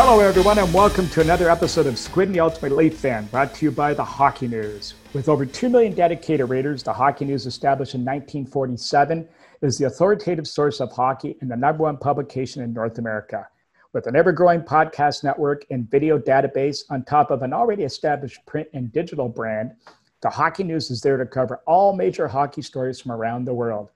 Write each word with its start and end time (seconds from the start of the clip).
Hello, 0.00 0.20
everyone, 0.20 0.58
and 0.58 0.72
welcome 0.72 1.08
to 1.08 1.20
another 1.20 1.50
episode 1.50 1.86
of 1.86 1.98
Squid 1.98 2.28
and 2.28 2.34
the 2.36 2.38
Ultimate 2.38 2.70
Leaf 2.70 2.96
Fan, 2.96 3.26
brought 3.26 3.52
to 3.56 3.64
you 3.64 3.72
by 3.72 3.92
the 3.92 4.04
Hockey 4.04 4.46
News. 4.46 4.94
With 5.12 5.28
over 5.28 5.44
2 5.44 5.68
million 5.68 5.92
dedicated 5.92 6.48
readers, 6.48 6.84
the 6.84 6.92
Hockey 6.92 7.24
News, 7.24 7.46
established 7.46 7.96
in 7.96 8.02
1947, 8.02 9.28
is 9.62 9.76
the 9.76 9.86
authoritative 9.86 10.46
source 10.46 10.78
of 10.78 10.92
hockey 10.92 11.36
and 11.40 11.50
the 11.50 11.56
number 11.56 11.82
one 11.82 11.96
publication 11.96 12.62
in 12.62 12.72
North 12.72 12.98
America. 12.98 13.48
With 13.92 14.06
an 14.06 14.14
ever 14.14 14.30
growing 14.30 14.60
podcast 14.60 15.24
network 15.24 15.66
and 15.68 15.90
video 15.90 16.16
database 16.16 16.84
on 16.90 17.02
top 17.02 17.32
of 17.32 17.42
an 17.42 17.52
already 17.52 17.82
established 17.82 18.46
print 18.46 18.68
and 18.74 18.92
digital 18.92 19.28
brand, 19.28 19.72
the 20.20 20.30
Hockey 20.30 20.62
News 20.62 20.92
is 20.92 21.00
there 21.00 21.16
to 21.16 21.26
cover 21.26 21.60
all 21.66 21.92
major 21.92 22.28
hockey 22.28 22.62
stories 22.62 23.00
from 23.00 23.10
around 23.10 23.46
the 23.46 23.54
world. 23.54 23.90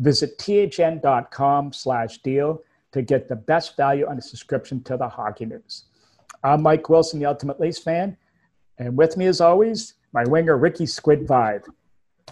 Visit 0.00 0.36
thn.com 0.36 1.72
slash 1.72 2.18
deal 2.18 2.60
to 2.96 3.02
get 3.02 3.28
the 3.28 3.36
best 3.36 3.76
value 3.76 4.06
on 4.06 4.16
a 4.16 4.22
subscription 4.22 4.82
to 4.82 4.96
the 4.96 5.06
Hockey 5.06 5.44
News. 5.44 5.84
I'm 6.42 6.62
Mike 6.62 6.88
Wilson, 6.88 7.20
the 7.20 7.26
Ultimate 7.26 7.60
Leafs 7.60 7.78
fan, 7.78 8.16
and 8.78 8.96
with 8.96 9.18
me, 9.18 9.26
as 9.26 9.42
always, 9.42 9.94
my 10.14 10.24
winger 10.24 10.56
Ricky 10.56 10.86
Squid 10.86 11.26
Vaive. 11.26 11.62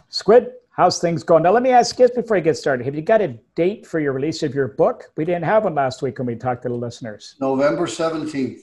Squid, 0.09 0.53
how's 0.71 0.99
things 1.01 1.23
going? 1.23 1.43
Now, 1.43 1.53
let 1.53 1.63
me 1.63 1.69
ask 1.69 1.99
you 1.99 2.09
before 2.09 2.39
I 2.39 2.41
get 2.41 2.57
started: 2.57 2.87
Have 2.87 2.95
you 2.95 3.03
got 3.03 3.21
a 3.21 3.39
date 3.55 3.87
for 3.87 4.01
your 4.01 4.15
release 4.15 4.43
of 4.43 4.55
your 4.55 4.69
book? 4.69 5.13
We 5.19 5.27
didn't 5.27 5.45
have 5.45 5.65
one 5.65 5.75
last 5.75 6.01
week 6.01 6.19
when 6.19 6.27
we 6.27 6.35
talked 6.35 6.63
to 6.63 6.71
the 6.71 6.75
listeners. 6.75 7.37
November 7.41 7.87
seventeenth. 7.87 8.63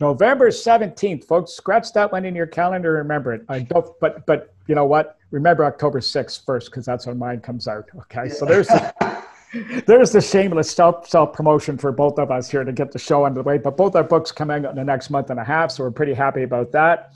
November 0.00 0.50
seventeenth, 0.50 1.26
folks. 1.26 1.52
Scratch 1.52 1.92
that 1.92 2.10
one 2.10 2.24
in 2.24 2.34
your 2.34 2.48
calendar. 2.48 2.94
Remember 2.94 3.32
it. 3.34 3.42
I 3.48 3.60
don't, 3.60 3.86
but 4.00 4.26
but 4.26 4.52
you 4.66 4.74
know 4.74 4.84
what? 4.84 5.16
Remember 5.30 5.64
October 5.64 6.00
sixth 6.00 6.42
first, 6.44 6.72
because 6.72 6.84
that's 6.84 7.06
when 7.06 7.18
mine 7.18 7.40
comes 7.40 7.68
out. 7.68 7.88
Okay, 8.00 8.28
so 8.28 8.44
there's. 8.44 8.68
The, 9.52 9.82
there's 9.86 10.12
the 10.12 10.20
shameless 10.20 10.70
self 10.70 11.08
self 11.08 11.32
promotion 11.32 11.78
for 11.78 11.92
both 11.92 12.18
of 12.18 12.30
us 12.30 12.50
here 12.50 12.64
to 12.64 12.72
get 12.72 12.92
the 12.92 12.98
show 12.98 13.24
underway. 13.24 13.58
But 13.58 13.76
both 13.76 13.94
our 13.96 14.04
books 14.04 14.32
coming 14.32 14.64
out 14.64 14.70
in 14.70 14.76
the 14.76 14.84
next 14.84 15.10
month 15.10 15.30
and 15.30 15.40
a 15.40 15.44
half, 15.44 15.70
so 15.70 15.84
we're 15.84 15.90
pretty 15.90 16.14
happy 16.14 16.42
about 16.42 16.72
that. 16.72 17.12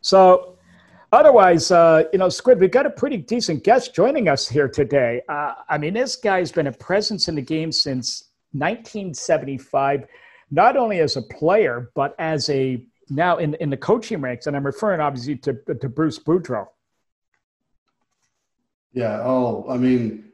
So, 0.00 0.58
otherwise, 1.12 1.70
uh, 1.70 2.04
you 2.12 2.18
know, 2.18 2.28
Squid, 2.28 2.60
we've 2.60 2.70
got 2.70 2.86
a 2.86 2.90
pretty 2.90 3.16
decent 3.16 3.64
guest 3.64 3.94
joining 3.94 4.28
us 4.28 4.48
here 4.48 4.68
today. 4.68 5.22
Uh, 5.28 5.54
I 5.68 5.78
mean, 5.78 5.94
this 5.94 6.16
guy's 6.16 6.52
been 6.52 6.66
a 6.66 6.72
presence 6.72 7.28
in 7.28 7.34
the 7.34 7.42
game 7.42 7.72
since 7.72 8.30
1975, 8.52 10.06
not 10.50 10.76
only 10.76 11.00
as 11.00 11.16
a 11.16 11.22
player 11.22 11.90
but 11.94 12.14
as 12.18 12.50
a 12.50 12.84
now 13.08 13.38
in 13.38 13.54
in 13.54 13.70
the 13.70 13.76
coaching 13.76 14.20
ranks, 14.20 14.46
and 14.46 14.56
I'm 14.56 14.66
referring 14.66 15.00
obviously 15.00 15.36
to 15.36 15.54
to 15.80 15.88
Bruce 15.88 16.18
Boudreau. 16.18 16.66
Yeah. 18.92 19.20
Oh, 19.22 19.64
I 19.68 19.78
mean 19.78 20.31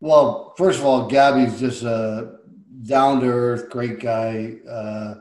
well, 0.00 0.54
first 0.56 0.78
of 0.78 0.84
all, 0.84 1.08
Gabby's 1.08 1.58
just 1.60 1.82
a 1.82 2.38
down 2.84 3.20
to 3.20 3.26
earth, 3.26 3.70
great 3.70 4.00
guy. 4.00 4.56
Uh, 4.68 5.14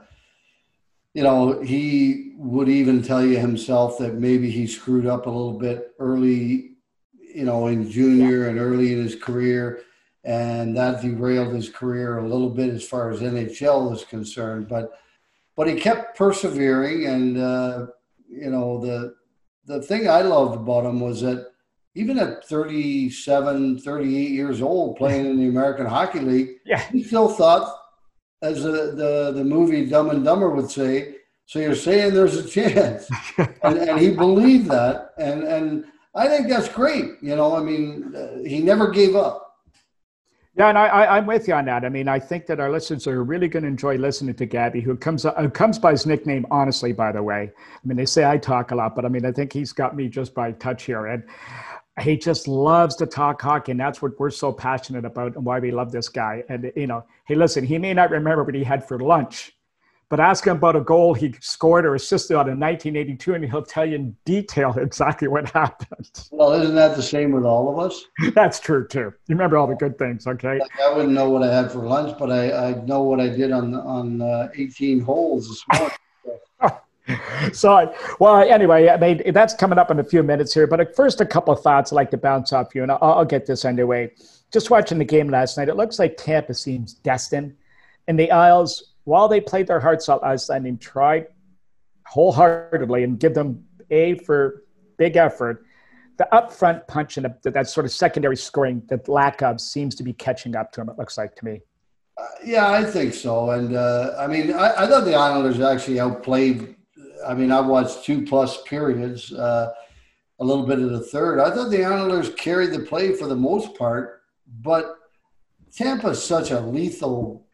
you 1.14 1.23
know, 1.23 1.61
he 1.61 2.33
would 2.38 2.70
even 2.70 3.02
tell 3.02 3.25
you 3.25 3.38
himself 3.38 3.98
that 3.98 4.16
maybe 4.16 4.52
he 4.52 4.67
screwed 4.67 5.08
up 5.08 5.25
a 5.25 5.30
little 5.30 5.58
bit 5.58 5.94
early, 6.00 6.75
you 7.20 7.44
know, 7.44 7.67
in 7.67 7.89
junior 7.89 8.48
and 8.48 8.59
early 8.59 8.94
in 8.94 9.02
his 9.02 9.16
career. 9.16 9.81
And 10.23 10.78
that 10.78 11.02
derailed 11.02 11.53
his 11.53 11.70
career 11.70 12.20
a 12.20 12.28
little 12.28 12.50
bit 12.50 12.70
as 12.70 12.88
far 12.88 13.09
as 13.09 13.22
NHL 13.22 13.94
is 13.94 14.03
concerned. 14.03 14.67
But 14.67 14.92
but 15.55 15.67
he 15.67 15.75
kept 15.75 16.16
persevering 16.17 17.08
and 17.08 17.38
uh, 17.38 17.88
you 18.30 18.52
know, 18.52 18.80
the 18.80 19.16
the 19.66 19.81
thing 19.81 20.08
I 20.08 20.22
loved 20.22 20.55
about 20.55 20.86
him 20.86 21.00
was 21.00 21.22
that 21.22 21.52
even 21.96 22.20
at 22.20 22.46
37, 22.46 23.80
38 23.80 24.30
years 24.30 24.62
old, 24.62 24.98
playing 24.98 25.26
in 25.26 25.38
the 25.38 25.48
American 25.48 25.86
Hockey 25.86 26.20
League, 26.20 26.50
yeah. 26.66 26.82
he 26.92 27.04
still 27.04 27.30
thought, 27.30 27.76
as 28.42 28.64
the, 28.64 28.94
the, 28.96 29.32
the 29.36 29.44
movie 29.44 29.86
Dumb 29.86 30.12
and 30.12 30.24
Dumber 30.24 30.50
would 30.50 30.70
say, 30.70 31.16
so 31.46 31.60
you're 31.60 31.76
saying 31.76 32.14
there's 32.14 32.36
a 32.36 32.48
chance. 32.48 33.10
and, 33.38 33.78
and 33.78 34.00
he 34.00 34.11
believed 34.11 34.70
that. 34.70 35.11
And, 35.17 35.44
and 35.44 35.86
I 36.14 36.28
think 36.28 36.50
that's 36.50 36.67
great. 36.67 37.14
You 37.22 37.36
know, 37.36 37.56
I 37.56 37.61
mean, 37.61 38.14
uh, 38.16 38.44
he 38.48 38.60
never 38.60 38.92
gave 38.92 39.16
up. 39.16 39.48
Yeah, 40.58 40.70
and 40.70 40.78
I, 40.78 41.20
am 41.20 41.28
with 41.28 41.48
you 41.48 41.54
on 41.54 41.66
that. 41.66 41.86
I 41.86 41.90
mean, 41.90 42.08
I 42.08 42.17
think 42.17 42.48
that 42.48 42.60
our 42.60 42.72
listeners 42.72 43.06
are 43.06 43.23
really 43.23 43.48
going 43.48 43.61
to 43.61 43.70
enjoy 43.70 43.95
listening 43.95 44.34
to 44.36 44.45
Gabby, 44.48 44.82
who 44.82 44.98
comes 44.98 45.23
who 45.23 45.50
comes 45.52 45.78
by 45.78 45.92
his 45.92 46.08
nickname, 46.08 46.48
honestly. 46.50 46.94
By 46.94 47.11
the 47.11 47.22
way, 47.22 47.52
I 47.56 47.88
mean, 47.88 47.95
they 47.95 48.08
say 48.08 48.26
I 48.26 48.40
talk 48.40 48.72
a 48.72 48.76
lot, 48.76 48.95
but 48.95 49.06
I 49.06 49.08
mean, 49.08 49.23
I 49.23 49.32
think 49.32 49.54
he's 49.54 49.72
got 49.72 49.95
me 49.95 50.08
just 50.10 50.34
by 50.34 50.54
touch 50.54 50.86
here. 50.86 51.06
And 51.06 51.23
he 52.02 52.18
just 52.18 52.48
loves 52.48 52.96
to 52.98 53.06
talk 53.06 53.42
hockey, 53.42 53.72
and 53.72 53.80
that's 53.80 54.02
what 54.02 54.20
we're 54.20 54.30
so 54.30 54.52
passionate 54.52 55.06
about 55.06 55.36
and 55.36 55.44
why 55.44 55.60
we 55.60 55.72
love 55.72 55.92
this 55.92 56.10
guy. 56.10 56.44
And 56.50 56.72
you 56.76 56.88
know, 56.88 57.04
hey, 57.26 57.36
listen, 57.36 57.66
he 57.66 57.78
may 57.78 57.94
not 57.94 58.12
remember 58.12 58.44
what 58.44 58.56
he 58.56 58.64
had 58.64 58.88
for 58.88 59.00
lunch, 59.00 59.58
but 60.10 60.20
ask 60.20 60.46
him 60.46 60.58
about 60.58 60.76
a 60.76 60.82
goal 60.82 61.14
he 61.14 61.34
scored 61.42 61.86
or 61.86 61.96
assisted 61.96 62.36
on 62.36 62.50
in 62.50 62.60
1982, 62.60 63.34
and 63.34 63.46
he'll 63.46 63.64
tell 63.64 63.86
you 63.86 63.96
in 63.96 64.16
detail 64.26 64.74
exactly 64.78 65.28
what 65.28 65.50
happened. 65.50 66.28
Well, 66.32 66.54
isn't 66.54 66.76
that 66.76 66.96
the 66.96 67.04
same 67.04 67.32
with 67.32 67.44
all 67.44 67.70
of 67.70 67.80
us? 67.80 68.06
that's 68.34 68.60
true 68.60 68.88
too. 68.88 69.14
You 69.28 69.36
remember 69.36 69.58
all 69.58 69.68
the 69.68 69.76
good 69.76 69.98
things, 69.98 70.28
okay? 70.28 70.60
I 70.84 70.94
wouldn't 70.94 71.14
know 71.14 71.30
what 71.30 71.44
I 71.44 71.54
had 71.54 71.72
for 71.72 71.80
lunch, 71.80 72.18
but 72.18 72.32
I, 72.32 72.70
I 72.70 72.74
know 72.86 73.04
what 73.04 73.20
I 73.20 73.30
did 73.30 73.52
on 73.52 73.74
on 73.76 74.22
uh, 74.22 74.50
18 74.56 75.00
holes 75.00 75.50
this 75.50 75.80
morning. 75.80 75.98
so, 77.54 77.94
well, 78.20 78.38
anyway, 78.38 78.90
I 78.90 78.98
mean, 78.98 79.22
that's 79.34 79.54
coming 79.54 79.78
up 79.78 79.92
in 79.92 80.00
a 80.00 80.04
few 80.04 80.23
minutes 80.23 80.54
here. 80.54 80.68
But 80.68 80.95
first, 80.95 81.22
a 81.22 81.26
couple 81.26 81.54
of 81.54 81.62
thoughts 81.62 81.92
I'd 81.92 81.95
like 81.95 82.12
to 82.12 82.18
bounce 82.18 82.54
off 82.54 82.76
you, 82.76 82.84
and 82.84 82.92
I'll, 82.92 83.00
I'll 83.02 83.26
get 83.26 83.45
this 83.45 83.66
underway. 83.66 84.12
Just 84.52 84.70
watching 84.70 84.98
the 84.98 85.06
game 85.06 85.30
last 85.30 85.58
night, 85.58 85.70
it 85.70 85.76
looks 85.76 86.00
like 86.00 86.17
Tampa 86.17 86.54
seems 86.54 86.94
destined. 86.94 87.56
And 88.08 88.20
the 88.20 88.32
Isles, 88.32 88.94
while 89.04 89.28
they 89.28 89.42
played 89.42 89.67
their 89.67 89.80
hearts 89.80 90.08
out 90.10 90.22
last 90.22 90.50
night 90.50 90.64
and 90.64 90.80
tried 90.80 91.28
wholeheartedly 92.06 93.04
and 93.04 93.20
give 93.20 93.34
them 93.34 93.66
A 93.92 94.17
for 94.20 94.64
big 94.98 95.17
effort, 95.17 95.66
the 96.17 96.28
upfront 96.32 96.88
punch 96.88 97.17
and 97.17 97.34
the, 97.44 97.52
that 97.52 97.70
sort 97.70 97.86
of 97.86 97.92
secondary 97.92 98.38
scoring, 98.38 98.82
that 98.88 99.08
lack 99.08 99.42
of, 99.42 99.62
seems 99.62 99.96
to 99.96 100.04
be 100.04 100.14
catching 100.14 100.56
up 100.56 100.72
to 100.72 100.82
them, 100.82 100.90
it 100.90 100.98
looks 100.98 101.17
like 101.17 101.36
to 101.36 101.46
me. 101.46 101.62
Uh, 102.17 102.26
yeah, 102.44 102.72
I 102.72 102.84
think 102.84 103.14
so. 103.14 103.52
And 103.52 103.76
uh, 103.76 104.16
I 104.17 104.26
mean, 104.26 104.54
I, 104.54 104.86
I, 104.86 104.88
thought 104.88 105.06
the 105.06 105.14
Islanders 105.14 105.60
actually 105.60 106.00
outplayed 106.00 106.77
I 107.26 107.33
mean, 107.33 107.52
I 107.52 107.61
watched 107.61 108.04
two 108.04 108.26
plus 108.26 108.61
periods, 108.64 109.33
uh, 109.33 109.73
a 110.39 110.45
little 110.45 110.66
bit 110.66 110.80
of 110.80 110.92
the 110.92 111.02
third. 111.02 111.39
I 111.39 111.54
thought 111.54 111.70
the 111.70 111.83
Islanders 111.83 112.30
carried 112.36 112.72
the 112.72 112.80
play 112.80 113.14
for 113.14 113.28
the 113.28 113.36
most 113.36 113.76
part, 113.76 114.22
but 114.61 114.98
Tampa's 115.76 116.23
such 116.23 116.52
a 116.52 116.60
lethal 116.60 117.45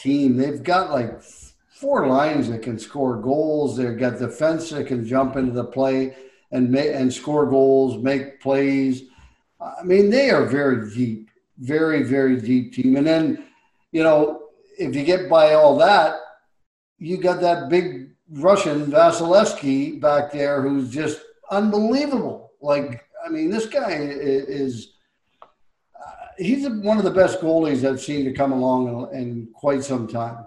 team. 0.00 0.36
They've 0.36 0.62
got 0.62 0.90
like 0.90 1.22
four 1.68 2.06
lines 2.06 2.48
that 2.48 2.62
can 2.62 2.78
score 2.78 3.20
goals. 3.20 3.76
They've 3.76 3.98
got 3.98 4.18
defense 4.18 4.70
that 4.70 4.86
can 4.86 5.06
jump 5.06 5.36
into 5.36 5.52
the 5.52 5.64
play 5.64 6.16
and 6.50 6.70
make 6.70 6.90
and 6.92 7.12
score 7.12 7.46
goals, 7.46 8.02
make 8.02 8.40
plays. 8.40 9.04
I 9.60 9.82
mean, 9.82 10.10
they 10.10 10.30
are 10.30 10.44
very 10.44 10.92
deep, 10.94 11.30
very 11.58 12.02
very 12.02 12.40
deep 12.40 12.72
team. 12.74 12.96
And 12.96 13.06
then, 13.06 13.46
you 13.90 14.02
know, 14.02 14.42
if 14.78 14.94
you 14.94 15.04
get 15.04 15.28
by 15.28 15.54
all 15.54 15.76
that, 15.78 16.16
you 16.98 17.16
got 17.18 17.40
that 17.40 17.68
big 17.68 18.11
Russian 18.32 18.86
Vasilevskiy 18.86 20.00
back 20.00 20.32
there 20.32 20.62
who's 20.62 20.90
just 20.90 21.20
unbelievable. 21.50 22.52
Like, 22.60 23.04
I 23.24 23.28
mean, 23.28 23.50
this 23.50 23.66
guy 23.66 23.90
is, 23.90 24.94
uh, 25.42 26.10
he's 26.38 26.68
one 26.68 26.98
of 26.98 27.04
the 27.04 27.10
best 27.10 27.40
goalies 27.40 27.88
I've 27.88 28.00
seen 28.00 28.24
to 28.24 28.32
come 28.32 28.52
along 28.52 29.10
in, 29.12 29.20
in, 29.20 29.48
quite 29.54 29.84
some 29.84 30.08
time. 30.08 30.46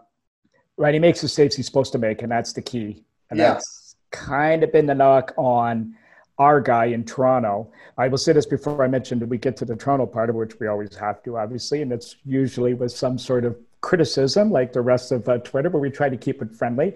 Right. 0.77 0.93
He 0.93 0.99
makes 0.99 1.21
the 1.21 1.27
saves 1.27 1.55
he's 1.55 1.67
supposed 1.67 1.91
to 1.93 1.99
make, 1.99 2.21
and 2.21 2.31
that's 2.31 2.53
the 2.53 2.61
key. 2.61 3.03
And 3.29 3.39
yeah. 3.39 3.53
that's 3.53 3.95
kind 4.11 4.63
of 4.63 4.71
been 4.71 4.87
the 4.87 4.95
knock 4.95 5.33
on 5.37 5.95
our 6.37 6.59
guy 6.59 6.85
in 6.85 7.05
Toronto. 7.05 7.71
I 7.97 8.07
will 8.07 8.17
say 8.17 8.33
this 8.33 8.45
before 8.45 8.83
I 8.83 8.87
mentioned 8.87 9.21
we 9.29 9.37
get 9.37 9.55
to 9.57 9.65
the 9.65 9.75
Toronto 9.75 10.05
part 10.05 10.29
of 10.29 10.35
which 10.35 10.59
we 10.59 10.67
always 10.67 10.95
have 10.95 11.23
to, 11.23 11.37
obviously, 11.37 11.81
and 11.81 11.93
it's 11.93 12.17
usually 12.25 12.73
with 12.73 12.91
some 12.91 13.17
sort 13.17 13.45
of 13.45 13.55
criticism 13.81 14.51
like 14.51 14.73
the 14.73 14.81
rest 14.81 15.11
of 15.11 15.29
uh, 15.29 15.37
Twitter, 15.39 15.69
but 15.69 15.79
we 15.79 15.89
try 15.89 16.09
to 16.09 16.17
keep 16.17 16.41
it 16.41 16.53
friendly. 16.53 16.95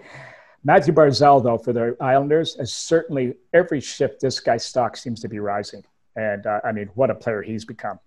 Mathew 0.63 0.93
Barzal, 0.93 1.41
though, 1.41 1.57
for 1.57 1.73
the 1.73 1.95
Islanders, 2.01 2.57
is 2.57 2.73
certainly 2.73 3.35
every 3.53 3.79
shift 3.79 4.19
this 4.19 4.39
guy's 4.39 4.65
stock 4.65 4.97
seems 4.97 5.21
to 5.21 5.29
be 5.29 5.39
rising. 5.39 5.83
And 6.15 6.45
uh, 6.45 6.59
I 6.63 6.71
mean, 6.71 6.89
what 6.95 7.09
a 7.09 7.15
player 7.15 7.41
he's 7.41 7.63
become. 7.63 7.99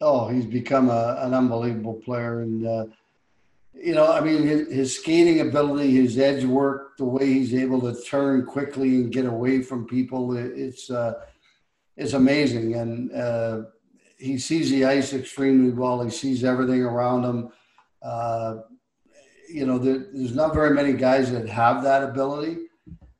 Oh, 0.00 0.28
he's 0.28 0.46
become 0.46 0.88
a, 0.88 1.18
an 1.20 1.34
unbelievable 1.34 1.94
player. 1.94 2.40
And, 2.40 2.66
uh, 2.66 2.86
you 3.74 3.94
know, 3.94 4.10
I 4.10 4.20
mean, 4.20 4.46
his, 4.46 4.72
his, 4.72 4.96
skating 4.96 5.40
ability, 5.40 5.90
his 5.90 6.18
edge 6.18 6.44
work, 6.44 6.96
the 6.96 7.04
way 7.04 7.26
he's 7.26 7.52
able 7.52 7.80
to 7.82 8.00
turn 8.02 8.46
quickly 8.46 8.96
and 8.96 9.12
get 9.12 9.26
away 9.26 9.60
from 9.60 9.86
people, 9.86 10.36
it's, 10.36 10.90
uh, 10.90 11.14
it's 11.96 12.14
amazing. 12.14 12.76
And 12.76 13.12
uh, 13.12 13.62
he 14.18 14.38
sees 14.38 14.70
the 14.70 14.84
ice 14.84 15.12
extremely 15.12 15.72
well, 15.72 16.02
he 16.02 16.10
sees 16.10 16.44
everything 16.44 16.82
around 16.82 17.24
him. 17.24 17.50
You 19.50 19.66
know, 19.66 19.78
there, 19.78 20.06
there's 20.12 20.34
not 20.34 20.54
very 20.54 20.74
many 20.74 20.92
guys 20.92 21.30
that 21.32 21.48
have 21.48 21.82
that 21.82 22.02
ability. 22.02 22.58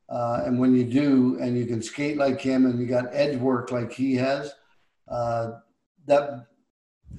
Uh, 0.09 0.43
and 0.45 0.59
when 0.59 0.75
you 0.75 0.83
do, 0.83 1.37
and 1.39 1.57
you 1.57 1.65
can 1.65 1.81
skate 1.81 2.17
like 2.17 2.41
him, 2.41 2.65
and 2.65 2.79
you 2.79 2.87
got 2.87 3.05
edge 3.11 3.37
work 3.37 3.71
like 3.71 3.91
he 3.91 4.15
has, 4.15 4.51
uh, 5.07 5.51
that 6.07 6.47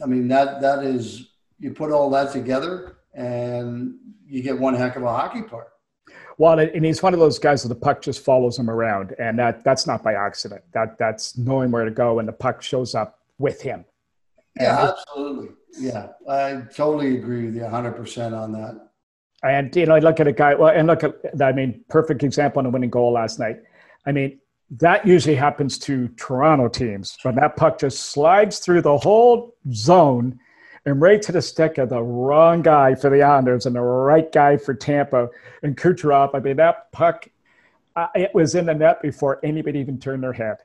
I 0.03 0.07
mean 0.07 0.27
that 0.29 0.61
that 0.61 0.85
is 0.85 1.31
you 1.59 1.73
put 1.73 1.93
all 1.93 2.11
that 2.11 2.33
together, 2.33 2.97
and 3.15 3.95
you 4.27 4.43
get 4.43 4.59
one 4.59 4.75
heck 4.75 4.97
of 4.97 5.05
a 5.05 5.09
hockey 5.09 5.43
player. 5.43 5.69
Well, 6.39 6.59
and 6.59 6.85
he's 6.85 7.03
one 7.03 7.13
of 7.13 7.21
those 7.21 7.39
guys 7.39 7.63
that 7.63 7.69
the 7.69 7.75
puck 7.75 8.01
just 8.01 8.25
follows 8.25 8.59
him 8.59 8.71
around, 8.71 9.15
and 9.19 9.39
that 9.39 9.63
that's 9.63 9.87
not 9.87 10.03
by 10.03 10.15
accident. 10.15 10.63
That 10.73 10.99
that's 10.99 11.37
knowing 11.37 11.71
where 11.71 11.85
to 11.85 11.91
go, 11.91 12.19
and 12.19 12.27
the 12.27 12.33
puck 12.33 12.63
shows 12.63 12.95
up 12.95 13.19
with 13.39 13.61
him. 13.61 13.85
Yeah, 14.59 14.91
absolutely. 14.91 15.55
Yeah, 15.79 16.09
I 16.29 16.63
totally 16.75 17.17
agree 17.19 17.47
with 17.47 17.57
you 17.57 17.63
100% 17.63 18.37
on 18.37 18.53
that. 18.53 18.90
And 19.43 19.75
you 19.75 19.87
know, 19.87 19.95
I 19.95 20.01
look 20.01 20.21
at 20.21 20.27
a 20.27 20.33
guy. 20.33 20.55
Well, 20.55 20.73
and 20.75 20.87
look 20.87 21.03
at 21.03 21.15
I 21.41 21.53
mean, 21.53 21.83
perfect 21.89 22.23
example 22.23 22.61
on 22.61 22.67
a 22.67 22.71
winning 22.71 22.91
goal 22.91 23.13
last 23.13 23.39
night. 23.39 23.61
I 24.07 24.13
mean, 24.13 24.39
that 24.79 25.07
usually 25.07 25.35
happens 25.35 25.79
to 25.79 26.09
Toronto 26.09 26.69
teams, 26.69 27.17
but 27.25 27.35
that 27.37 27.57
puck 27.57 27.79
just 27.79 28.11
slides 28.11 28.59
through 28.59 28.83
the 28.83 28.97
whole 28.99 29.55
zone 29.73 30.39
and 30.87 31.01
right 31.01 31.21
to 31.23 31.33
the 31.33 31.43
stick 31.43 31.79
of 31.79 31.89
the 31.89 32.03
wrong 32.03 32.63
guy 32.63 32.95
for 32.95 33.11
the 33.11 33.23
Islanders 33.23 33.67
and 33.67 33.77
the 33.77 33.81
right 33.81 34.31
guy 34.31 34.57
for 34.57 34.75
Tampa 34.75 35.29
and 35.63 35.77
Kucherov. 35.77 36.31
I 36.35 36.39
mean, 36.39 36.57
that 36.57 36.91
puck, 36.93 37.29
uh, 37.97 38.07
it 38.15 38.31
was 38.35 38.55
in 38.55 38.67
the 38.67 38.75
net 38.75 39.03
before 39.03 39.41
anybody 39.43 39.81
even 39.81 39.99
turned 39.99 40.23
their 40.23 40.33
head. 40.33 40.59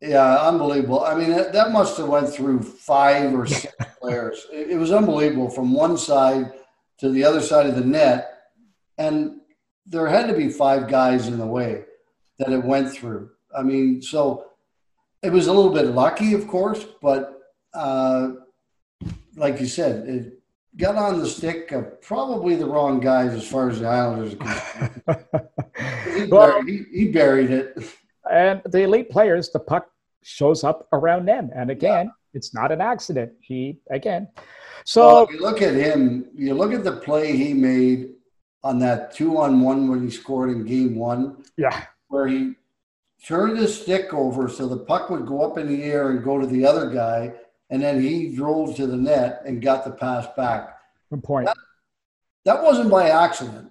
Yeah, 0.00 0.36
unbelievable. 0.36 1.02
I 1.02 1.16
mean, 1.16 1.30
that, 1.30 1.52
that 1.52 1.72
must 1.72 1.96
have 1.96 2.06
went 2.08 2.28
through 2.28 2.62
five 2.62 3.34
or 3.34 3.46
six 3.46 3.74
players. 4.00 4.46
It, 4.52 4.70
it 4.70 4.76
was 4.76 4.92
unbelievable 4.92 5.50
from 5.50 5.72
one 5.72 5.96
side 5.96 6.52
to 6.98 7.10
the 7.10 7.24
other 7.24 7.40
side 7.40 7.66
of 7.66 7.74
the 7.74 7.84
net, 7.84 8.42
and 8.96 9.40
there 9.86 10.06
had 10.06 10.26
to 10.28 10.34
be 10.34 10.48
five 10.48 10.88
guys 10.88 11.28
in 11.28 11.38
the 11.38 11.46
way 11.46 11.84
that 12.38 12.52
it 12.52 12.64
went 12.64 12.92
through. 12.92 13.30
I 13.56 13.62
mean, 13.62 14.02
so 14.02 14.50
it 15.22 15.32
was 15.32 15.46
a 15.46 15.52
little 15.52 15.72
bit 15.72 15.86
lucky, 15.86 16.34
of 16.34 16.46
course, 16.46 16.84
but 17.00 17.40
uh, 17.74 18.32
like 19.36 19.60
you 19.60 19.66
said, 19.66 20.08
it 20.08 20.38
got 20.76 20.96
on 20.96 21.18
the 21.18 21.26
stick 21.26 21.72
of 21.72 22.00
probably 22.00 22.54
the 22.56 22.66
wrong 22.66 23.00
guys 23.00 23.32
as 23.32 23.46
far 23.46 23.68
as 23.68 23.80
the 23.80 23.86
Islanders 23.86 24.34
are 24.34 24.36
concerned. 24.36 25.02
he, 26.14 26.24
well, 26.30 26.52
buried, 26.52 26.68
he, 26.68 26.98
he, 26.98 27.08
buried 27.08 27.50
it. 27.50 27.78
And 28.30 28.62
the 28.66 28.82
elite 28.82 29.10
players, 29.10 29.50
the 29.50 29.58
puck 29.58 29.88
shows 30.22 30.64
up 30.64 30.86
around 30.92 31.26
them. 31.26 31.50
And 31.54 31.70
again, 31.70 32.06
yeah. 32.06 32.12
it's 32.34 32.54
not 32.54 32.70
an 32.70 32.80
accident. 32.80 33.32
He, 33.40 33.78
again, 33.90 34.28
so 34.88 35.06
well, 35.06 35.28
you 35.32 35.40
look 35.40 35.62
at 35.62 35.74
him, 35.74 36.26
you 36.34 36.54
look 36.54 36.72
at 36.72 36.84
the 36.84 36.92
play 36.92 37.36
he 37.36 37.52
made 37.52 38.14
on 38.62 38.78
that 38.78 39.14
two 39.14 39.38
on 39.38 39.60
one 39.60 39.88
when 39.88 40.02
he 40.02 40.10
scored 40.10 40.50
in 40.50 40.64
game 40.64 40.96
one. 40.96 41.44
Yeah 41.56 41.84
where 42.08 42.26
he 42.26 42.54
turned 43.24 43.58
his 43.58 43.80
stick 43.80 44.12
over 44.12 44.48
so 44.48 44.66
the 44.66 44.76
puck 44.76 45.10
would 45.10 45.26
go 45.26 45.42
up 45.42 45.58
in 45.58 45.68
the 45.68 45.84
air 45.84 46.10
and 46.10 46.24
go 46.24 46.38
to 46.38 46.46
the 46.46 46.64
other 46.64 46.90
guy, 46.90 47.32
and 47.70 47.82
then 47.82 48.00
he 48.00 48.34
drove 48.34 48.74
to 48.76 48.86
the 48.86 48.96
net 48.96 49.42
and 49.46 49.62
got 49.62 49.84
the 49.84 49.90
pass 49.90 50.26
back. 50.36 50.78
Good 51.10 51.22
point. 51.22 51.46
That, 51.46 51.56
that 52.44 52.62
wasn't 52.62 52.90
by 52.90 53.10
accident. 53.10 53.70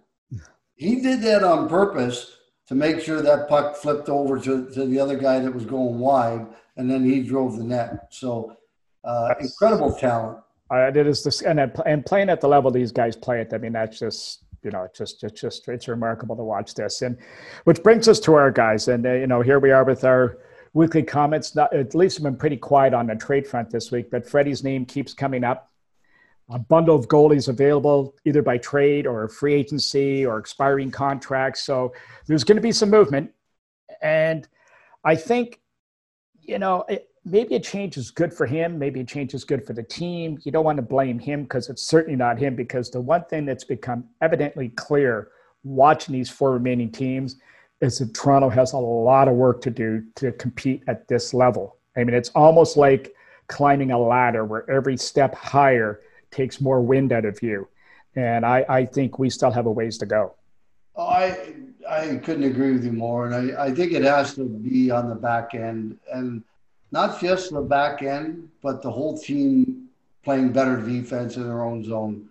He 0.76 1.02
did 1.02 1.22
that 1.24 1.44
on 1.44 1.68
purpose 1.68 2.38
to 2.68 2.76
make 2.76 3.00
sure 3.00 3.22
that 3.22 3.50
puck 3.50 3.76
flipped 3.76 4.10
over 4.10 4.40
to, 4.40 4.70
to 4.70 4.86
the 4.86 5.00
other 5.00 5.18
guy 5.18 5.40
that 5.40 5.54
was 5.54 5.66
going 5.66 6.00
wide, 6.00 6.46
and 6.76 6.90
then 6.90 7.04
he 7.04 7.24
drove 7.24 7.58
the 7.58 7.64
net. 7.64 8.08
So, 8.12 8.58
uh, 9.04 9.34
incredible 9.40 9.96
talent. 9.96 10.38
Uh, 10.70 10.92
it 10.94 10.98
is 10.98 11.24
this, 11.24 11.42
and 11.42 11.60
and 11.86 12.06
playing 12.06 12.30
at 12.30 12.42
the 12.42 12.48
level 12.48 12.70
these 12.72 12.92
guys 12.92 13.16
play 13.16 13.40
at. 13.42 13.54
I 13.54 13.58
mean, 13.58 13.74
that's 13.74 14.00
just 14.00 14.44
you 14.64 14.72
know, 14.72 14.84
it's 14.84 14.98
just 14.98 15.24
it's 15.24 15.40
just 15.40 15.68
it's 15.68 15.88
remarkable 15.88 16.36
to 16.36 16.44
watch 16.44 16.74
this. 16.74 17.02
And 17.02 17.18
which 17.64 17.82
brings 17.84 18.08
us 18.08 18.20
to 18.22 18.34
our 18.34 18.52
guys, 18.52 18.88
and 18.88 19.06
uh, 19.06 19.14
you 19.14 19.28
know, 19.28 19.42
here 19.42 19.60
we 19.60 19.72
are 19.72 19.84
with 19.84 20.04
our 20.04 20.40
weekly 20.74 21.04
comments. 21.04 21.56
Not, 21.56 21.74
at 21.74 21.96
least 21.96 22.18
have 22.18 22.24
been 22.24 22.36
pretty 22.36 22.58
quiet 22.58 22.94
on 22.94 23.08
the 23.08 23.16
trade 23.16 23.48
front 23.48 23.70
this 23.70 23.92
week, 23.92 24.12
but 24.12 24.28
Freddie's 24.28 24.64
name 24.64 24.86
keeps 24.86 25.14
coming 25.14 25.44
up. 25.44 25.72
A 26.50 26.60
bundle 26.60 26.96
of 26.96 27.08
goalies 27.08 27.50
available 27.50 28.16
either 28.26 28.42
by 28.42 28.58
trade 28.58 29.06
or 29.06 29.28
free 29.28 29.54
agency 29.54 30.26
or 30.26 30.38
expiring 30.38 30.92
contracts. 30.92 31.64
So 31.64 31.94
there's 32.26 32.46
going 32.46 32.56
to 32.56 32.62
be 32.62 32.72
some 32.72 32.90
movement, 32.90 33.32
and 34.02 34.48
I 35.04 35.16
think, 35.16 35.62
you 36.42 36.60
know, 36.60 36.84
it, 36.88 37.10
maybe 37.28 37.56
a 37.56 37.60
change 37.60 37.98
is 37.98 38.10
good 38.12 38.34
for 38.34 38.46
him. 38.46 38.80
Maybe 38.80 39.02
a 39.02 39.04
change 39.04 39.34
is 39.34 39.44
good 39.44 39.66
for 39.66 39.74
the 39.74 39.84
team. 39.84 40.40
You 40.44 40.52
don't 40.52 40.66
want 40.66 40.78
to 40.78 40.82
blame 40.82 41.20
him 41.20 41.44
because 41.44 41.70
it's 41.70 41.84
certainly 41.84 42.16
not 42.16 42.40
him. 42.40 42.56
Because 42.56 42.90
the 42.90 43.02
one 43.02 43.26
thing 43.26 43.46
that's 43.46 43.64
become 43.64 44.06
evidently 44.22 44.70
clear 44.70 45.30
watching 45.64 46.14
these 46.14 46.30
four 46.30 46.52
remaining 46.52 46.92
teams 46.92 47.36
is 47.82 48.00
that 48.00 48.14
Toronto 48.14 48.50
has 48.50 48.74
a 48.74 48.78
lot 48.78 49.28
of 49.28 49.36
work 49.36 49.62
to 49.62 49.70
do 49.70 50.04
to 50.16 50.32
compete 50.34 50.84
at 50.88 51.08
this 51.08 51.34
level. 51.34 51.78
I 51.96 52.04
mean, 52.04 52.16
it's 52.16 52.30
almost 52.30 52.78
like 52.78 53.14
climbing 53.48 53.92
a 53.92 54.00
ladder 54.00 54.46
where 54.46 54.70
every 54.70 54.98
step 54.98 55.36
higher 55.36 56.02
takes 56.32 56.60
more 56.62 56.82
wind 56.82 57.12
out 57.12 57.26
of 57.26 57.42
you. 57.42 57.68
And 58.16 58.46
I, 58.46 58.66
I 58.68 58.86
think 58.86 59.20
we 59.20 59.30
still 59.30 59.52
have 59.52 59.66
a 59.68 59.72
ways 59.72 59.98
to 60.00 60.06
go. 60.06 60.36
Oh, 60.96 61.06
I 61.06 61.54
I 61.88 62.16
couldn't 62.18 62.44
agree 62.44 62.74
with 62.74 62.84
you 62.84 62.92
more, 62.92 63.28
and 63.28 63.36
I, 63.36 63.66
I 63.66 63.72
think 63.72 63.94
it 63.94 64.04
has 64.04 64.34
to 64.36 64.44
be 64.44 64.92
on 64.92 65.08
the 65.08 65.16
back 65.16 65.54
end. 65.54 65.98
And 66.12 66.44
not 66.92 67.20
just 67.20 67.52
the 67.52 67.62
back 67.62 68.02
end, 68.02 68.50
but 68.62 68.82
the 68.82 68.92
whole 68.92 69.18
team 69.18 69.90
playing 70.24 70.52
better 70.52 70.78
defense 70.82 71.36
in 71.36 71.44
their 71.44 71.64
own 71.64 71.84
zone. 71.84 72.30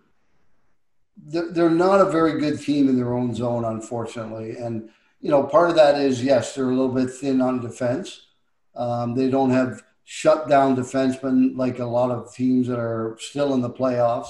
They're 1.16 1.70
not 1.70 2.00
a 2.00 2.10
very 2.10 2.38
good 2.38 2.60
team 2.60 2.88
in 2.88 2.96
their 2.96 3.14
own 3.14 3.34
zone, 3.34 3.64
unfortunately. 3.64 4.56
And, 4.56 4.90
you 5.20 5.30
know, 5.30 5.42
part 5.44 5.70
of 5.70 5.76
that 5.76 5.98
is, 5.98 6.22
yes, 6.22 6.54
they're 6.54 6.70
a 6.70 6.74
little 6.74 6.92
bit 6.92 7.10
thin 7.10 7.40
on 7.40 7.60
defense. 7.60 8.26
Um, 8.74 9.14
they 9.14 9.30
don't 9.30 9.50
have 9.50 9.82
shut 10.04 10.48
down 10.48 10.76
defensemen 10.76 11.56
like 11.56 11.78
a 11.78 11.86
lot 11.86 12.10
of 12.10 12.34
teams 12.34 12.68
that 12.68 12.78
are 12.78 13.16
still 13.18 13.54
in 13.54 13.62
the 13.62 13.70
playoffs. 13.70 14.28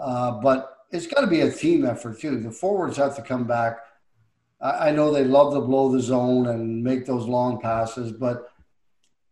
Uh, 0.00 0.32
but 0.32 0.76
it's 0.90 1.06
got 1.06 1.22
to 1.22 1.26
be 1.26 1.40
a 1.40 1.50
team 1.50 1.86
effort, 1.86 2.20
too. 2.20 2.38
The 2.38 2.50
forwards 2.50 2.98
have 2.98 3.16
to 3.16 3.22
come 3.22 3.46
back. 3.46 3.78
I, 4.60 4.88
I 4.88 4.90
know 4.90 5.10
they 5.10 5.24
love 5.24 5.54
to 5.54 5.60
blow 5.60 5.90
the 5.90 6.00
zone 6.00 6.48
and 6.48 6.84
make 6.84 7.06
those 7.06 7.26
long 7.26 7.60
passes, 7.60 8.12
but– 8.12 8.52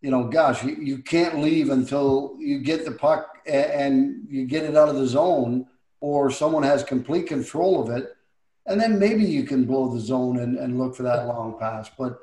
you 0.01 0.11
know, 0.11 0.25
gosh, 0.25 0.63
you, 0.63 0.77
you 0.77 0.99
can't 0.99 1.39
leave 1.39 1.71
until 1.71 2.37
you 2.39 2.61
get 2.61 2.85
the 2.85 2.93
puck 2.93 3.39
and, 3.47 3.65
and 3.65 4.27
you 4.29 4.47
get 4.47 4.65
it 4.65 4.77
out 4.77 4.89
of 4.89 4.97
the 4.97 5.07
zone 5.07 5.67
or 6.01 6.31
someone 6.31 6.63
has 6.63 6.85
complete 6.85 7.27
control 7.27 7.83
of 7.83 7.97
it. 7.97 8.15
And 8.67 8.81
then 8.81 8.99
maybe 8.99 9.25
you 9.25 9.45
can 9.45 9.65
blow 9.65 9.93
the 9.93 10.01
zone 10.01 10.39
and, 10.39 10.59
and 10.59 10.79
look 10.79 10.97
for 10.97 11.05
that 11.05 11.27
long 11.27 11.59
pass. 11.59 11.91
But 11.97 12.19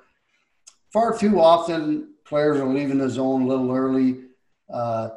far 0.91 1.17
too 1.17 1.39
often, 1.39 2.13
players 2.25 2.59
are 2.59 2.67
leaving 2.67 2.97
the 2.97 3.09
zone 3.09 3.43
a 3.43 3.47
little 3.47 3.71
early. 3.71 4.19
Uh, 4.73 5.09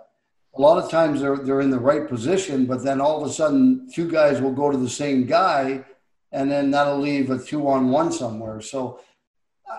a 0.57 0.61
lot 0.61 0.83
of 0.83 0.91
times 0.91 1.21
they're, 1.21 1.37
they're 1.37 1.61
in 1.61 1.71
the 1.71 1.79
right 1.79 2.09
position, 2.09 2.65
but 2.65 2.83
then 2.83 3.01
all 3.01 3.23
of 3.23 3.29
a 3.29 3.33
sudden, 3.33 3.89
two 3.93 4.11
guys 4.11 4.41
will 4.41 4.53
go 4.53 4.71
to 4.71 4.79
the 4.79 4.89
same 4.89 5.27
guy, 5.27 5.85
and 6.33 6.51
then 6.51 6.71
that'll 6.71 6.99
leave 6.99 7.31
a 7.31 7.39
two 7.39 7.69
on 7.69 7.91
one 7.91 8.11
somewhere. 8.11 8.61
So 8.61 9.01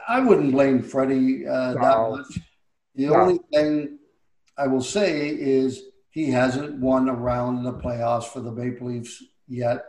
I 0.07 0.19
wouldn't 0.19 0.51
blame 0.51 0.83
Freddie 0.83 1.47
uh, 1.47 1.73
that 1.73 2.09
much. 2.09 2.39
The 2.97 3.09
only 3.09 3.39
thing 3.53 3.99
I 4.57 4.65
will 4.65 4.81
say 4.81 5.29
is 5.29 5.83
he 6.09 6.31
hasn't 6.31 6.79
won 6.79 7.07
a 7.07 7.13
round 7.13 7.59
in 7.59 7.63
the 7.63 7.73
playoffs 7.73 8.25
for 8.25 8.39
the 8.39 8.51
Maple 8.51 8.87
Leafs 8.87 9.23
yet. 9.47 9.85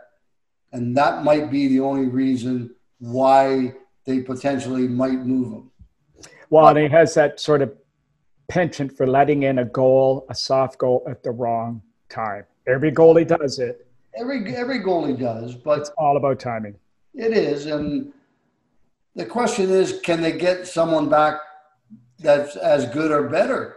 And 0.71 0.95
that 0.95 1.23
might 1.23 1.49
be 1.49 1.67
the 1.67 1.79
only 1.79 2.07
reason 2.07 2.75
why 2.99 3.73
they 4.05 4.21
potentially 4.21 4.87
might 4.87 5.25
move 5.25 5.51
him. 5.51 5.71
Well, 6.51 6.67
and 6.67 6.77
he 6.77 6.87
has 6.89 7.15
that 7.15 7.39
sort 7.39 7.63
of 7.63 7.73
penchant 8.47 8.95
for 8.95 9.07
letting 9.07 9.41
in 9.41 9.57
a 9.57 9.65
goal, 9.65 10.27
a 10.29 10.35
soft 10.35 10.77
goal 10.77 11.03
at 11.09 11.23
the 11.23 11.31
wrong 11.31 11.81
time. 12.09 12.43
Every 12.67 12.91
goalie 12.91 13.27
does 13.27 13.57
it. 13.57 13.87
Every 14.15 14.55
every 14.55 14.79
goalie 14.79 15.19
does, 15.19 15.55
but 15.55 15.79
it's 15.79 15.89
all 15.97 16.17
about 16.17 16.39
timing. 16.39 16.75
It 17.13 17.31
is, 17.31 17.67
and 17.67 18.11
the 19.15 19.25
question 19.25 19.69
is, 19.69 19.99
can 20.03 20.21
they 20.21 20.31
get 20.31 20.67
someone 20.67 21.09
back 21.09 21.39
that's 22.19 22.55
as 22.55 22.85
good 22.87 23.11
or 23.11 23.29
better. 23.29 23.75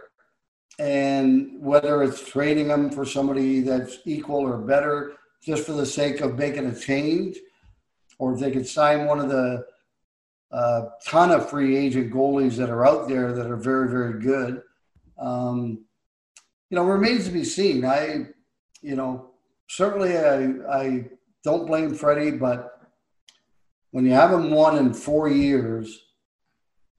And 0.79 1.61
whether 1.61 2.03
it's 2.03 2.27
trading 2.29 2.67
them 2.67 2.89
for 2.89 3.05
somebody 3.05 3.61
that's 3.61 3.97
equal 4.05 4.41
or 4.41 4.57
better, 4.57 5.13
just 5.43 5.65
for 5.65 5.73
the 5.73 5.85
sake 5.85 6.21
of 6.21 6.37
making 6.37 6.65
a 6.65 6.75
change, 6.75 7.37
or 8.17 8.33
if 8.33 8.39
they 8.39 8.51
could 8.51 8.67
sign 8.67 9.05
one 9.05 9.19
of 9.19 9.29
the 9.29 9.65
uh, 10.51 10.85
ton 11.05 11.31
of 11.31 11.49
free 11.49 11.75
agent 11.75 12.13
goalies 12.13 12.55
that 12.55 12.69
are 12.69 12.85
out 12.85 13.07
there 13.07 13.33
that 13.33 13.49
are 13.49 13.57
very, 13.57 13.89
very 13.89 14.21
good. 14.21 14.61
Um, 15.17 15.85
you 16.69 16.75
know, 16.75 16.83
remains 16.83 17.25
to 17.25 17.31
be 17.31 17.43
seen. 17.43 17.85
I, 17.85 18.27
you 18.81 18.95
know, 18.95 19.31
certainly 19.67 20.17
I, 20.17 20.45
I 20.71 21.05
don't 21.43 21.67
blame 21.67 21.93
Freddie, 21.93 22.31
but 22.31 22.81
when 23.91 24.05
you 24.05 24.11
haven't 24.11 24.49
won 24.49 24.77
in 24.77 24.93
four 24.93 25.29
years, 25.29 25.99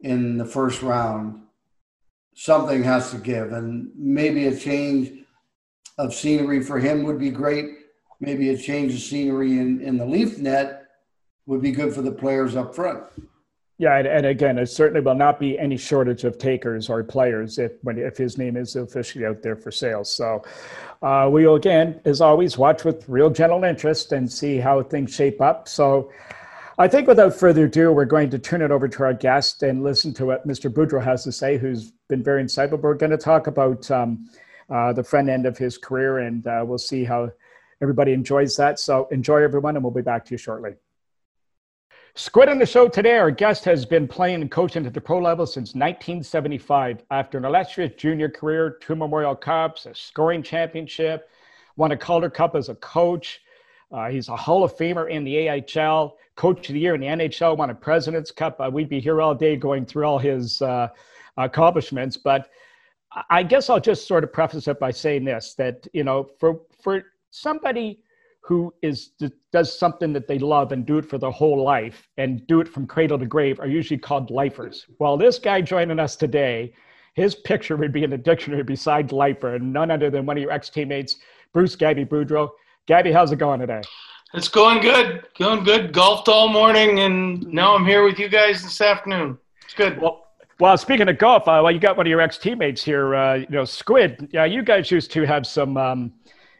in 0.01 0.37
the 0.37 0.45
first 0.45 0.83
round, 0.83 1.43
something 2.35 2.83
has 2.83 3.11
to 3.11 3.19
give. 3.19 3.53
And 3.53 3.91
maybe 3.97 4.47
a 4.47 4.57
change 4.57 5.25
of 5.99 6.15
scenery 6.15 6.63
for 6.63 6.79
him 6.79 7.05
would 7.05 7.19
be 7.19 7.31
great. 7.31 7.67
Maybe 8.21 8.51
a 8.51 8.59
change 8.59 8.95
of 8.95 9.01
scenery 9.01 9.59
in, 9.59 9.81
in 9.81 9.97
the 9.97 10.07
leaf 10.07 10.39
net 10.39 10.87
would 11.47 11.63
be 11.63 11.73
good 11.73 11.95
for 11.95 12.03
the 12.03 12.13
players 12.13 12.57
up 12.57 12.75
front. 12.75 13.05
Yeah, 13.77 13.97
and, 13.97 14.07
and, 14.07 14.27
again, 14.27 14.57
it 14.59 14.67
certainly 14.67 15.01
will 15.01 15.17
not 15.17 15.41
be 15.41 15.59
any 15.59 15.77
shortage 15.77 16.23
of 16.23 16.39
takers 16.39 16.89
or 16.89 17.03
players 17.03 17.59
if 17.59 17.73
when 17.83 17.99
if 17.99 18.17
his 18.17 18.39
name 18.39 18.57
is 18.57 18.77
officially 18.77 19.27
out 19.27 19.43
there 19.43 19.57
for 19.57 19.73
sale. 19.73 20.05
So 20.05 20.45
uh, 21.03 21.29
we 21.31 21.45
will 21.45 21.57
again, 21.57 22.01
as 22.05 22.21
always, 22.21 22.57
watch 22.57 22.85
with 22.85 23.09
real 23.09 23.31
gentle 23.31 23.65
interest 23.65 24.13
and 24.13 24.31
see 24.31 24.59
how 24.59 24.81
things 24.85 25.13
shape 25.13 25.41
up. 25.41 25.69
So 25.69 26.13
I 26.77 26.89
think 26.89 27.07
without 27.07 27.35
further 27.35 27.67
ado, 27.67 27.93
we're 27.93 28.05
going 28.05 28.31
to 28.31 28.39
turn 28.39 28.61
it 28.61 28.73
over 28.73 28.89
to 28.89 29.03
our 29.05 29.15
guest 29.15 29.63
and 29.63 29.85
listen 29.85 30.13
to 30.15 30.27
what 30.27 30.47
Mr. 30.47 30.69
Boudreau 30.69 31.03
has 31.03 31.23
to 31.23 31.31
say, 31.31 31.57
who's 31.57 31.93
been 32.09 32.23
very 32.23 32.43
insightful. 32.43 32.81
We're 32.81 32.95
going 32.95 33.13
to 33.13 33.17
talk 33.17 33.47
about 33.47 33.89
um, 33.93 34.29
uh, 34.69 34.93
the 34.93 35.05
front 35.05 35.29
end 35.29 35.47
of 35.47 35.57
his 35.57 35.79
career, 35.79 36.19
and 36.19 36.45
uh, 36.49 36.65
we'll 36.67 36.79
see 36.79 37.05
how 37.05 37.31
everybody 37.81 38.13
enjoys 38.13 38.57
that. 38.57 38.81
So 38.81 39.07
enjoy, 39.13 39.43
everyone, 39.43 39.77
and 39.77 39.85
we'll 39.85 39.93
be 39.93 40.03
back 40.03 40.25
to 40.25 40.31
you 40.33 40.39
shortly. 40.39 40.73
Squid 42.17 42.49
on 42.49 42.59
the 42.59 42.67
show 42.67 42.89
today, 42.89 43.19
our 43.19 43.31
guest 43.31 43.65
has 43.67 43.87
been 43.87 44.09
playing 44.09 44.41
and 44.41 44.51
coaching 44.51 44.85
at 44.85 44.95
the 44.95 45.01
pro 45.01 45.21
level 45.21 45.47
since 45.47 45.75
1975. 45.75 47.05
After 47.13 47.39
an 47.39 47.45
illustrious 47.45 47.93
junior 47.97 48.29
career, 48.29 48.79
two 48.81 48.97
Memorial 48.97 49.37
Cups, 49.37 49.87
a 49.87 49.95
scoring 49.95 50.43
championship, 50.43 51.29
won 51.77 51.93
a 51.93 51.97
Calder 51.97 52.31
Cup 52.31 52.57
as 52.57 52.69
a 52.69 52.75
coach. 52.77 53.43
Uh, 53.95 54.09
he's 54.09 54.29
a 54.29 54.35
Hall 54.35 54.65
of 54.65 54.77
Famer 54.77 55.09
in 55.09 55.23
the 55.23 55.49
AHL, 55.49 56.17
Coach 56.35 56.69
of 56.69 56.75
the 56.75 56.81
Year 56.81 56.97
in 56.97 57.01
the 57.01 57.07
NHL, 57.07 57.57
won 57.57 57.71
a 57.71 57.75
President's 57.75 58.33
Cup. 58.33 58.61
Uh, 58.61 58.69
we'd 58.71 58.89
be 58.89 58.99
here 58.99 59.23
all 59.23 59.37
day 59.37 59.55
going 59.55 59.87
through 59.87 60.05
all 60.05 60.19
his 60.19 60.61
uh, 60.63 60.89
accomplishments, 61.37 62.17
but 62.17 62.51
I 63.31 63.45
guess 63.45 63.71
I'll 63.71 63.79
just 63.79 64.09
sort 64.09 64.25
of 64.25 64.33
preface 64.33 64.67
it 64.67 64.81
by 64.81 64.91
saying 64.91 65.25
this: 65.25 65.55
that 65.55 65.87
you 65.93 66.03
know, 66.03 66.29
for 66.41 66.63
for 66.83 67.05
somebody 67.31 68.01
who 68.41 68.75
is 68.83 69.13
does 69.53 69.79
something 69.79 70.13
that 70.13 70.27
they 70.27 70.41
love 70.41 70.73
and 70.73 70.85
do 70.85 70.99
it 70.99 71.09
for 71.09 71.17
their 71.17 71.31
whole 71.31 71.63
life 71.63 72.09
and 72.19 72.45
do 72.49 72.61
it 72.61 72.67
from 72.67 72.89
cradle 72.89 73.19
to 73.21 73.27
grave 73.27 73.61
are 73.61 73.69
usually 73.69 73.97
called 73.97 74.29
lifers. 74.29 74.87
Well, 74.99 75.17
this 75.17 75.39
guy 75.39 75.61
joining 75.61 76.01
us 76.01 76.17
today, 76.17 76.75
his 77.15 77.37
picture 77.37 77.77
would 77.77 77.93
be 77.93 78.03
in 78.03 78.11
the 78.11 78.19
dictionary 78.19 78.65
beside 78.65 79.13
lifer, 79.13 79.55
and 79.55 79.73
none 79.73 79.93
other 79.93 80.11
than 80.11 80.27
one 80.27 80.37
of 80.37 80.43
your 80.43 80.51
ex 80.51 80.69
teammates, 80.69 81.19
Bruce 81.53 81.77
Gabby 81.77 82.05
Boudreau. 82.05 82.51
Gabby, 82.87 83.13
how's 83.13 83.33
it 83.33 83.39
going 83.39 83.61
today? 83.61 83.81
It's 84.35 84.49
going 84.49 84.83
good, 84.83 85.27
going 85.39 85.65
good. 85.65 85.93
Golfed 85.93 86.29
all 86.29 86.49
morning, 86.49 87.01
and 87.01 87.47
now 87.47 87.75
I'm 87.75 87.87
here 87.87 88.05
with 88.05 88.19
you 88.19 88.29
guys 88.29 88.63
this 88.63 88.81
afternoon. 88.81 89.39
It's 89.65 89.73
good. 89.73 89.99
Well, 90.01 90.27
well, 90.61 90.77
speaking 90.77 91.09
of 91.09 91.17
golf, 91.17 91.49
uh, 91.49 91.61
well, 91.63 91.71
you 91.71 91.79
got 91.81 91.97
one 91.97 92.07
of 92.07 92.11
your 92.11 92.21
ex 92.21 92.37
teammates 92.37 92.83
here, 92.83 93.15
uh, 93.15 93.35
you 93.37 93.47
know, 93.49 93.65
Squid. 93.65 94.29
Yeah, 94.33 94.45
you 94.45 94.63
guys 94.63 94.91
used 94.91 95.11
to 95.13 95.23
have 95.23 95.47
some. 95.47 95.77
Um, 95.77 96.13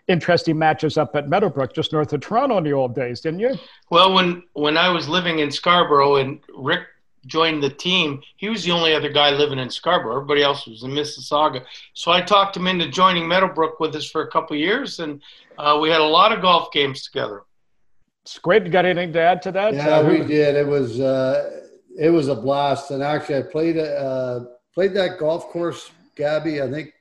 interesting 0.07 0.59
matches 0.59 0.99
up 0.99 1.17
at 1.17 1.31
Meadowbrook, 1.31 1.75
just 1.75 1.91
north 1.93 2.13
of 2.13 2.21
Toronto 2.21 2.59
in 2.59 2.65
the 2.65 2.73
old 2.73 2.95
days, 2.95 3.21
didn't 3.23 3.41
you? 3.41 3.57
Well, 3.91 4.13
when 4.13 4.43
when 4.53 4.77
I 4.77 4.91
was 4.91 5.09
living 5.09 5.39
in 5.39 5.51
Scarborough 5.51 6.17
and 6.17 6.41
Rick 6.55 6.83
joined 7.25 7.63
the 7.63 7.71
team, 7.71 8.23
he 8.37 8.49
was 8.49 8.65
the 8.65 8.71
only 8.71 8.95
other 8.95 9.11
guy 9.11 9.31
living 9.31 9.59
in 9.59 9.71
Scarborough. 9.71 10.17
Everybody 10.17 10.43
else 10.43 10.67
was 10.67 10.83
in 10.83 10.91
Mississauga. 10.91 11.65
So 11.95 12.13
I 12.13 12.21
talked 12.21 12.57
him 12.57 12.67
into 12.67 12.89
joining 12.89 13.27
Meadowbrook 13.27 13.81
with 13.81 13.95
us 13.97 14.09
for 14.09 14.23
a 14.23 14.31
couple 14.31 14.57
years, 14.57 15.01
and 15.01 15.23
uh, 15.59 15.79
we 15.81 15.91
had 15.91 16.01
a 16.01 16.05
lot 16.05 16.33
of 16.33 16.43
golf 16.43 16.73
games 16.73 17.03
together. 17.03 17.43
Squid, 18.27 18.71
got 18.73 18.85
anything 18.87 19.13
to 19.13 19.21
add 19.21 19.43
to 19.43 19.53
that? 19.53 19.75
Yeah, 19.75 19.99
uh, 19.99 20.09
we 20.09 20.25
did. 20.25 20.55
It 20.55 20.67
was 20.67 20.99
uh, 20.99 21.61
it 21.99 22.11
was 22.11 22.29
a 22.29 22.35
blast, 22.35 22.91
and 22.91 23.03
actually, 23.03 23.39
I 23.39 23.43
played 23.43 23.79
uh, 23.79 24.41
played 24.75 24.95
that 24.95 25.19
golf 25.19 25.49
course, 25.49 25.91
Gabby. 26.17 26.63
I 26.63 26.71
think 26.71 26.93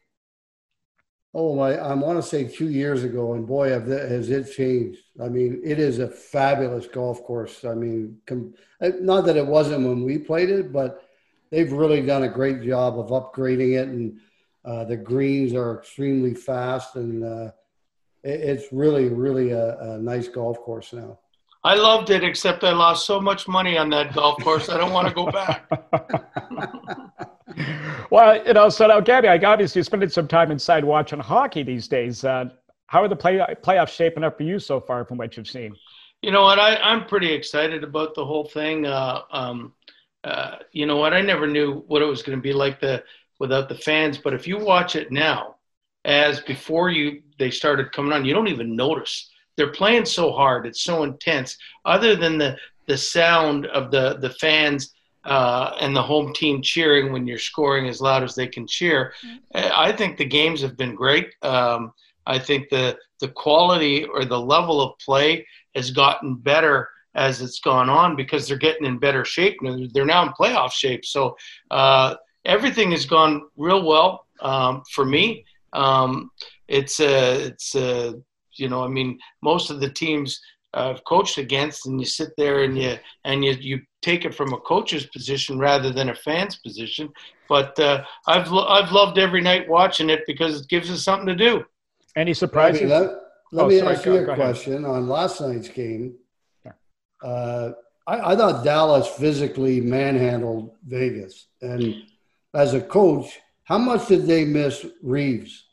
Oh 1.36 1.56
my! 1.56 1.76
I 1.76 1.94
want 1.96 2.22
to 2.22 2.28
say 2.28 2.44
two 2.48 2.70
years 2.70 3.04
ago, 3.04 3.34
and 3.34 3.48
boy, 3.48 3.70
has 3.70 4.30
it 4.30 4.52
changed. 4.52 5.00
I 5.22 5.30
mean, 5.30 5.62
it 5.64 5.80
is 5.80 5.98
a 5.98 6.08
fabulous 6.08 6.86
golf 6.86 7.24
course. 7.24 7.66
I 7.66 7.74
mean, 7.74 8.20
com- 8.28 8.54
uh, 8.80 8.92
not 9.02 9.26
that 9.26 9.38
it 9.38 9.48
wasn't 9.48 9.88
when 9.88 10.04
we 10.04 10.20
played 10.20 10.52
it, 10.52 10.72
but 10.72 11.10
they've 11.50 11.72
really 11.72 12.02
done 12.02 12.24
a 12.24 12.30
great 12.30 12.62
job 12.62 13.00
of 13.00 13.08
upgrading 13.08 13.80
it, 13.80 13.88
and 13.88 14.20
uh, 14.64 14.84
the 14.84 14.96
greens 14.96 15.56
are 15.56 15.80
extremely 15.80 16.36
fast, 16.36 16.98
and 16.98 17.24
uh, 17.24 17.52
it, 18.24 18.40
it's 18.42 18.72
really, 18.72 19.10
really 19.10 19.52
a, 19.52 19.78
a 19.80 19.98
nice 19.98 20.28
golf 20.28 20.60
course 20.60 20.94
now. 20.94 21.18
I 21.64 21.76
loved 21.76 22.10
it, 22.12 22.24
except 22.24 22.64
I 22.64 22.74
lost 22.74 23.08
so 23.08 23.20
much 23.20 23.48
money 23.48 23.78
on 23.78 23.90
that 23.90 24.14
golf 24.14 24.44
course. 24.44 24.70
I 24.70 24.78
don't 24.78 24.92
want 24.92 25.08
to 25.08 25.14
go 25.14 25.32
back. 25.32 25.68
well, 28.10 28.46
you 28.46 28.54
know, 28.54 28.70
so 28.70 28.88
now, 28.88 29.00
Gabby, 29.00 29.28
I 29.28 29.38
obviously 29.38 29.84
spending 29.84 30.10
some 30.10 30.28
time 30.28 30.52
inside 30.52 30.84
watching 30.84 31.20
hockey 31.20 31.64
these 31.64 31.88
days. 31.88 32.24
Uh, 32.24 32.46
how 32.88 33.04
are 33.04 33.08
the 33.08 33.16
play 33.16 33.38
playoffs 33.64 33.90
shaping 33.90 34.24
up 34.24 34.38
for 34.38 34.44
you 34.44 34.60
so 34.60 34.80
far, 34.80 35.06
from 35.06 35.18
what 35.18 35.36
you've 35.36 35.48
seen? 35.48 35.76
You 36.22 36.32
know 36.32 36.44
what? 36.44 36.60
I, 36.60 36.76
I'm 36.78 37.06
pretty 37.06 37.34
excited 37.34 37.84
about 37.84 38.16
the 38.16 38.26
whole 38.26 38.46
thing. 38.46 38.86
Uh, 38.86 39.22
um, 39.32 39.74
uh, 40.24 40.58
you 40.72 40.86
know 40.86 40.98
what? 40.98 41.14
I 41.14 41.22
never 41.22 41.48
knew 41.48 41.84
what 41.88 42.02
it 42.02 42.06
was 42.06 42.22
going 42.22 42.38
to 42.38 42.42
be 42.42 42.54
like 42.54 42.80
the 42.80 43.04
without 43.40 43.68
the 43.68 43.76
fans. 43.76 44.18
But 44.18 44.34
if 44.34 44.48
you 44.48 44.58
watch 44.58 44.96
it 44.96 45.12
now, 45.12 45.56
as 46.06 46.40
before 46.42 46.90
you 46.90 47.22
they 47.40 47.52
started 47.52 47.92
coming 47.92 48.14
on, 48.14 48.26
you 48.26 48.34
don't 48.34 48.48
even 48.48 48.76
notice 48.76 49.30
they're 49.58 49.72
playing 49.72 50.06
so 50.06 50.32
hard. 50.32 50.66
It's 50.66 50.82
so 50.82 51.04
intense. 51.04 51.58
Other 51.86 52.16
than 52.16 52.38
the 52.38 52.58
the 52.88 52.98
sound 52.98 53.66
of 53.68 53.92
the 53.92 54.18
the 54.20 54.30
fans 54.30 54.94
uh, 55.26 55.76
and 55.80 55.96
the 55.96 56.02
home 56.02 56.34
team 56.34 56.62
cheering 56.62 57.12
when 57.12 57.26
you're 57.26 57.38
scoring 57.38 57.88
as 57.88 58.02
loud 58.02 58.24
as 58.24 58.36
they 58.36 58.48
can 58.48 58.68
cheer. 58.68 59.14
Mm-hmm. 59.26 59.72
I 59.74 59.92
think 59.92 60.18
the 60.18 60.26
games 60.26 60.62
have 60.62 60.78
been 60.78 60.96
great. 60.96 61.34
Um, 61.42 61.94
I 62.26 62.40
think 62.40 62.70
the 62.70 62.98
the 63.20 63.30
quality 63.30 64.06
or 64.06 64.26
the 64.26 64.40
level 64.40 64.82
of 64.82 64.98
play 65.00 65.46
has 65.76 65.92
gotten 65.92 66.36
better 66.36 66.90
as 67.16 67.42
it's 67.42 67.60
gone 67.60 67.90
on 67.90 68.16
because 68.16 68.48
they're 68.48 68.58
getting 68.58 68.86
in 68.86 68.98
better 68.98 69.24
shape. 69.24 69.58
They're 69.94 70.06
now 70.06 70.24
in 70.24 70.30
playoff 70.30 70.72
shape. 70.72 71.06
So 71.06 71.38
uh, 71.72 72.16
everything 72.46 72.92
has 72.92 73.06
gone 73.06 73.44
real 73.56 73.86
well 73.86 74.26
um, 74.42 74.84
for 74.92 75.06
me. 75.06 75.46
Um, 75.74 76.32
it's 76.68 77.00
a, 77.00 77.46
it's 77.46 77.76
a, 77.76 78.16
you 78.56 78.68
know, 78.68 78.84
I 78.84 78.88
mean, 78.88 79.20
most 79.42 79.70
of 79.70 79.80
the 79.80 79.90
teams 79.90 80.42
I've 80.74 81.04
coached 81.04 81.38
against, 81.38 81.86
and 81.86 82.00
you 82.00 82.06
sit 82.06 82.30
there 82.38 82.64
and 82.64 82.78
you 82.78 82.98
and 83.26 83.46
you 83.46 83.52
you 83.60 83.82
take 84.04 84.26
it 84.26 84.36
from 84.36 84.54
a 84.54 84.58
coach's 84.58 85.06
position 85.08 85.58
rather 85.58 85.92
than 85.92 86.10
a 86.10 86.16
fan's 86.16 86.58
position. 86.58 87.10
But 87.50 87.78
uh, 87.80 88.04
I've 88.28 88.52
lo- 88.52 88.68
I've 88.68 88.92
loved 88.92 89.18
every 89.18 89.42
night 89.42 89.68
watching 89.68 90.10
it 90.10 90.22
because 90.28 90.62
it 90.62 90.68
gives 90.68 90.92
us 90.92 91.04
something 91.04 91.28
to 91.28 91.36
do. 91.36 91.64
Any 92.16 92.34
surprises? 92.34 92.82
Let, 92.82 93.02
me, 93.02 93.08
let, 93.08 93.18
let 93.52 93.66
oh, 93.66 93.68
me 93.68 93.80
sorry, 93.80 93.96
ask 93.96 94.06
you 94.06 94.16
a 94.18 94.36
question 94.36 94.86
on 94.86 95.08
last 95.08 95.42
night's 95.42 95.70
game. 95.70 96.16
Uh, 97.24 97.72
I, 98.06 98.34
I 98.34 98.36
thought 98.36 98.66
Dallas 98.66 99.08
physically 99.08 99.80
manhandled 99.80 100.76
Vegas, 100.86 101.48
and 101.62 101.96
as 102.54 102.74
a 102.74 102.82
coach, 102.82 103.40
how 103.64 103.78
much 103.78 104.08
did 104.08 104.28
they 104.28 104.44
miss 104.44 104.86
Reaves? 105.02 105.66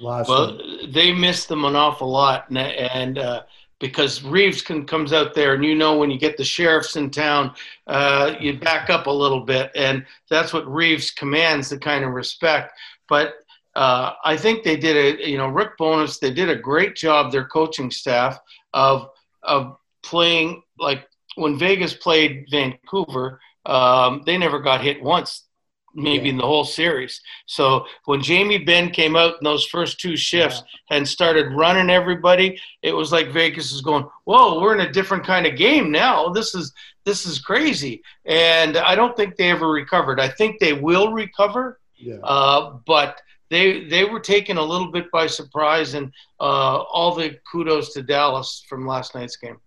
last? 0.00 0.28
Night? 0.28 0.34
Well, 0.34 0.54
night? 0.54 0.92
they 0.92 1.12
missed 1.12 1.48
them 1.48 1.64
an 1.64 1.76
awful 1.76 2.08
lot, 2.08 2.48
and, 2.48 2.58
and 2.58 3.18
uh, 3.18 3.42
because 3.82 4.22
Reaves 4.22 4.62
can, 4.62 4.86
comes 4.86 5.12
out 5.12 5.34
there, 5.34 5.54
and 5.54 5.64
you 5.64 5.74
know 5.74 5.98
when 5.98 6.08
you 6.08 6.16
get 6.16 6.36
the 6.36 6.44
sheriffs 6.44 6.94
in 6.94 7.10
town, 7.10 7.52
uh, 7.88 8.36
you 8.38 8.56
back 8.56 8.90
up 8.90 9.08
a 9.08 9.10
little 9.10 9.40
bit, 9.40 9.72
and 9.74 10.06
that's 10.30 10.52
what 10.52 10.72
Reaves 10.72 11.10
commands 11.10 11.68
the 11.68 11.78
kind 11.78 12.04
of 12.04 12.12
respect. 12.12 12.78
But 13.08 13.34
uh, 13.74 14.12
I 14.24 14.36
think 14.36 14.62
they 14.62 14.76
did 14.76 15.20
a, 15.20 15.28
you 15.28 15.36
know, 15.36 15.48
Rick 15.48 15.76
Bowness 15.78 16.20
they 16.20 16.32
did 16.32 16.48
a 16.48 16.54
great 16.54 16.94
job, 16.94 17.32
their 17.32 17.46
coaching 17.46 17.90
staff, 17.90 18.38
of 18.72 19.08
of 19.42 19.76
playing 20.04 20.62
like 20.78 21.04
when 21.34 21.58
Vegas 21.58 21.92
played 21.92 22.46
Vancouver, 22.52 23.40
um, 23.66 24.22
they 24.24 24.38
never 24.38 24.60
got 24.60 24.80
hit 24.80 25.02
once 25.02 25.48
maybe 25.94 26.26
yeah. 26.26 26.32
in 26.32 26.38
the 26.38 26.46
whole 26.46 26.64
series. 26.64 27.20
So 27.46 27.86
when 28.04 28.22
Jamie 28.22 28.58
Benn 28.58 28.90
came 28.90 29.16
out 29.16 29.34
in 29.34 29.44
those 29.44 29.66
first 29.66 30.00
two 30.00 30.16
shifts 30.16 30.62
yeah. 30.90 30.96
and 30.96 31.08
started 31.08 31.52
running 31.52 31.90
everybody, 31.90 32.60
it 32.82 32.92
was 32.92 33.12
like 33.12 33.30
Vegas 33.30 33.72
is 33.72 33.80
going, 33.80 34.06
"Whoa, 34.24 34.60
we're 34.60 34.74
in 34.74 34.86
a 34.86 34.92
different 34.92 35.24
kind 35.24 35.46
of 35.46 35.56
game 35.56 35.90
now. 35.90 36.28
This 36.28 36.54
is 36.54 36.72
this 37.04 37.26
is 37.26 37.38
crazy." 37.38 38.02
And 38.24 38.76
I 38.76 38.94
don't 38.94 39.16
think 39.16 39.36
they 39.36 39.50
ever 39.50 39.68
recovered. 39.68 40.20
I 40.20 40.28
think 40.28 40.58
they 40.58 40.72
will 40.72 41.12
recover, 41.12 41.80
yeah. 41.96 42.16
uh, 42.22 42.78
but. 42.86 43.20
They, 43.50 43.84
they 43.84 44.06
were 44.06 44.18
taken 44.18 44.56
a 44.56 44.62
little 44.62 44.90
bit 44.90 45.10
by 45.10 45.26
surprise, 45.26 45.92
and 45.92 46.10
uh, 46.40 46.84
all 46.90 47.14
the 47.14 47.36
kudos 47.52 47.92
to 47.92 48.02
Dallas 48.02 48.64
from 48.66 48.86
last 48.86 49.14
night's 49.14 49.36
game. 49.36 49.58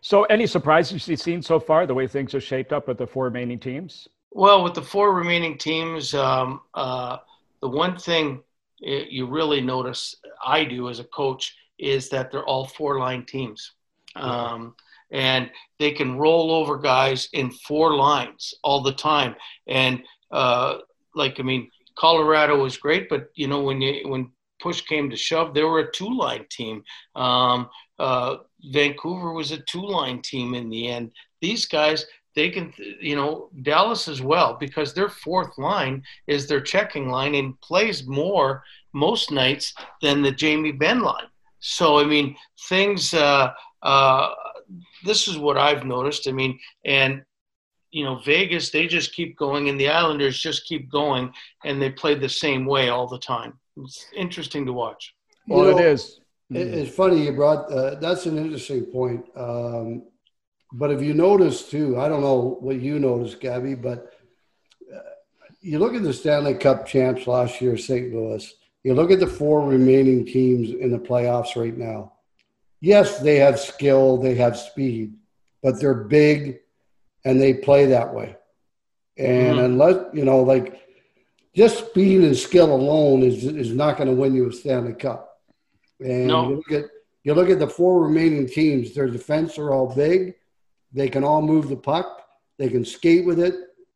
So, 0.00 0.24
any 0.24 0.46
surprises 0.46 1.08
you've 1.08 1.20
seen 1.20 1.42
so 1.42 1.60
far, 1.60 1.86
the 1.86 1.92
way 1.92 2.06
things 2.06 2.34
are 2.34 2.40
shaped 2.40 2.72
up 2.72 2.88
with 2.88 2.96
the 2.96 3.06
four 3.06 3.24
remaining 3.24 3.58
teams? 3.58 4.08
Well, 4.36 4.64
with 4.64 4.74
the 4.74 4.82
four 4.82 5.14
remaining 5.14 5.58
teams, 5.58 6.12
um, 6.12 6.60
uh, 6.74 7.18
the 7.62 7.68
one 7.68 7.96
thing 7.96 8.42
you 8.80 9.26
really 9.26 9.60
notice, 9.60 10.16
I 10.44 10.64
do 10.64 10.88
as 10.88 10.98
a 10.98 11.04
coach, 11.04 11.54
is 11.78 12.08
that 12.08 12.32
they're 12.32 12.44
all 12.44 12.66
four 12.66 12.98
line 12.98 13.24
teams. 13.26 13.72
Um, 14.16 14.74
and 15.12 15.50
they 15.78 15.92
can 15.92 16.18
roll 16.18 16.50
over 16.50 16.76
guys 16.78 17.28
in 17.32 17.52
four 17.52 17.94
lines 17.94 18.54
all 18.64 18.82
the 18.82 18.92
time. 18.92 19.36
And 19.68 20.02
uh, 20.32 20.78
like, 21.14 21.38
I 21.38 21.44
mean, 21.44 21.70
Colorado 21.96 22.60
was 22.60 22.76
great, 22.76 23.08
but 23.08 23.28
you 23.36 23.46
know, 23.46 23.60
when 23.60 23.80
you, 23.80 24.08
when 24.08 24.32
push 24.60 24.80
came 24.80 25.10
to 25.10 25.16
shove, 25.16 25.54
they 25.54 25.62
were 25.62 25.78
a 25.78 25.92
two 25.92 26.12
line 26.12 26.44
team. 26.50 26.82
Um, 27.14 27.68
uh, 28.00 28.38
Vancouver 28.64 29.32
was 29.32 29.52
a 29.52 29.58
two 29.58 29.86
line 29.86 30.22
team 30.22 30.54
in 30.54 30.70
the 30.70 30.88
end. 30.88 31.12
These 31.40 31.66
guys, 31.66 32.04
they 32.34 32.50
can, 32.50 32.72
you 33.00 33.16
know, 33.16 33.48
Dallas 33.62 34.08
as 34.08 34.20
well, 34.20 34.56
because 34.58 34.92
their 34.92 35.08
fourth 35.08 35.56
line 35.58 36.02
is 36.26 36.46
their 36.46 36.60
checking 36.60 37.08
line 37.08 37.34
and 37.34 37.60
plays 37.60 38.06
more 38.06 38.62
most 38.92 39.30
nights 39.30 39.74
than 40.02 40.22
the 40.22 40.32
Jamie 40.32 40.72
Benn 40.72 41.00
line. 41.00 41.26
So, 41.60 41.98
I 41.98 42.04
mean, 42.04 42.36
things, 42.68 43.14
uh, 43.14 43.52
uh, 43.82 44.28
this 45.04 45.28
is 45.28 45.38
what 45.38 45.56
I've 45.56 45.84
noticed. 45.84 46.28
I 46.28 46.32
mean, 46.32 46.58
and, 46.84 47.22
you 47.90 48.04
know, 48.04 48.18
Vegas, 48.24 48.70
they 48.70 48.86
just 48.86 49.14
keep 49.14 49.36
going, 49.36 49.68
and 49.68 49.78
the 49.78 49.88
Islanders 49.88 50.38
just 50.38 50.66
keep 50.66 50.90
going, 50.90 51.32
and 51.64 51.80
they 51.80 51.90
play 51.90 52.14
the 52.14 52.28
same 52.28 52.66
way 52.66 52.88
all 52.88 53.06
the 53.06 53.18
time. 53.18 53.58
It's 53.76 54.06
interesting 54.14 54.66
to 54.66 54.72
watch. 54.72 55.14
Well, 55.46 55.66
you 55.66 55.70
know, 55.70 55.78
it 55.78 55.84
is. 55.84 56.20
It's 56.50 56.94
funny 56.94 57.24
you 57.24 57.32
brought 57.32 57.72
uh, 57.72 57.96
that's 57.96 58.26
an 58.26 58.38
interesting 58.38 58.84
point. 58.84 59.24
Um, 59.34 60.04
but 60.76 60.90
if 60.90 61.00
you 61.00 61.14
notice 61.14 61.68
too, 61.70 62.00
I 62.00 62.08
don't 62.08 62.20
know 62.20 62.58
what 62.60 62.80
you 62.80 62.98
noticed, 62.98 63.40
Gabby, 63.40 63.76
but 63.76 64.12
uh, 64.92 64.98
you 65.60 65.78
look 65.78 65.94
at 65.94 66.02
the 66.02 66.12
Stanley 66.12 66.54
Cup 66.54 66.84
champs 66.84 67.28
last 67.28 67.60
year, 67.60 67.76
St. 67.76 68.12
Louis. 68.12 68.52
You 68.82 68.94
look 68.94 69.12
at 69.12 69.20
the 69.20 69.26
four 69.26 69.66
remaining 69.66 70.26
teams 70.26 70.70
in 70.70 70.90
the 70.90 70.98
playoffs 70.98 71.54
right 71.54 71.76
now. 71.76 72.14
Yes, 72.80 73.20
they 73.20 73.36
have 73.36 73.60
skill, 73.60 74.16
they 74.16 74.34
have 74.34 74.58
speed, 74.58 75.14
but 75.62 75.80
they're 75.80 75.94
big 75.94 76.58
and 77.24 77.40
they 77.40 77.54
play 77.54 77.86
that 77.86 78.12
way. 78.12 78.36
And 79.16 79.56
mm-hmm. 79.56 79.64
unless, 79.64 80.06
you 80.12 80.24
know, 80.24 80.40
like 80.40 80.82
just 81.54 81.86
speed 81.86 82.22
and 82.22 82.36
skill 82.36 82.74
alone 82.74 83.22
is, 83.22 83.44
is 83.44 83.72
not 83.72 83.96
going 83.96 84.08
to 84.08 84.14
win 84.14 84.34
you 84.34 84.48
a 84.48 84.52
Stanley 84.52 84.94
Cup. 84.94 85.38
And 86.00 86.26
no. 86.26 86.48
you, 86.48 86.56
look 86.56 86.72
at, 86.72 86.90
you 87.22 87.32
look 87.32 87.48
at 87.48 87.60
the 87.60 87.68
four 87.68 88.02
remaining 88.02 88.48
teams, 88.48 88.92
their 88.92 89.08
defense 89.08 89.56
are 89.56 89.72
all 89.72 89.94
big 89.94 90.34
they 90.94 91.08
can 91.08 91.24
all 91.24 91.42
move 91.42 91.68
the 91.68 91.76
puck, 91.76 92.22
they 92.58 92.68
can 92.68 92.84
skate 92.84 93.26
with 93.26 93.40
it, 93.40 93.54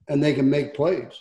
and 0.08 0.22
they 0.22 0.34
can 0.34 0.50
make 0.50 0.74
plays. 0.74 1.12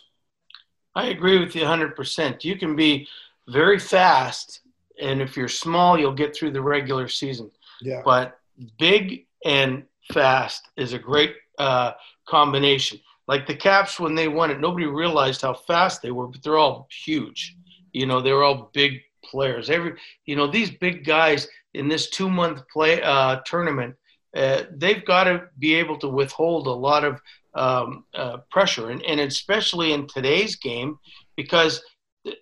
I 0.96 1.08
agree 1.08 1.40
with 1.40 1.56
you 1.56 1.62
100%. 1.62 2.44
You 2.44 2.58
can 2.58 2.76
be 2.76 3.08
very 3.48 3.78
fast, 3.78 4.62
and 5.00 5.22
if 5.22 5.38
you're 5.38 5.48
small, 5.48 5.98
you'll 5.98 6.14
get 6.14 6.36
through 6.36 6.52
the 6.52 6.62
regular 6.62 7.08
season. 7.08 7.52
Yeah. 7.80 8.02
But 8.04 8.40
big 8.80 9.28
and 9.46 9.84
fast 10.12 10.68
is 10.76 10.94
a 10.94 11.00
great 11.00 11.36
uh, 11.60 11.92
combination. 12.28 13.00
Like 13.28 13.46
the 13.46 13.56
Caps, 13.56 14.00
when 14.00 14.16
they 14.16 14.28
won 14.28 14.50
it, 14.50 14.60
nobody 14.60 14.88
realized 14.88 15.42
how 15.44 15.54
fast 15.54 16.02
they 16.02 16.12
were, 16.12 16.28
but 16.28 16.42
they're 16.42 16.58
all 16.58 16.88
huge. 16.90 17.56
You 17.92 18.08
know, 18.08 18.20
they're 18.20 18.44
all 18.44 18.72
big 18.74 19.02
players. 19.24 19.70
Every, 19.70 19.94
you 20.26 20.36
know, 20.36 20.48
these 20.48 20.72
big 20.72 21.06
guys 21.06 21.48
in 21.76 21.88
this 21.88 22.10
two-month 22.10 22.64
play 22.74 23.04
uh, 23.04 23.42
tournament– 23.46 23.96
uh, 24.38 24.64
they've 24.72 25.06
got 25.06 25.24
to 25.26 25.44
be 25.58 25.74
able 25.74 25.98
to 25.98 26.08
withhold 26.08 26.68
a 26.68 26.72
lot 26.72 27.04
of 27.04 27.20
um, 27.56 28.06
uh, 28.14 28.38
pressure, 28.52 28.92
and, 28.92 29.02
and 29.04 29.20
especially 29.20 29.94
in 29.94 30.08
today's 30.08 30.56
game, 30.56 31.00
because 31.36 31.82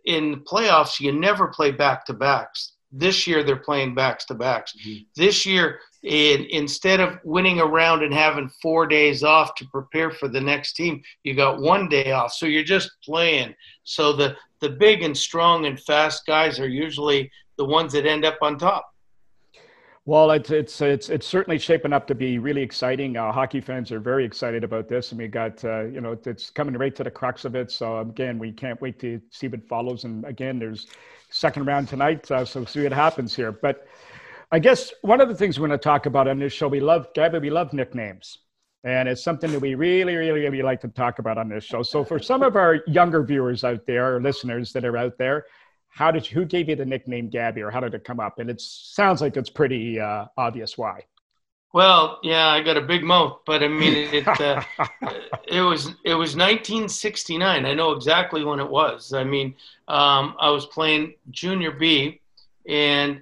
in 0.05 0.31
the 0.31 0.37
playoffs 0.37 0.99
you 0.99 1.11
never 1.11 1.47
play 1.47 1.71
back 1.71 2.05
to 2.05 2.13
backs. 2.13 2.73
This 2.91 3.27
year 3.27 3.43
they're 3.43 3.55
playing 3.55 3.95
backs 3.95 4.25
to 4.25 4.33
backs. 4.33 4.73
Mm-hmm. 4.73 5.03
This 5.15 5.45
year, 5.45 5.79
in, 6.03 6.45
instead 6.49 6.99
of 6.99 7.17
winning 7.23 7.59
a 7.59 7.65
round 7.65 8.03
and 8.03 8.13
having 8.13 8.49
four 8.61 8.87
days 8.87 9.23
off 9.23 9.55
to 9.55 9.65
prepare 9.65 10.11
for 10.11 10.27
the 10.27 10.41
next 10.41 10.73
team, 10.73 11.01
you 11.23 11.33
got 11.33 11.61
one 11.61 11.89
day 11.89 12.11
off. 12.11 12.31
So 12.33 12.45
you're 12.45 12.63
just 12.63 12.91
playing. 13.03 13.53
So 13.83 14.13
the 14.13 14.35
the 14.61 14.69
big 14.69 15.03
and 15.03 15.17
strong 15.17 15.65
and 15.65 15.79
fast 15.79 16.25
guys 16.25 16.59
are 16.59 16.67
usually 16.67 17.31
the 17.57 17.65
ones 17.65 17.93
that 17.93 18.05
end 18.05 18.25
up 18.25 18.37
on 18.41 18.57
top. 18.57 18.85
Well, 20.07 20.29
it's 20.31 20.51
it's 20.51 20.81
it's 20.81 21.09
it's 21.09 21.25
certainly 21.25 21.57
shaping 21.57 21.91
up 21.91 22.05
to 22.07 22.15
be 22.15 22.37
really 22.37 22.61
exciting. 22.61 23.17
Uh, 23.17 23.31
hockey 23.31 23.59
fans 23.59 23.91
are 23.91 23.99
very 23.99 24.23
excited 24.23 24.63
about 24.63 24.87
this, 24.87 25.11
and 25.11 25.19
we 25.19 25.27
got 25.27 25.65
uh, 25.65 25.85
you 25.85 25.99
know 25.99 26.15
it's 26.25 26.51
coming 26.51 26.77
right 26.77 26.95
to 26.95 27.03
the 27.03 27.09
crux 27.09 27.43
of 27.43 27.55
it. 27.55 27.71
So 27.71 27.99
again, 27.99 28.37
we 28.37 28.51
can't 28.51 28.79
wait 28.81 28.99
to 28.99 29.19
see 29.31 29.47
what 29.47 29.67
follows. 29.67 30.03
And 30.03 30.23
again, 30.25 30.59
there's 30.59 30.87
second 31.31 31.65
round 31.65 31.87
tonight, 31.87 32.29
uh, 32.29 32.45
so 32.45 32.63
see 32.65 32.83
what 32.83 32.93
happens 32.93 33.35
here. 33.35 33.51
But 33.51 33.87
I 34.51 34.59
guess 34.59 34.93
one 35.01 35.21
of 35.21 35.27
the 35.27 35.33
things 35.33 35.59
we're 35.59 35.67
going 35.67 35.79
to 35.79 35.83
talk 35.83 36.05
about 36.05 36.27
on 36.27 36.37
this 36.37 36.53
show, 36.53 36.67
we 36.67 36.79
love 36.79 37.07
Gabby, 37.15 37.39
we 37.39 37.49
love 37.49 37.73
nicknames, 37.73 38.37
and 38.83 39.09
it's 39.09 39.23
something 39.23 39.51
that 39.51 39.59
we 39.59 39.73
really, 39.73 40.15
really, 40.15 40.41
really 40.41 40.61
like 40.61 40.81
to 40.81 40.87
talk 40.87 41.17
about 41.17 41.39
on 41.39 41.49
this 41.49 41.63
show. 41.63 41.81
So 41.81 42.05
for 42.05 42.19
some 42.19 42.43
of 42.43 42.55
our 42.55 42.83
younger 42.85 43.23
viewers 43.23 43.63
out 43.63 43.87
there, 43.87 44.15
or 44.15 44.21
listeners 44.21 44.71
that 44.73 44.85
are 44.85 44.97
out 44.97 45.17
there 45.17 45.45
how 45.95 46.11
did 46.11 46.29
you, 46.29 46.35
who 46.35 46.45
gave 46.45 46.67
you 46.67 46.75
the 46.75 46.85
nickname 46.85 47.29
Gabby, 47.29 47.61
or 47.61 47.71
how 47.71 47.79
did 47.79 47.93
it 47.93 48.03
come 48.03 48.19
up? 48.19 48.39
And 48.39 48.49
it 48.49 48.59
sounds 48.59 49.21
like 49.21 49.37
it's 49.37 49.49
pretty 49.49 49.97
uh, 49.97 50.25
obvious 50.37 50.77
why. 50.77 51.05
Well, 51.71 52.19
yeah, 52.21 52.49
I 52.49 52.61
got 52.61 52.75
a 52.75 52.81
big 52.81 53.01
mouth, 53.01 53.39
but 53.45 53.63
I 53.63 53.69
mean, 53.69 53.93
it 54.13 54.27
uh, 54.27 54.61
it 55.47 55.61
was 55.61 55.87
it 56.03 56.13
was 56.13 56.35
1969. 56.35 57.65
I 57.65 57.73
know 57.73 57.93
exactly 57.93 58.43
when 58.43 58.59
it 58.59 58.69
was. 58.69 59.13
I 59.13 59.23
mean, 59.23 59.55
um, 59.87 60.35
I 60.37 60.49
was 60.49 60.65
playing 60.65 61.13
junior 61.31 61.71
B, 61.71 62.19
and 62.67 63.21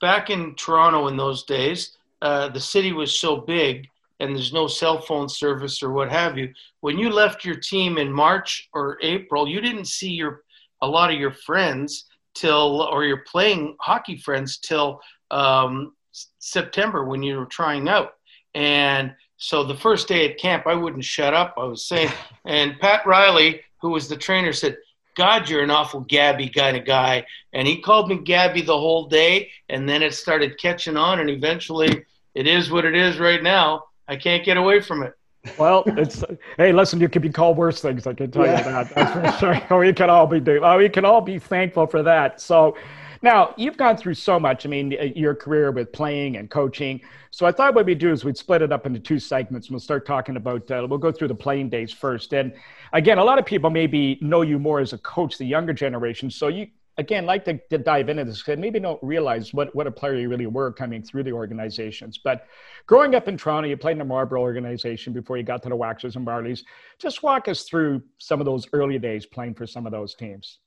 back 0.00 0.30
in 0.30 0.54
Toronto 0.54 1.08
in 1.08 1.16
those 1.16 1.42
days, 1.42 1.96
uh, 2.22 2.48
the 2.50 2.60
city 2.60 2.92
was 2.92 3.18
so 3.18 3.36
big, 3.36 3.88
and 4.20 4.34
there's 4.34 4.52
no 4.52 4.68
cell 4.68 5.00
phone 5.00 5.28
service 5.28 5.82
or 5.82 5.90
what 5.90 6.10
have 6.10 6.38
you. 6.38 6.52
When 6.82 6.98
you 6.98 7.10
left 7.10 7.44
your 7.44 7.56
team 7.56 7.98
in 7.98 8.12
March 8.12 8.68
or 8.74 8.98
April, 9.02 9.48
you 9.48 9.60
didn't 9.60 9.86
see 9.86 10.10
your 10.10 10.42
a 10.82 10.86
lot 10.86 11.12
of 11.12 11.18
your 11.18 11.32
friends 11.32 12.06
till 12.34 12.82
or 12.82 13.04
you're 13.04 13.24
playing 13.30 13.76
hockey 13.80 14.16
friends 14.16 14.58
till 14.58 15.00
um, 15.30 15.94
September 16.38 17.04
when 17.04 17.22
you 17.22 17.36
were 17.36 17.46
trying 17.46 17.88
out. 17.88 18.14
And 18.54 19.14
so 19.36 19.64
the 19.64 19.76
first 19.76 20.08
day 20.08 20.30
at 20.30 20.38
camp, 20.38 20.66
I 20.66 20.74
wouldn't 20.74 21.04
shut 21.04 21.34
up. 21.34 21.54
I 21.56 21.64
was 21.64 21.86
saying, 21.86 22.10
and 22.44 22.78
Pat 22.78 23.06
Riley, 23.06 23.60
who 23.80 23.90
was 23.90 24.08
the 24.08 24.16
trainer, 24.16 24.52
said, 24.52 24.76
God, 25.14 25.48
you're 25.48 25.62
an 25.62 25.70
awful 25.70 26.00
Gabby 26.00 26.48
kind 26.48 26.76
of 26.76 26.86
guy. 26.86 27.26
And 27.52 27.68
he 27.68 27.82
called 27.82 28.08
me 28.08 28.18
Gabby 28.18 28.62
the 28.62 28.78
whole 28.78 29.08
day. 29.08 29.50
And 29.68 29.88
then 29.88 30.02
it 30.02 30.14
started 30.14 30.58
catching 30.58 30.96
on. 30.96 31.20
And 31.20 31.28
eventually, 31.28 32.04
it 32.34 32.46
is 32.46 32.70
what 32.70 32.84
it 32.84 32.94
is 32.94 33.18
right 33.18 33.42
now. 33.42 33.84
I 34.08 34.16
can't 34.16 34.44
get 34.44 34.56
away 34.56 34.80
from 34.80 35.02
it. 35.02 35.12
Well, 35.58 35.82
it's 35.86 36.24
hey, 36.56 36.72
listen, 36.72 37.00
you 37.00 37.08
could 37.08 37.22
be 37.22 37.30
called 37.30 37.56
worse 37.56 37.80
things. 37.80 38.06
I 38.06 38.14
can 38.14 38.30
tell 38.30 38.46
yeah. 38.46 38.58
you 38.58 38.64
that. 38.64 38.94
That's 38.94 39.38
for 39.38 39.54
sure. 39.54 39.78
We 39.78 39.92
can 39.92 40.08
all 40.08 40.26
be 40.26 40.40
do. 40.40 40.60
Oh, 40.62 40.78
we 40.78 40.88
can 40.88 41.04
all 41.04 41.20
be 41.20 41.38
thankful 41.38 41.86
for 41.86 42.02
that. 42.02 42.40
So, 42.40 42.76
now 43.22 43.54
you've 43.56 43.76
gone 43.76 43.96
through 43.96 44.14
so 44.14 44.38
much. 44.38 44.66
I 44.66 44.68
mean, 44.68 44.96
uh, 44.98 45.04
your 45.14 45.34
career 45.34 45.70
with 45.70 45.92
playing 45.92 46.36
and 46.36 46.50
coaching. 46.50 47.00
So 47.30 47.46
I 47.46 47.52
thought 47.52 47.74
what 47.74 47.86
we'd 47.86 47.98
do 47.98 48.12
is 48.12 48.24
we'd 48.24 48.36
split 48.36 48.62
it 48.62 48.72
up 48.72 48.84
into 48.84 49.00
two 49.00 49.18
segments. 49.18 49.70
We'll 49.70 49.80
start 49.80 50.04
talking 50.04 50.36
about. 50.36 50.70
Uh, 50.70 50.86
we'll 50.88 50.98
go 50.98 51.12
through 51.12 51.28
the 51.28 51.34
playing 51.34 51.70
days 51.70 51.92
first. 51.92 52.34
And 52.34 52.52
again, 52.92 53.18
a 53.18 53.24
lot 53.24 53.38
of 53.38 53.46
people 53.46 53.70
maybe 53.70 54.18
know 54.20 54.42
you 54.42 54.58
more 54.58 54.80
as 54.80 54.92
a 54.92 54.98
coach, 54.98 55.38
the 55.38 55.46
younger 55.46 55.72
generation. 55.72 56.30
So 56.30 56.48
you 56.48 56.66
again 56.98 57.24
like 57.24 57.44
to, 57.44 57.58
to 57.70 57.78
dive 57.78 58.08
into 58.08 58.24
this 58.24 58.42
because 58.42 58.58
maybe 58.58 58.78
don't 58.78 59.02
realize 59.02 59.54
what, 59.54 59.74
what 59.74 59.86
a 59.86 59.90
player 59.90 60.16
you 60.16 60.28
really 60.28 60.46
were 60.46 60.72
coming 60.72 61.02
through 61.02 61.22
the 61.22 61.32
organizations. 61.32 62.18
But 62.22 62.46
growing 62.86 63.14
up 63.14 63.28
in 63.28 63.36
Toronto, 63.36 63.68
you 63.68 63.76
played 63.76 63.92
in 63.92 63.98
the 63.98 64.04
Marlboro 64.04 64.40
organization 64.40 65.12
before 65.12 65.36
you 65.36 65.42
got 65.42 65.62
to 65.62 65.68
the 65.68 65.76
Waxers 65.76 66.16
and 66.16 66.26
Marlies. 66.26 66.62
Just 66.98 67.22
walk 67.22 67.48
us 67.48 67.62
through 67.64 68.02
some 68.18 68.40
of 68.40 68.46
those 68.46 68.66
early 68.72 68.98
days 68.98 69.24
playing 69.26 69.54
for 69.54 69.66
some 69.66 69.86
of 69.86 69.92
those 69.92 70.14
teams. 70.14 70.58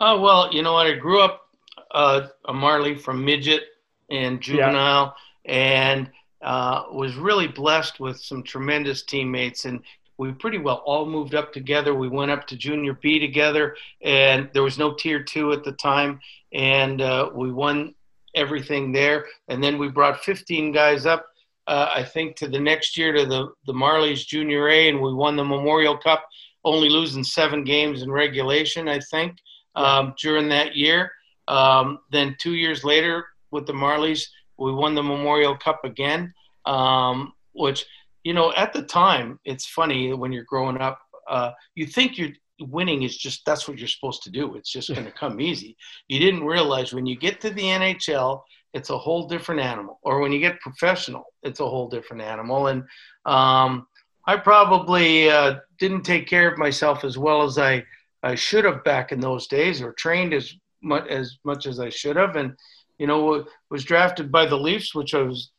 Oh, 0.00 0.20
well, 0.20 0.52
you 0.52 0.62
know 0.62 0.74
what? 0.74 0.86
I 0.86 0.94
grew 0.94 1.20
up 1.20 1.48
uh, 1.90 2.28
a 2.46 2.52
Marlie 2.52 2.96
from 2.96 3.24
midget 3.24 3.64
and 4.10 4.40
juvenile 4.40 5.14
yeah. 5.44 5.52
and 5.52 6.10
uh, 6.40 6.84
was 6.92 7.16
really 7.16 7.48
blessed 7.48 8.00
with 8.00 8.18
some 8.18 8.42
tremendous 8.42 9.02
teammates. 9.02 9.64
And 9.64 9.80
we 10.18 10.32
pretty 10.32 10.58
well 10.58 10.82
all 10.84 11.06
moved 11.06 11.34
up 11.34 11.52
together. 11.52 11.94
We 11.94 12.08
went 12.08 12.32
up 12.32 12.46
to 12.48 12.56
junior 12.56 12.94
B 12.94 13.20
together, 13.20 13.76
and 14.02 14.50
there 14.52 14.64
was 14.64 14.76
no 14.76 14.92
tier 14.92 15.22
two 15.22 15.52
at 15.52 15.64
the 15.64 15.72
time, 15.72 16.20
and 16.52 17.00
uh, 17.00 17.30
we 17.32 17.52
won 17.52 17.94
everything 18.34 18.92
there. 18.92 19.26
And 19.46 19.62
then 19.62 19.78
we 19.78 19.88
brought 19.88 20.24
15 20.24 20.72
guys 20.72 21.06
up, 21.06 21.26
uh, 21.68 21.90
I 21.94 22.02
think, 22.02 22.36
to 22.36 22.48
the 22.48 22.58
next 22.58 22.98
year 22.98 23.12
to 23.12 23.26
the 23.26 23.52
the 23.66 23.72
Marlies 23.72 24.26
Junior 24.26 24.68
A, 24.68 24.88
and 24.88 25.00
we 25.00 25.14
won 25.14 25.36
the 25.36 25.44
Memorial 25.44 25.96
Cup, 25.96 26.24
only 26.64 26.88
losing 26.88 27.22
seven 27.22 27.62
games 27.62 28.02
in 28.02 28.10
regulation, 28.10 28.88
I 28.88 28.98
think, 28.98 29.38
um, 29.76 30.14
during 30.20 30.48
that 30.48 30.74
year. 30.74 31.12
Um, 31.46 32.00
then 32.10 32.36
two 32.38 32.54
years 32.54 32.82
later, 32.82 33.26
with 33.52 33.66
the 33.66 33.72
Marlies, 33.72 34.26
we 34.58 34.72
won 34.72 34.96
the 34.96 35.02
Memorial 35.02 35.56
Cup 35.56 35.84
again, 35.84 36.34
um, 36.66 37.32
which 37.52 37.86
you 38.28 38.34
know, 38.34 38.52
at 38.58 38.74
the 38.74 38.82
time, 38.82 39.40
it's 39.46 39.64
funny 39.64 40.12
when 40.12 40.32
you're 40.32 40.44
growing 40.44 40.76
up, 40.82 41.00
uh, 41.30 41.52
you 41.74 41.86
think 41.86 42.18
you're 42.18 42.34
winning 42.60 43.02
is 43.02 43.16
just 43.16 43.42
that's 43.46 43.66
what 43.66 43.78
you're 43.78 43.88
supposed 43.88 44.22
to 44.24 44.30
do. 44.30 44.54
It's 44.54 44.70
just 44.70 44.92
going 44.92 45.06
to 45.06 45.10
come 45.10 45.40
easy. 45.40 45.78
You 46.08 46.18
didn't 46.18 46.44
realize 46.44 46.92
when 46.92 47.06
you 47.06 47.16
get 47.16 47.40
to 47.40 47.48
the 47.48 47.62
NHL, 47.62 48.42
it's 48.74 48.90
a 48.90 48.98
whole 48.98 49.26
different 49.28 49.62
animal, 49.62 49.98
or 50.02 50.20
when 50.20 50.30
you 50.30 50.40
get 50.40 50.60
professional, 50.60 51.24
it's 51.42 51.60
a 51.60 51.66
whole 51.66 51.88
different 51.88 52.20
animal. 52.20 52.66
And 52.66 52.82
um, 53.24 53.86
I 54.26 54.36
probably 54.36 55.30
uh, 55.30 55.60
didn't 55.78 56.02
take 56.02 56.26
care 56.26 56.52
of 56.52 56.58
myself 56.58 57.04
as 57.04 57.16
well 57.16 57.44
as 57.44 57.56
I, 57.56 57.82
I 58.22 58.34
should 58.34 58.66
have 58.66 58.84
back 58.84 59.10
in 59.10 59.20
those 59.20 59.46
days, 59.46 59.80
or 59.80 59.94
trained 59.94 60.34
as 60.34 60.52
much 60.82 61.08
as 61.08 61.38
much 61.44 61.64
as 61.64 61.80
I 61.80 61.88
should 61.88 62.16
have. 62.16 62.36
And 62.36 62.52
you 62.98 63.06
know, 63.06 63.46
was 63.70 63.84
drafted 63.84 64.30
by 64.30 64.44
the 64.44 64.58
Leafs, 64.58 64.94
which 64.94 65.14
I 65.14 65.22
was 65.22 65.50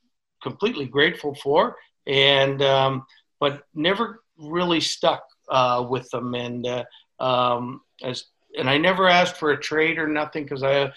completely 0.43 0.85
grateful 0.85 1.33
for 1.33 1.75
and 2.07 2.61
um, 2.61 3.05
but 3.39 3.63
never 3.73 4.21
really 4.37 4.81
stuck 4.81 5.23
uh, 5.49 5.85
with 5.87 6.09
them. 6.09 6.35
And 6.35 6.65
uh, 6.65 6.83
um, 7.19 7.81
as 8.03 8.25
and 8.57 8.69
I 8.69 8.77
never 8.77 9.07
asked 9.07 9.37
for 9.37 9.51
a 9.51 9.59
trade 9.59 9.97
or 9.97 10.07
nothing 10.07 10.43
because 10.43 10.63
I 10.63 10.91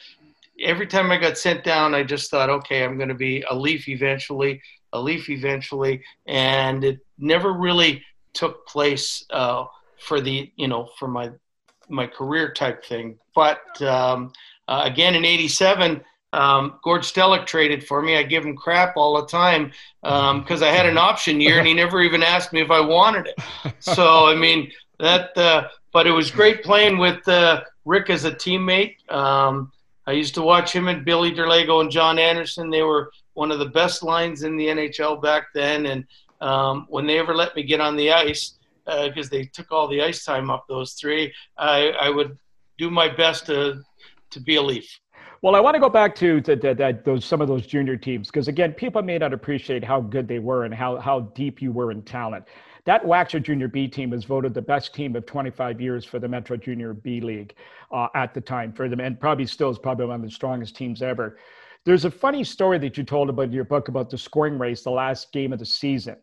every 0.61 0.87
time 0.87 1.11
I 1.11 1.19
got 1.19 1.39
sent 1.39 1.65
down, 1.65 1.95
I 1.95 2.03
just 2.03 2.31
thought, 2.31 2.51
okay, 2.51 2.85
I'm 2.85 2.97
going 2.97 3.09
to 3.09 3.15
be 3.15 3.45
a 3.51 3.55
Leaf 3.55 3.89
eventually, 3.89 4.63
a 4.93 5.01
Leaf 5.01 5.29
eventually, 5.29 6.03
and 6.27 6.85
it 6.85 7.01
never 7.19 7.53
really 7.53 8.03
took 8.33 8.67
place 8.67 9.25
uh, 9.31 9.65
for 9.99 10.21
the 10.21 10.51
you 10.57 10.69
know 10.69 10.89
for 10.99 11.09
my 11.09 11.31
my 11.89 12.07
career 12.07 12.53
type 12.53 12.85
thing. 12.85 13.19
But 13.35 13.61
um, 13.83 14.33
uh, 14.69 14.83
again 14.85 15.15
in 15.15 15.25
'87. 15.25 16.03
Um, 16.33 16.79
Gord 16.83 17.03
Stellick 17.03 17.47
traded 17.47 17.87
for 17.87 18.03
me. 18.03 18.17
I 18.17 18.23
give 18.23 18.45
him 18.45 18.57
crap 18.57 18.97
all 18.97 19.21
the 19.21 19.27
time 19.27 19.73
because 20.03 20.63
um, 20.63 20.69
I 20.69 20.71
had 20.71 20.87
an 20.87 20.97
option 20.97 21.41
year 21.41 21.59
and 21.59 21.67
he 21.67 21.75
never 21.75 22.01
even 22.03 22.23
asked 22.23 22.53
me 22.53 22.61
if 22.61 22.71
I 22.71 22.81
wanted 22.81 23.27
it. 23.27 23.75
So 23.81 24.27
I 24.27 24.35
mean 24.35 24.71
that, 24.99 25.37
uh, 25.37 25.69
but 25.93 26.07
it 26.07 26.13
was 26.13 26.31
great 26.31 26.63
playing 26.63 26.99
with 26.99 27.27
uh, 27.29 27.63
Rick 27.85 28.11
as 28.11 28.25
a 28.25 28.31
teammate. 28.31 28.97
Um, 29.13 29.73
I 30.07 30.13
used 30.13 30.35
to 30.35 30.43
watch 30.43 30.73
him 30.73 30.89
and 30.89 31.05
Billy 31.05 31.33
Derlago 31.33 31.81
and 31.81 31.91
John 31.91 32.19
Anderson. 32.19 32.71
They 32.71 32.83
were 32.83 33.11
one 33.35 33.53
of 33.53 33.59
the 33.59 33.67
best 33.67 34.03
lines 34.03 34.43
in 34.43 34.57
the 34.57 34.67
NHL 34.67 35.23
back 35.23 35.49
then. 35.55 35.87
And 35.87 36.05
um, 36.41 36.87
when 36.89 37.07
they 37.07 37.19
ever 37.19 37.35
let 37.35 37.55
me 37.55 37.63
get 37.63 37.81
on 37.81 37.97
the 37.97 38.13
ice, 38.13 38.59
because 38.85 39.27
uh, 39.27 39.31
they 39.31 39.45
took 39.45 39.71
all 39.71 39.87
the 39.87 40.03
ice 40.03 40.25
time 40.25 40.51
up 40.51 40.67
those 40.69 40.95
three, 40.95 41.33
I, 41.57 41.91
I 42.01 42.11
would 42.11 42.37
do 42.79 42.91
my 42.91 43.09
best 43.09 43.47
to 43.47 43.83
to 44.31 44.41
be 44.41 44.57
a 44.57 44.63
Leaf. 44.63 44.99
Well, 45.43 45.57
I 45.57 45.61
want 45.61 45.75
to 45.75 45.81
go 45.81 45.89
back 45.89 46.15
to, 46.17 46.41
to, 46.41 47.01
those 47.05 47.25
some 47.25 47.41
of 47.41 47.49
those 47.49 47.67
junior 47.67 47.97
teams 47.97 48.29
because 48.29 48.47
again, 48.47 48.73
people 48.73 49.03
may 49.03 49.19
not 49.19 49.33
appreciate 49.33 49.83
how 49.83 50.01
good 50.01 50.29
they 50.29 50.39
were 50.39 50.65
and 50.65 50.73
how 50.73 50.99
how 50.99 51.21
deep 51.35 51.61
you 51.61 51.73
were 51.73 51.91
in 51.91 52.03
talent. 52.03 52.45
That 52.85 53.05
Waxer 53.05 53.43
Junior 53.43 53.67
B 53.67 53.89
team 53.89 54.11
was 54.11 54.23
voted 54.23 54.55
the 54.55 54.63
best 54.63 54.95
team 54.95 55.17
of 55.17 55.27
25 55.27 55.81
years 55.81 56.05
for 56.05 56.21
the 56.21 56.29
Metro 56.29 56.57
Junior 56.57 56.95
B 56.95 57.21
League 57.21 57.57
uh, 57.91 58.07
at 58.15 58.35
the 58.35 58.41
time 58.41 58.73
for 58.73 58.89
them, 58.89 59.01
and 59.01 59.19
probably 59.19 59.47
still 59.47 59.69
is 59.69 59.81
probably 59.81 60.07
one 60.07 60.17
of 60.17 60.23
the 60.23 60.31
strongest 60.31 60.77
teams 60.77 61.03
ever. 61.03 61.39
There's 61.85 62.05
a 62.05 62.11
funny 62.11 62.45
story 62.45 62.79
that 62.79 62.97
you 62.97 63.03
told 63.03 63.29
about 63.29 63.51
your 63.51 63.65
book 63.65 63.89
about 63.89 64.11
the 64.11 64.19
scoring 64.19 64.61
race, 64.61 64.85
the 64.85 64.91
last 64.91 65.33
game 65.33 65.53
of 65.53 65.59
the 65.59 65.67
season. 65.67 66.17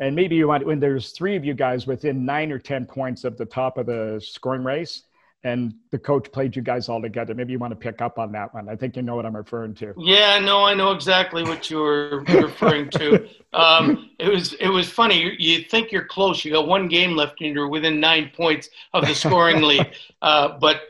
And 0.00 0.16
maybe 0.16 0.36
you 0.36 0.48
want 0.48 0.64
when 0.64 0.80
there's 0.80 1.10
three 1.10 1.36
of 1.36 1.44
you 1.44 1.52
guys 1.52 1.86
within 1.86 2.24
nine 2.24 2.50
or 2.50 2.58
10 2.58 2.86
points 2.86 3.24
of 3.24 3.36
the 3.36 3.44
top 3.44 3.76
of 3.76 3.84
the 3.84 4.22
scoring 4.24 4.64
race 4.64 5.02
and 5.44 5.74
the 5.90 5.98
coach 5.98 6.32
played 6.32 6.56
you 6.56 6.62
guys 6.62 6.88
all 6.88 7.02
together. 7.02 7.34
Maybe 7.34 7.52
you 7.52 7.58
want 7.58 7.70
to 7.72 7.76
pick 7.76 8.00
up 8.00 8.18
on 8.18 8.32
that 8.32 8.52
one. 8.54 8.66
I 8.66 8.76
think 8.76 8.96
you 8.96 9.02
know 9.02 9.14
what 9.14 9.26
I'm 9.26 9.36
referring 9.36 9.74
to. 9.74 9.92
Yeah, 9.98 10.38
no, 10.38 10.64
I 10.64 10.72
know 10.72 10.92
exactly 10.92 11.42
what 11.42 11.70
you 11.70 11.78
were 11.78 12.24
referring 12.28 12.88
to. 12.90 13.28
Um, 13.52 14.10
it 14.18 14.28
was 14.28 14.54
it 14.54 14.68
was 14.68 14.90
funny. 14.90 15.20
You, 15.20 15.32
you, 15.38 15.64
think 15.64 15.92
you're 15.92 16.06
close. 16.06 16.44
You 16.44 16.52
got 16.52 16.66
one 16.66 16.88
game 16.88 17.14
left, 17.14 17.42
and 17.42 17.54
you're 17.54 17.68
within 17.68 18.00
nine 18.00 18.30
points 18.34 18.70
of 18.94 19.06
the 19.06 19.14
scoring 19.14 19.62
lead. 19.62 19.94
Uh, 20.22 20.58
but 20.58 20.80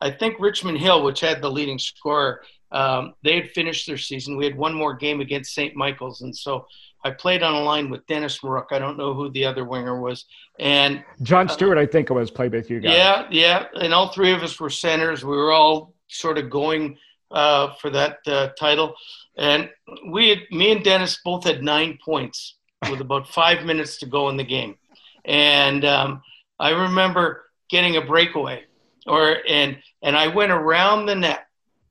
I 0.00 0.10
think 0.10 0.40
Richmond 0.40 0.78
Hill, 0.78 1.04
which 1.04 1.20
had 1.20 1.42
the 1.42 1.50
leading 1.50 1.78
scorer, 1.78 2.42
um, 2.72 3.14
they 3.22 3.34
had 3.34 3.50
finished 3.50 3.86
their 3.86 3.98
season. 3.98 4.38
We 4.38 4.46
had 4.46 4.56
one 4.56 4.72
more 4.72 4.94
game 4.94 5.20
against 5.20 5.54
St. 5.54 5.76
Michael's, 5.76 6.22
and 6.22 6.34
so 6.34 6.66
I 7.04 7.10
played 7.12 7.42
on 7.42 7.54
a 7.54 7.60
line 7.60 7.90
with 7.90 8.06
Dennis 8.06 8.40
Maruk. 8.40 8.66
I 8.72 8.78
don't 8.78 8.96
know 8.96 9.14
who 9.14 9.30
the 9.30 9.44
other 9.44 9.64
winger 9.64 10.00
was. 10.00 10.24
And 10.58 11.04
John 11.22 11.48
uh, 11.48 11.52
Stewart, 11.52 11.78
uh, 11.78 11.82
I 11.82 11.86
think 11.86 12.10
it 12.10 12.12
was 12.12 12.30
played 12.30 12.52
with 12.52 12.70
you 12.70 12.80
guys. 12.80 12.92
Yeah, 12.92 13.26
yeah. 13.30 13.66
And 13.80 13.94
all 13.94 14.08
three 14.08 14.32
of 14.32 14.42
us 14.42 14.58
were 14.58 14.70
centers. 14.70 15.24
We 15.24 15.36
were 15.36 15.52
all 15.52 15.94
sort 16.08 16.38
of 16.38 16.50
going 16.50 16.98
uh, 17.30 17.74
for 17.74 17.90
that 17.90 18.18
uh, 18.26 18.48
title. 18.58 18.94
And 19.36 19.70
we 20.10 20.30
had, 20.30 20.38
me 20.50 20.72
and 20.72 20.82
Dennis 20.82 21.20
both 21.24 21.44
had 21.44 21.62
nine 21.62 21.98
points 22.04 22.56
with 22.90 23.00
about 23.00 23.28
five 23.32 23.64
minutes 23.64 23.98
to 23.98 24.06
go 24.06 24.28
in 24.28 24.36
the 24.36 24.44
game. 24.44 24.76
And 25.24 25.84
um, 25.84 26.22
I 26.58 26.70
remember 26.70 27.44
getting 27.70 27.96
a 27.96 28.00
breakaway 28.00 28.64
or, 29.06 29.36
and, 29.48 29.78
and 30.02 30.16
I 30.16 30.28
went 30.28 30.52
around 30.52 31.06
the 31.06 31.14
net. 31.14 31.46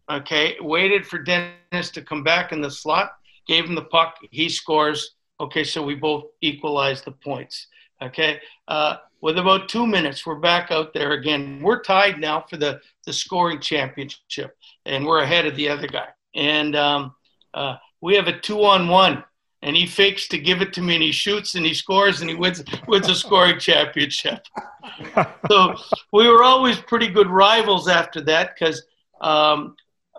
Okay. 0.10 0.56
Waited 0.60 1.06
for 1.06 1.20
Dennis 1.20 1.92
to 1.92 2.02
come 2.02 2.24
back 2.24 2.52
in 2.52 2.62
the 2.62 2.72
slot 2.72 3.12
gave 3.48 3.66
him 3.66 3.76
the 3.76 3.84
puck. 3.84 4.18
He 4.32 4.50
scores. 4.50 5.16
Okay, 5.40 5.64
so 5.64 5.84
we 5.84 5.96
both 5.96 6.26
equalize 6.42 7.02
the 7.02 7.12
points. 7.12 7.68
Okay, 8.02 8.40
uh, 8.68 8.98
with 9.22 9.38
about 9.38 9.70
two 9.70 9.88
minutes, 9.88 10.26
we're 10.26 10.36
back 10.36 10.72
out 10.72 10.94
there 10.94 11.14
again. 11.14 11.62
We're 11.64 11.82
tied 11.82 12.20
now 12.20 12.46
for 12.50 12.58
the 12.58 12.80
the 13.06 13.14
scoring 13.14 13.60
championship, 13.60 14.56
and 14.86 15.06
we're 15.06 15.22
ahead 15.22 15.46
of 15.46 15.56
the 15.56 15.70
other 15.70 15.88
guy. 15.88 16.10
And 16.36 16.76
um, 16.76 17.16
uh, 17.54 17.78
we 18.02 18.16
have 18.16 18.28
a 18.28 18.40
two 18.40 18.64
on 18.64 18.88
one, 18.88 19.24
and 19.62 19.76
he 19.76 19.88
fakes 19.88 20.28
to 20.30 20.38
give 20.38 20.62
it 20.62 20.74
to 20.74 20.82
me, 20.82 20.96
and 20.96 21.04
he 21.04 21.12
shoots, 21.12 21.56
and 21.56 21.66
he 21.66 21.74
scores, 21.74 22.22
and 22.22 22.30
he 22.30 22.36
wins 22.36 22.64
wins 22.88 23.10
a 23.10 23.16
scoring 23.16 23.60
championship. 23.60 24.40
so 25.50 25.76
we 26.14 26.28
were 26.28 26.44
always 26.44 26.78
pretty 26.78 27.08
good 27.08 27.30
rivals 27.30 27.88
after 27.88 28.22
that 28.22 28.52
because 28.54 28.84
um, 29.22 29.76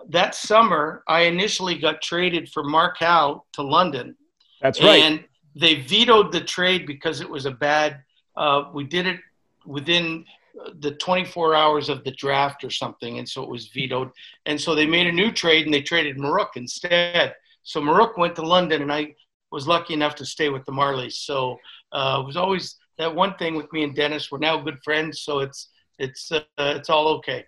that 0.09 0.35
summer, 0.35 1.03
I 1.07 1.21
initially 1.21 1.77
got 1.77 2.01
traded 2.01 2.49
for 2.49 2.63
Mark 2.63 2.97
Howe 2.97 3.45
to 3.53 3.61
London. 3.61 4.15
That's 4.61 4.81
right. 4.81 5.01
And 5.03 5.23
they 5.55 5.75
vetoed 5.75 6.31
the 6.31 6.41
trade 6.41 6.85
because 6.85 7.21
it 7.21 7.29
was 7.29 7.45
a 7.45 7.51
bad. 7.51 8.03
Uh, 8.35 8.65
we 8.73 8.83
did 8.83 9.05
it 9.05 9.19
within 9.65 10.25
the 10.79 10.91
24 10.91 11.55
hours 11.55 11.89
of 11.89 12.03
the 12.03 12.11
draft 12.11 12.63
or 12.63 12.69
something, 12.69 13.19
and 13.19 13.27
so 13.27 13.43
it 13.43 13.49
was 13.49 13.67
vetoed. 13.67 14.11
And 14.45 14.59
so 14.59 14.75
they 14.75 14.85
made 14.85 15.07
a 15.07 15.11
new 15.11 15.31
trade, 15.31 15.65
and 15.65 15.73
they 15.73 15.81
traded 15.81 16.17
Maruk 16.17 16.49
instead. 16.55 17.35
So 17.63 17.81
Maruk 17.81 18.17
went 18.17 18.35
to 18.35 18.41
London, 18.41 18.81
and 18.81 18.91
I 18.91 19.15
was 19.51 19.67
lucky 19.67 19.93
enough 19.93 20.15
to 20.15 20.25
stay 20.25 20.49
with 20.49 20.65
the 20.65 20.71
Marlies. 20.71 21.13
So 21.13 21.57
uh, 21.91 22.19
it 22.21 22.25
was 22.25 22.37
always 22.37 22.75
that 22.97 23.13
one 23.13 23.35
thing 23.35 23.55
with 23.55 23.71
me 23.73 23.83
and 23.83 23.95
Dennis. 23.95 24.31
We're 24.31 24.39
now 24.39 24.57
good 24.57 24.79
friends, 24.83 25.21
so 25.21 25.39
it's 25.39 25.69
it's 25.97 26.31
uh, 26.31 26.41
it's 26.57 26.89
all 26.89 27.07
okay. 27.17 27.45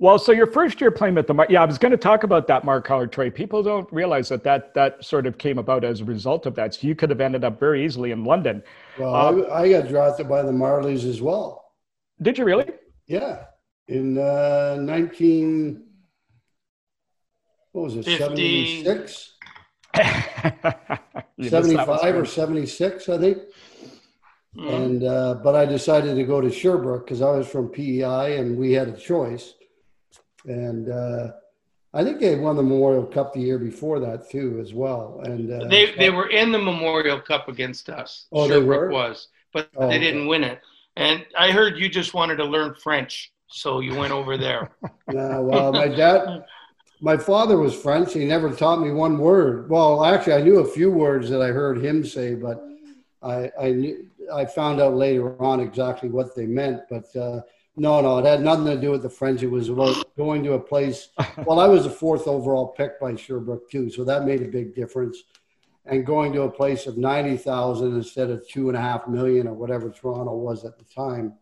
Well, 0.00 0.18
so 0.18 0.32
your 0.32 0.46
first 0.46 0.80
year 0.80 0.90
playing 0.90 1.16
with 1.16 1.26
the 1.26 1.46
yeah, 1.50 1.62
I 1.62 1.66
was 1.66 1.76
going 1.76 1.92
to 1.92 1.98
talk 1.98 2.24
about 2.24 2.46
that 2.46 2.64
Mark 2.64 2.88
Howard 2.88 3.12
trade. 3.12 3.34
People 3.34 3.62
don't 3.62 3.86
realize 3.92 4.30
that 4.30 4.42
that 4.44 4.72
that 4.72 5.04
sort 5.04 5.26
of 5.26 5.36
came 5.36 5.58
about 5.58 5.84
as 5.84 6.00
a 6.00 6.06
result 6.06 6.46
of 6.46 6.54
that. 6.54 6.72
So 6.72 6.86
you 6.86 6.94
could 6.94 7.10
have 7.10 7.20
ended 7.20 7.44
up 7.44 7.60
very 7.60 7.84
easily 7.84 8.10
in 8.10 8.24
London. 8.24 8.62
Well, 8.98 9.14
uh, 9.14 9.42
I, 9.48 9.60
I, 9.60 9.70
got 9.70 9.88
drafted 9.88 10.26
by 10.26 10.40
the 10.40 10.52
Marlies 10.52 11.04
as 11.04 11.20
well. 11.20 11.74
Did 12.22 12.38
you 12.38 12.46
really? 12.46 12.64
Yeah, 13.08 13.44
in 13.88 14.16
uh, 14.16 14.78
nineteen. 14.80 15.84
What 17.72 17.84
was 17.84 17.96
it? 17.96 18.06
Seventy 18.06 18.82
six. 18.82 19.34
75 21.42 22.14
or 22.14 22.24
76 22.24 23.08
i 23.08 23.18
think 23.18 23.38
mm-hmm. 24.56 24.68
and 24.68 25.02
uh, 25.02 25.34
but 25.42 25.56
i 25.56 25.64
decided 25.64 26.14
to 26.14 26.22
go 26.22 26.40
to 26.40 26.48
sherbrooke 26.48 27.04
because 27.04 27.20
i 27.20 27.30
was 27.30 27.48
from 27.48 27.68
pei 27.68 28.38
and 28.38 28.56
we 28.56 28.72
had 28.72 28.86
a 28.86 28.96
choice 28.96 29.54
and 30.46 30.90
uh, 30.90 31.32
I 31.92 32.04
think 32.04 32.20
they 32.20 32.36
won 32.36 32.56
the 32.56 32.62
Memorial 32.62 33.04
Cup 33.04 33.32
the 33.32 33.40
year 33.40 33.58
before 33.58 33.98
that 34.00 34.30
too, 34.30 34.60
as 34.60 34.72
well. 34.72 35.20
And 35.24 35.50
uh, 35.50 35.66
they 35.68 35.92
they 35.92 36.10
were 36.10 36.28
in 36.28 36.52
the 36.52 36.58
Memorial 36.58 37.20
Cup 37.20 37.48
against 37.48 37.88
us. 37.88 38.26
Oh, 38.32 38.48
Sherbrooke 38.48 38.62
they 38.62 38.66
were. 38.66 38.90
Was, 38.90 39.28
but 39.52 39.68
oh, 39.76 39.88
they 39.88 39.98
didn't 39.98 40.22
okay. 40.22 40.28
win 40.28 40.44
it. 40.44 40.60
And 40.96 41.24
I 41.36 41.50
heard 41.50 41.78
you 41.78 41.88
just 41.88 42.14
wanted 42.14 42.36
to 42.36 42.44
learn 42.44 42.74
French, 42.74 43.32
so 43.48 43.80
you 43.80 43.94
went 43.94 44.12
over 44.12 44.36
there. 44.36 44.70
nah, 45.08 45.40
well, 45.40 45.72
my 45.72 45.88
dad, 45.88 46.44
my 47.00 47.16
father 47.16 47.56
was 47.56 47.74
French. 47.74 48.12
He 48.12 48.24
never 48.24 48.52
taught 48.52 48.80
me 48.80 48.92
one 48.92 49.18
word. 49.18 49.68
Well, 49.68 50.04
actually, 50.04 50.34
I 50.34 50.42
knew 50.42 50.58
a 50.60 50.68
few 50.68 50.90
words 50.90 51.28
that 51.30 51.42
I 51.42 51.48
heard 51.48 51.82
him 51.82 52.04
say, 52.04 52.34
but 52.34 52.62
I 53.22 53.50
I 53.60 53.70
knew 53.72 54.06
I 54.32 54.44
found 54.44 54.80
out 54.80 54.94
later 54.94 55.40
on 55.42 55.58
exactly 55.58 56.08
what 56.08 56.36
they 56.36 56.46
meant. 56.46 56.82
But 56.88 57.16
uh, 57.16 57.40
no, 57.76 58.00
no, 58.00 58.18
it 58.18 58.26
had 58.26 58.42
nothing 58.42 58.66
to 58.66 58.80
do 58.80 58.90
with 58.90 59.02
the 59.02 59.10
French. 59.10 59.42
It 59.42 59.50
was 59.50 59.68
about 59.68 59.96
going 60.16 60.42
to 60.44 60.54
a 60.54 60.60
place. 60.60 61.08
Well, 61.46 61.60
I 61.60 61.66
was 61.66 61.84
the 61.84 61.90
fourth 61.90 62.26
overall 62.26 62.68
pick 62.68 63.00
by 63.00 63.14
Sherbrooke 63.16 63.70
too, 63.70 63.90
so 63.90 64.04
that 64.04 64.26
made 64.26 64.42
a 64.42 64.48
big 64.48 64.74
difference. 64.74 65.22
And 65.86 66.04
going 66.04 66.32
to 66.34 66.42
a 66.42 66.50
place 66.50 66.86
of 66.86 66.98
ninety 66.98 67.36
thousand 67.36 67.96
instead 67.96 68.30
of 68.30 68.46
two 68.46 68.68
and 68.68 68.76
a 68.76 68.80
half 68.80 69.08
million 69.08 69.46
or 69.48 69.54
whatever 69.54 69.90
Toronto 69.90 70.34
was 70.36 70.64
at 70.64 70.78
the 70.78 70.84
time. 70.84 71.34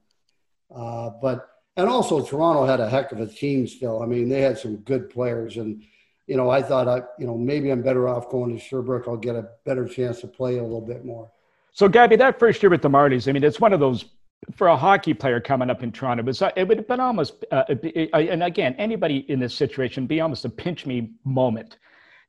Uh, 0.75 1.11
but 1.21 1.49
and 1.77 1.89
also 1.89 2.25
Toronto 2.25 2.65
had 2.67 2.81
a 2.81 2.89
heck 2.89 3.13
of 3.13 3.21
a 3.21 3.27
team 3.27 3.67
still. 3.67 4.03
I 4.03 4.07
mean, 4.07 4.29
they 4.29 4.41
had 4.41 4.59
some 4.59 4.77
good 4.77 5.11
players, 5.11 5.57
and 5.57 5.83
you 6.27 6.37
know, 6.37 6.51
I 6.51 6.63
thought 6.63 6.89
I, 6.89 7.03
you 7.19 7.27
know, 7.27 7.37
maybe 7.37 7.71
I'm 7.71 7.83
better 7.83 8.09
off 8.09 8.31
going 8.31 8.55
to 8.55 8.63
Sherbrooke. 8.63 9.09
I'll 9.09 9.17
get 9.17 9.35
a 9.35 9.49
better 9.65 9.89
chance 9.89 10.21
to 10.21 10.29
play 10.29 10.59
a 10.59 10.63
little 10.63 10.81
bit 10.81 11.05
more. 11.05 11.31
So, 11.73 11.89
Gabby, 11.89 12.17
that 12.17 12.39
first 12.39 12.63
year 12.63 12.71
with 12.71 12.83
the 12.83 12.91
Marlies, 12.91 13.29
I 13.29 13.33
mean, 13.33 13.45
it's 13.45 13.61
one 13.61 13.73
of 13.73 13.81
those 13.81 14.07
for 14.55 14.69
a 14.69 14.77
hockey 14.77 15.15
player 15.15 15.41
coming 15.41 15.71
up 15.71 15.83
in 15.83 15.93
Toronto, 15.93 16.23
it, 16.23 16.27
was, 16.27 16.43
it 16.57 16.67
would 16.67 16.79
have 16.79 16.89
been 16.89 17.01
almost, 17.01 17.45
uh, 17.51 17.65
and 17.69 18.43
again, 18.43 18.75
anybody 18.79 19.19
in 19.31 19.41
this 19.41 19.55
situation, 19.55 20.07
be 20.07 20.21
almost 20.21 20.45
a 20.45 20.49
pinch 20.49 20.87
me 20.87 21.11
moment. 21.25 21.79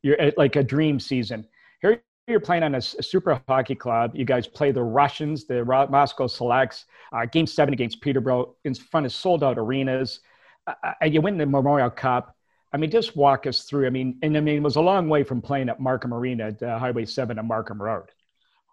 You're 0.01 0.21
uh, 0.21 0.31
like 0.37 0.55
a 0.55 0.63
dream 0.63 0.99
season. 0.99 1.47
Here 1.81 2.01
you're 2.27 2.39
playing 2.39 2.63
on 2.63 2.75
a, 2.75 2.81
super 2.81 3.41
hockey 3.47 3.75
club. 3.75 4.11
You 4.15 4.25
guys 4.25 4.47
play 4.47 4.71
the 4.71 4.83
Russians, 4.83 5.45
the 5.45 5.65
Moscow 5.65 6.27
Selects, 6.27 6.85
uh, 7.11 7.25
game 7.25 7.47
seven 7.47 7.73
against 7.73 8.01
Peterborough 8.01 8.55
in 8.65 8.75
front 8.75 9.05
of 9.05 9.11
sold 9.11 9.43
out 9.43 9.57
arenas. 9.57 10.19
Uh, 10.67 10.73
uh, 11.01 11.05
you 11.05 11.21
win 11.21 11.37
the 11.37 11.45
Memorial 11.45 11.89
Cup. 11.89 12.35
I 12.71 12.77
mean, 12.77 12.91
just 12.91 13.15
walk 13.15 13.47
us 13.47 13.63
through. 13.63 13.87
I 13.87 13.89
mean, 13.89 14.19
and 14.21 14.37
I 14.37 14.41
mean, 14.41 14.57
it 14.57 14.63
was 14.63 14.75
a 14.75 14.81
long 14.81 15.09
way 15.09 15.23
from 15.23 15.41
playing 15.41 15.69
at 15.69 15.79
Markham 15.79 16.13
Arena, 16.13 16.47
at, 16.47 16.61
uh, 16.61 16.77
Highway 16.77 17.05
7 17.05 17.39
and 17.39 17.47
Markham 17.47 17.81
Road. 17.81 18.09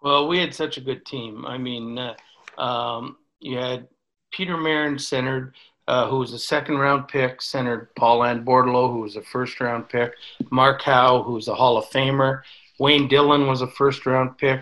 Well, 0.03 0.27
we 0.27 0.37
had 0.37 0.53
such 0.53 0.77
a 0.77 0.81
good 0.81 1.03
team. 1.05 1.45
I 1.45 1.57
mean, 1.57 1.97
uh, 1.97 2.13
um, 2.61 3.17
you 3.39 3.57
had 3.57 3.87
Peter 4.31 4.57
Marrin 4.57 4.99
centered, 4.99 5.53
uh, 5.87 6.07
who 6.09 6.19
was 6.19 6.33
a 6.33 6.39
second 6.39 6.77
round 6.77 7.07
pick, 7.07 7.41
centered 7.41 7.93
Paulin 7.95 8.43
Bordeleau, 8.43 8.91
who 8.91 9.01
was 9.01 9.15
a 9.15 9.21
first 9.21 9.59
round 9.59 9.89
pick, 9.89 10.13
Mark 10.51 10.81
Howe, 10.81 11.23
who 11.23 11.33
was 11.33 11.47
a 11.47 11.55
Hall 11.55 11.77
of 11.77 11.85
Famer, 11.85 12.41
Wayne 12.79 13.07
Dillon 13.07 13.47
was 13.47 13.61
a 13.61 13.67
first 13.67 14.05
round 14.05 14.37
pick. 14.37 14.61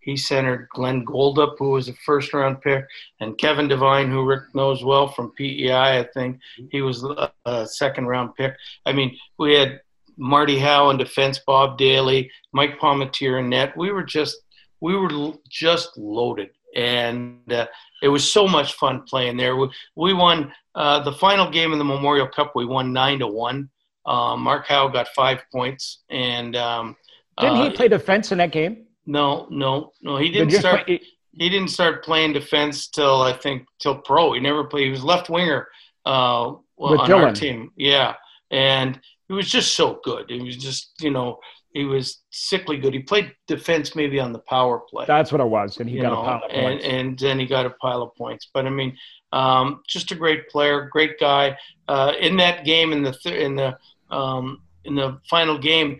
He 0.00 0.16
centered 0.16 0.68
Glenn 0.70 1.04
Goldup, 1.04 1.56
who 1.58 1.70
was 1.70 1.88
a 1.88 1.92
first 1.94 2.32
round 2.32 2.60
pick, 2.60 2.84
and 3.18 3.36
Kevin 3.38 3.66
Devine, 3.66 4.08
who 4.08 4.24
Rick 4.24 4.54
knows 4.54 4.84
well 4.84 5.08
from 5.08 5.32
PEI, 5.32 5.98
I 5.98 6.04
think. 6.14 6.38
He 6.70 6.80
was 6.80 7.04
a 7.44 7.66
second 7.66 8.06
round 8.06 8.36
pick. 8.36 8.54
I 8.84 8.92
mean, 8.92 9.16
we 9.36 9.54
had 9.54 9.80
Marty 10.16 10.60
Howe 10.60 10.90
in 10.90 10.96
defense, 10.96 11.40
Bob 11.40 11.76
Dailey, 11.76 12.30
Mike 12.52 12.78
Palmateer 12.78 13.40
in 13.40 13.48
net. 13.48 13.76
We 13.76 13.90
were 13.90 14.04
just 14.04 14.36
we 14.80 14.94
were 14.94 15.32
just 15.48 15.96
loaded, 15.96 16.50
and 16.76 17.52
uh, 17.52 17.66
it 18.02 18.08
was 18.08 18.30
so 18.30 18.46
much 18.46 18.74
fun 18.74 19.02
playing 19.02 19.36
there. 19.36 19.56
We, 19.56 19.68
we 19.94 20.14
won 20.14 20.52
uh, 20.74 21.02
the 21.02 21.12
final 21.12 21.50
game 21.50 21.72
in 21.72 21.78
the 21.78 21.84
Memorial 21.84 22.28
Cup. 22.28 22.52
We 22.54 22.66
won 22.66 22.92
nine 22.92 23.18
to 23.20 23.26
one. 23.26 23.70
Uh, 24.04 24.36
Mark 24.36 24.66
Howe 24.66 24.88
got 24.88 25.08
five 25.08 25.42
points, 25.52 26.04
and 26.10 26.54
um, 26.54 26.96
didn't 27.40 27.56
he 27.56 27.68
uh, 27.68 27.72
play 27.72 27.88
defense 27.88 28.30
in 28.32 28.38
that 28.38 28.52
game? 28.52 28.86
No, 29.06 29.46
no, 29.50 29.92
no. 30.02 30.16
He 30.16 30.30
didn't 30.30 30.50
Did 30.50 30.60
start. 30.60 30.86
Play, 30.86 31.00
he 31.32 31.48
didn't 31.48 31.68
start 31.68 32.04
playing 32.04 32.32
defense 32.32 32.88
till 32.88 33.22
I 33.22 33.32
think 33.32 33.66
till 33.78 33.98
pro. 33.98 34.32
He 34.32 34.40
never 34.40 34.64
played. 34.64 34.84
He 34.84 34.90
was 34.90 35.04
left 35.04 35.28
winger 35.28 35.68
uh, 36.04 36.52
on 36.78 37.06
Dillon. 37.06 37.24
our 37.24 37.32
team. 37.32 37.72
Yeah, 37.76 38.14
and 38.50 39.00
he 39.28 39.34
was 39.34 39.50
just 39.50 39.74
so 39.74 40.00
good. 40.04 40.30
He 40.30 40.40
was 40.40 40.56
just 40.56 40.92
you 41.00 41.10
know 41.10 41.38
he 41.76 41.84
was 41.84 42.22
sickly 42.30 42.78
good. 42.78 42.94
He 42.94 43.00
played 43.00 43.34
defense 43.46 43.94
maybe 43.94 44.18
on 44.18 44.32
the 44.32 44.38
power 44.38 44.80
play. 44.88 45.04
That's 45.06 45.30
what 45.30 45.42
it 45.42 45.46
was, 45.46 45.76
and 45.78 45.90
he 45.90 45.98
got 46.00 46.12
know, 46.12 46.22
a 46.22 46.24
pile 46.24 46.36
of 46.36 46.50
and, 46.50 46.62
points. 46.62 46.84
And 46.86 47.18
then 47.18 47.38
he 47.38 47.44
got 47.44 47.66
a 47.66 47.70
pile 47.70 48.02
of 48.02 48.14
points. 48.14 48.48
But 48.54 48.64
I 48.64 48.70
mean, 48.70 48.96
um, 49.32 49.82
just 49.86 50.10
a 50.10 50.14
great 50.14 50.48
player, 50.48 50.88
great 50.90 51.20
guy. 51.20 51.58
Uh, 51.86 52.12
in 52.18 52.38
that 52.38 52.64
game, 52.64 52.94
in 52.94 53.02
the 53.02 53.12
th- 53.12 53.38
in 53.38 53.56
the 53.56 53.76
um, 54.10 54.62
in 54.84 54.94
the 54.94 55.20
final 55.28 55.58
game, 55.58 55.98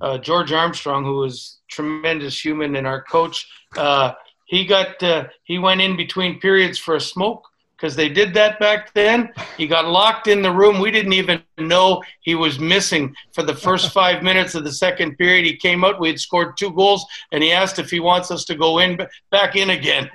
uh, 0.00 0.16
George 0.16 0.52
Armstrong, 0.52 1.04
who 1.04 1.16
was 1.16 1.60
tremendous 1.68 2.42
human 2.42 2.74
and 2.76 2.86
our 2.86 3.02
coach, 3.02 3.46
uh, 3.76 4.12
he 4.46 4.64
got 4.64 5.02
uh, 5.02 5.26
he 5.44 5.58
went 5.58 5.82
in 5.82 5.98
between 5.98 6.40
periods 6.40 6.78
for 6.78 6.96
a 6.96 7.00
smoke 7.00 7.46
because 7.80 7.96
they 7.96 8.08
did 8.08 8.34
that 8.34 8.60
back 8.60 8.92
then. 8.92 9.32
He 9.56 9.66
got 9.66 9.86
locked 9.86 10.26
in 10.26 10.42
the 10.42 10.50
room. 10.50 10.80
We 10.80 10.90
didn't 10.90 11.14
even 11.14 11.42
know 11.56 12.02
he 12.20 12.34
was 12.34 12.58
missing 12.58 13.14
for 13.32 13.42
the 13.42 13.54
first 13.54 13.92
five 13.94 14.22
minutes 14.22 14.54
of 14.54 14.64
the 14.64 14.72
second 14.72 15.16
period. 15.16 15.46
He 15.46 15.56
came 15.56 15.82
out. 15.84 15.98
We 15.98 16.08
had 16.08 16.20
scored 16.20 16.58
two 16.58 16.72
goals, 16.72 17.06
and 17.32 17.42
he 17.42 17.52
asked 17.52 17.78
if 17.78 17.90
he 17.90 18.00
wants 18.00 18.30
us 18.30 18.44
to 18.46 18.54
go 18.54 18.80
in 18.80 18.98
back 19.30 19.56
in 19.56 19.70
again. 19.70 20.10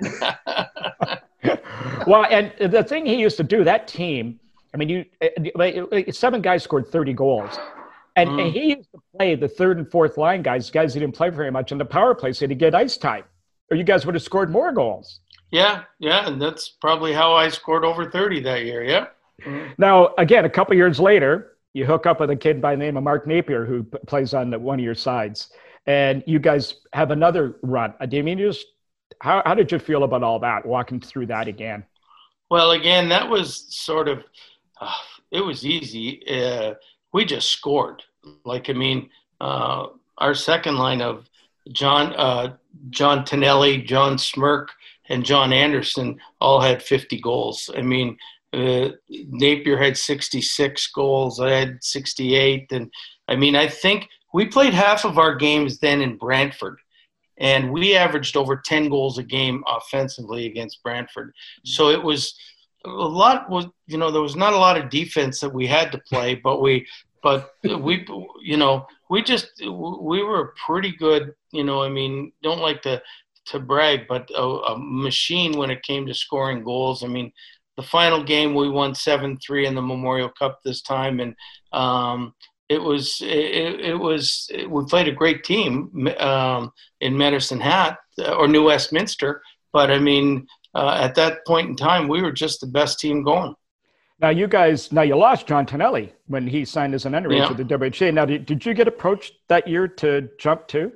well, 2.06 2.26
and 2.30 2.52
the 2.72 2.84
thing 2.84 3.04
he 3.04 3.16
used 3.16 3.36
to 3.38 3.44
do 3.44 3.64
that 3.64 3.88
team. 3.88 4.38
I 4.72 4.76
mean, 4.78 4.88
you 4.88 5.04
seven 6.12 6.42
guys 6.42 6.62
scored 6.62 6.88
thirty 6.88 7.14
goals. 7.14 7.58
And, 8.14 8.30
mm. 8.30 8.44
and, 8.44 8.52
he 8.52 8.76
used 8.76 8.90
to 8.92 9.00
play 9.16 9.34
the 9.34 9.48
third 9.48 9.78
and 9.78 9.90
fourth 9.90 10.16
line 10.16 10.42
guys, 10.42 10.70
guys 10.70 10.94
he 10.94 11.00
didn't 11.00 11.14
play 11.14 11.28
very 11.28 11.50
much 11.50 11.70
in 11.70 11.78
the 11.78 11.84
power 11.84 12.14
play, 12.14 12.32
so 12.32 12.46
to 12.46 12.54
get 12.54 12.74
ice 12.74 12.96
time, 12.96 13.24
or 13.70 13.76
you 13.76 13.84
guys 13.84 14.06
would 14.06 14.14
have 14.14 14.22
scored 14.22 14.50
more 14.50 14.72
goals. 14.72 15.20
Yeah, 15.50 15.84
yeah, 15.98 16.26
and 16.26 16.40
that's 16.40 16.68
probably 16.68 17.12
how 17.12 17.34
I 17.34 17.48
scored 17.48 17.84
over 17.84 18.10
30 18.10 18.40
that 18.42 18.64
year. 18.64 18.82
Yeah. 18.84 19.06
Mm-hmm. 19.42 19.72
Now, 19.78 20.14
again, 20.18 20.44
a 20.44 20.50
couple 20.50 20.74
years 20.74 20.98
later, 20.98 21.56
you 21.72 21.84
hook 21.84 22.06
up 22.06 22.20
with 22.20 22.30
a 22.30 22.36
kid 22.36 22.60
by 22.60 22.72
the 22.72 22.78
name 22.78 22.96
of 22.96 23.04
Mark 23.04 23.26
Napier 23.26 23.64
who 23.64 23.84
p- 23.84 23.98
plays 24.06 24.34
on 24.34 24.50
the, 24.50 24.58
one 24.58 24.78
of 24.78 24.84
your 24.84 24.94
sides, 24.94 25.50
and 25.86 26.24
you 26.26 26.38
guys 26.38 26.76
have 26.92 27.10
another 27.10 27.56
run. 27.62 27.94
I 28.00 28.06
do 28.06 28.16
you 28.16 28.24
mean 28.24 28.38
just 28.38 28.66
how, 29.20 29.42
how 29.44 29.54
did 29.54 29.70
you 29.70 29.78
feel 29.78 30.02
about 30.02 30.22
all 30.22 30.38
that, 30.40 30.66
walking 30.66 31.00
through 31.00 31.26
that 31.26 31.48
again? 31.48 31.84
Well, 32.50 32.72
again, 32.72 33.08
that 33.08 33.28
was 33.28 33.66
sort 33.74 34.08
of, 34.08 34.24
uh, 34.80 34.92
it 35.30 35.40
was 35.40 35.66
easy. 35.66 36.22
Uh, 36.28 36.74
we 37.12 37.24
just 37.24 37.50
scored. 37.50 38.02
Like, 38.44 38.70
I 38.70 38.72
mean, 38.72 39.10
uh, 39.40 39.88
our 40.18 40.34
second 40.34 40.76
line 40.76 41.02
of 41.02 41.28
John, 41.72 42.14
uh, 42.16 42.56
John 42.90 43.24
Tonelli, 43.24 43.82
John 43.82 44.16
Smrke, 44.16 44.68
and 45.08 45.24
John 45.24 45.52
Anderson 45.52 46.18
all 46.40 46.60
had 46.60 46.82
50 46.82 47.20
goals. 47.20 47.70
I 47.76 47.82
mean, 47.82 48.16
uh, 48.52 48.90
Napier 49.08 49.76
had 49.76 49.96
66 49.96 50.86
goals. 50.92 51.40
I 51.40 51.50
had 51.50 51.82
68. 51.82 52.70
And 52.72 52.90
I 53.28 53.36
mean, 53.36 53.56
I 53.56 53.68
think 53.68 54.08
we 54.32 54.46
played 54.46 54.74
half 54.74 55.04
of 55.04 55.18
our 55.18 55.34
games 55.34 55.78
then 55.78 56.02
in 56.02 56.16
Brantford, 56.16 56.78
and 57.38 57.72
we 57.72 57.96
averaged 57.96 58.36
over 58.36 58.56
10 58.56 58.88
goals 58.88 59.18
a 59.18 59.22
game 59.22 59.62
offensively 59.66 60.46
against 60.46 60.82
Brantford. 60.82 61.32
So 61.64 61.88
it 61.90 62.02
was 62.02 62.34
a 62.84 62.88
lot 62.90 63.50
was 63.50 63.66
you 63.86 63.98
know 63.98 64.10
there 64.10 64.22
was 64.22 64.36
not 64.36 64.52
a 64.52 64.58
lot 64.58 64.76
of 64.76 64.90
defense 64.90 65.40
that 65.40 65.52
we 65.52 65.66
had 65.66 65.90
to 65.92 65.98
play, 65.98 66.34
but 66.34 66.60
we 66.60 66.86
but 67.22 67.52
we 67.80 68.06
you 68.42 68.56
know 68.56 68.86
we 69.10 69.22
just 69.22 69.48
we 69.60 70.22
were 70.22 70.54
pretty 70.66 70.92
good. 70.92 71.34
You 71.52 71.64
know, 71.64 71.82
I 71.82 71.88
mean, 71.88 72.32
don't 72.42 72.60
like 72.60 72.82
to 72.82 73.02
to 73.46 73.58
brag, 73.58 74.06
but 74.08 74.28
a, 74.34 74.42
a, 74.42 74.78
machine 74.78 75.56
when 75.56 75.70
it 75.70 75.82
came 75.82 76.06
to 76.06 76.14
scoring 76.14 76.62
goals. 76.62 77.04
I 77.04 77.06
mean, 77.06 77.32
the 77.76 77.82
final 77.82 78.22
game 78.22 78.54
we 78.54 78.68
won 78.68 78.94
seven 78.94 79.38
three 79.38 79.66
in 79.66 79.74
the 79.74 79.82
Memorial 79.82 80.28
Cup 80.28 80.60
this 80.64 80.82
time, 80.82 81.20
and 81.20 81.34
um, 81.72 82.34
it 82.68 82.78
was 82.78 83.18
it, 83.22 83.80
it, 83.80 83.98
was 83.98 84.48
it, 84.52 84.70
we 84.70 84.84
played 84.86 85.08
a 85.08 85.12
great 85.12 85.44
team 85.44 86.08
um, 86.18 86.72
in 87.00 87.16
Medicine 87.16 87.60
Hat 87.60 87.98
uh, 88.18 88.34
or 88.34 88.48
New 88.48 88.64
Westminster, 88.64 89.42
but 89.72 89.90
I 89.90 89.98
mean. 89.98 90.46
Uh, 90.74 90.98
at 91.00 91.14
that 91.14 91.38
point 91.46 91.70
in 91.70 91.74
time, 91.74 92.06
we 92.06 92.20
were 92.20 92.30
just 92.30 92.60
the 92.60 92.66
best 92.66 93.00
team 93.00 93.24
going. 93.24 93.54
Now 94.18 94.30
you 94.30 94.46
guys, 94.46 94.92
now 94.92 95.02
you 95.02 95.16
lost 95.16 95.46
John 95.46 95.66
Tonelli 95.66 96.12
when 96.26 96.46
he 96.46 96.64
signed 96.64 96.94
as 96.94 97.04
an 97.04 97.12
underage 97.12 97.38
yeah. 97.38 97.48
with 97.52 97.68
the 97.68 98.06
WHA. 98.06 98.10
Now, 98.12 98.24
did, 98.24 98.46
did 98.46 98.64
you 98.64 98.72
get 98.72 98.88
approached 98.88 99.34
that 99.48 99.68
year 99.68 99.86
to 99.88 100.28
jump 100.38 100.68
too? 100.68 100.92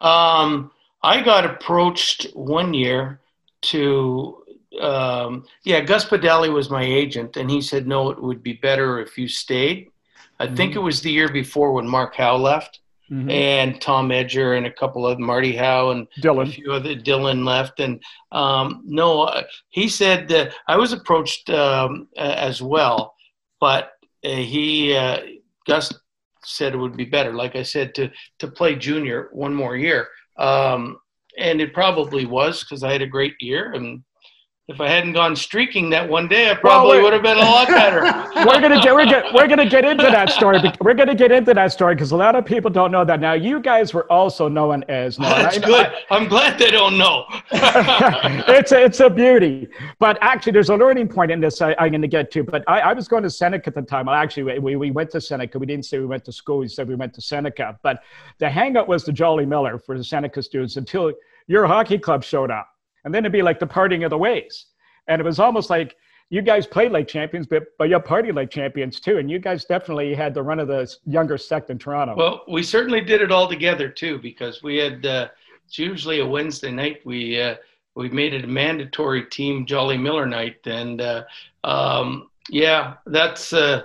Um, 0.00 0.70
I 1.02 1.22
got 1.22 1.44
approached 1.44 2.26
one 2.34 2.74
year 2.74 3.20
to, 3.62 4.42
um, 4.80 5.44
yeah, 5.64 5.80
Gus 5.80 6.04
Badali 6.04 6.52
was 6.52 6.70
my 6.70 6.82
agent, 6.82 7.36
and 7.36 7.50
he 7.50 7.60
said, 7.60 7.86
no, 7.86 8.10
it 8.10 8.22
would 8.22 8.42
be 8.42 8.54
better 8.54 9.00
if 9.00 9.16
you 9.16 9.28
stayed. 9.28 9.90
I 10.40 10.46
mm-hmm. 10.46 10.56
think 10.56 10.76
it 10.76 10.80
was 10.80 11.00
the 11.00 11.12
year 11.12 11.28
before 11.28 11.72
when 11.72 11.88
Mark 11.88 12.16
Howe 12.16 12.36
left. 12.36 12.80
Mm-hmm. 13.10 13.30
and 13.30 13.80
Tom 13.80 14.10
Edur 14.10 14.58
and 14.58 14.66
a 14.66 14.70
couple 14.70 15.06
of 15.06 15.18
Marty 15.18 15.56
Howe 15.56 15.92
and 15.92 16.06
Dillon. 16.20 16.46
a 16.46 16.50
few 16.50 16.72
other 16.72 16.94
Dillon 16.94 17.42
left. 17.42 17.80
And 17.80 18.02
um, 18.32 18.82
no, 18.84 19.22
uh, 19.22 19.44
he 19.70 19.88
said 19.88 20.28
that 20.28 20.52
I 20.66 20.76
was 20.76 20.92
approached 20.92 21.48
um, 21.48 22.08
as 22.18 22.60
well, 22.60 23.14
but 23.60 23.92
uh, 24.22 24.28
he 24.28 24.94
uh, 24.94 25.20
Gus 25.66 25.90
said 26.44 26.74
it 26.74 26.78
would 26.78 26.98
be 26.98 27.06
better, 27.06 27.32
like 27.32 27.56
I 27.56 27.62
said, 27.62 27.94
to 27.94 28.10
to 28.40 28.48
play 28.48 28.74
junior 28.74 29.28
one 29.32 29.54
more 29.54 29.74
year. 29.74 30.08
Um, 30.38 30.98
and 31.36 31.60
it 31.60 31.72
probably 31.72 32.26
was 32.26 32.62
because 32.62 32.82
I 32.82 32.92
had 32.92 33.02
a 33.02 33.06
great 33.06 33.34
year. 33.40 33.72
And 33.72 34.02
if 34.68 34.82
I 34.82 34.88
hadn't 34.88 35.14
gone 35.14 35.34
streaking 35.34 35.88
that 35.90 36.06
one 36.06 36.28
day, 36.28 36.50
I 36.50 36.54
probably 36.54 36.98
well, 36.98 37.04
would 37.04 37.12
have 37.14 37.22
been 37.22 37.38
a 37.38 37.40
lot 37.40 37.68
better. 37.68 38.02
we're 38.46 38.60
gonna 38.60 38.82
get, 38.82 38.94
we're 38.94 39.06
gonna 39.06 39.30
we're 39.32 39.46
gonna 39.46 39.68
get 39.68 39.86
into 39.86 40.04
that 40.04 40.28
story. 40.28 40.60
We're 40.82 40.92
gonna 40.92 41.14
get 41.14 41.32
into 41.32 41.54
that 41.54 41.72
story 41.72 41.94
because 41.94 42.12
a 42.12 42.16
lot 42.16 42.36
of 42.36 42.44
people 42.44 42.70
don't 42.70 42.92
know 42.92 43.02
that. 43.02 43.18
Now, 43.18 43.32
you 43.32 43.60
guys 43.60 43.94
were 43.94 44.04
also 44.12 44.46
known 44.46 44.84
as. 44.90 45.16
That's 45.16 45.56
I, 45.56 45.60
good. 45.60 45.86
I, 46.10 46.16
am 46.16 46.28
glad 46.28 46.58
they 46.58 46.70
don't 46.70 46.98
know. 46.98 47.24
it's 47.50 48.70
a, 48.72 48.84
it's 48.84 49.00
a 49.00 49.08
beauty, 49.08 49.68
but 49.98 50.18
actually, 50.20 50.52
there's 50.52 50.68
a 50.68 50.76
learning 50.76 51.08
point 51.08 51.30
in 51.30 51.40
this. 51.40 51.62
I, 51.62 51.72
am 51.78 51.88
going 51.88 52.02
to 52.02 52.08
get 52.08 52.30
to, 52.32 52.44
but 52.44 52.62
I, 52.68 52.80
I, 52.80 52.92
was 52.92 53.08
going 53.08 53.22
to 53.22 53.30
Seneca 53.30 53.68
at 53.68 53.74
the 53.74 53.80
time. 53.80 54.04
Well, 54.04 54.16
actually, 54.16 54.58
we, 54.58 54.76
we 54.76 54.90
went 54.90 55.10
to 55.12 55.20
Seneca. 55.20 55.58
We 55.58 55.64
didn't 55.64 55.86
say 55.86 55.98
we 55.98 56.04
went 56.04 56.26
to 56.26 56.32
school. 56.32 56.58
We 56.58 56.68
said 56.68 56.88
we 56.88 56.94
went 56.94 57.14
to 57.14 57.22
Seneca. 57.22 57.78
But 57.82 58.02
the 58.36 58.50
hangout 58.50 58.86
was 58.86 59.04
the 59.04 59.12
Jolly 59.12 59.46
Miller 59.46 59.78
for 59.78 59.96
the 59.96 60.04
Seneca 60.04 60.42
students 60.42 60.76
until 60.76 61.14
your 61.46 61.66
hockey 61.66 61.98
club 61.98 62.22
showed 62.22 62.50
up. 62.50 62.68
And 63.08 63.14
then 63.14 63.22
it'd 63.24 63.32
be 63.32 63.40
like 63.40 63.58
the 63.58 63.66
parting 63.66 64.04
of 64.04 64.10
the 64.10 64.18
ways. 64.18 64.66
And 65.06 65.18
it 65.18 65.24
was 65.24 65.38
almost 65.38 65.70
like 65.70 65.96
you 66.28 66.42
guys 66.42 66.66
played 66.66 66.92
like 66.92 67.08
champions, 67.08 67.46
but 67.46 67.62
but 67.78 67.88
you 67.88 67.98
party 68.00 68.32
like 68.32 68.50
champions 68.50 69.00
too. 69.00 69.16
And 69.16 69.30
you 69.30 69.38
guys 69.38 69.64
definitely 69.64 70.14
had 70.14 70.34
the 70.34 70.42
run 70.42 70.60
of 70.60 70.68
the 70.68 70.94
younger 71.06 71.38
sect 71.38 71.70
in 71.70 71.78
Toronto. 71.78 72.14
Well, 72.14 72.42
we 72.48 72.62
certainly 72.62 73.00
did 73.00 73.22
it 73.22 73.32
all 73.32 73.48
together 73.48 73.88
too, 73.88 74.18
because 74.18 74.62
we 74.62 74.76
had 74.76 75.06
uh, 75.06 75.28
it's 75.64 75.78
usually 75.78 76.20
a 76.20 76.26
Wednesday 76.26 76.70
night. 76.70 77.00
We 77.06 77.40
uh, 77.40 77.54
we 77.94 78.10
made 78.10 78.34
it 78.34 78.44
a 78.44 78.46
mandatory 78.46 79.24
team 79.24 79.64
Jolly 79.64 79.96
Miller 79.96 80.26
night, 80.26 80.58
and 80.66 81.00
uh, 81.00 81.24
um, 81.64 82.28
yeah, 82.50 82.96
that's. 83.06 83.54
Uh, 83.54 83.84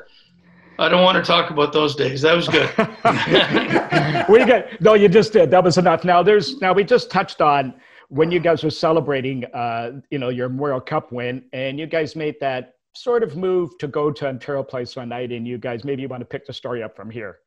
I 0.80 0.90
don't 0.90 1.04
want 1.04 1.24
to 1.24 1.24
talk 1.24 1.50
about 1.50 1.72
those 1.72 1.96
days. 1.96 2.24
That 2.24 2.36
was 2.36 2.50
good. 2.50 2.68
we 4.28 4.44
got 4.44 4.82
no, 4.82 4.96
you 4.96 5.08
just 5.08 5.32
did. 5.32 5.50
That 5.50 5.64
was 5.64 5.78
enough. 5.78 6.04
Now 6.04 6.22
there's 6.24 6.60
now 6.60 6.74
we 6.74 6.84
just 6.84 7.10
touched 7.10 7.40
on 7.40 7.74
when 8.14 8.30
you 8.30 8.40
guys 8.40 8.64
were 8.64 8.70
celebrating, 8.70 9.44
uh, 9.56 10.00
you 10.12 10.20
know, 10.20 10.30
your 10.30 10.48
World 10.48 10.86
Cup 10.86 11.12
win, 11.12 11.44
and 11.52 11.80
you 11.80 11.88
guys 11.88 12.16
made 12.16 12.36
that 12.40 12.76
sort 12.94 13.24
of 13.24 13.36
move 13.36 13.76
to 13.80 13.88
go 13.88 14.12
to 14.12 14.28
Ontario 14.28 14.62
Place 14.62 14.96
one 14.96 15.10
night, 15.10 15.32
and 15.32 15.48
you 15.48 15.58
guys 15.58 15.84
maybe 15.84 16.04
you 16.04 16.08
want 16.08 16.22
to 16.22 16.26
pick 16.26 16.46
the 16.46 16.54
story 16.54 16.84
up 16.84 16.96
from 16.96 17.10
here. 17.10 17.40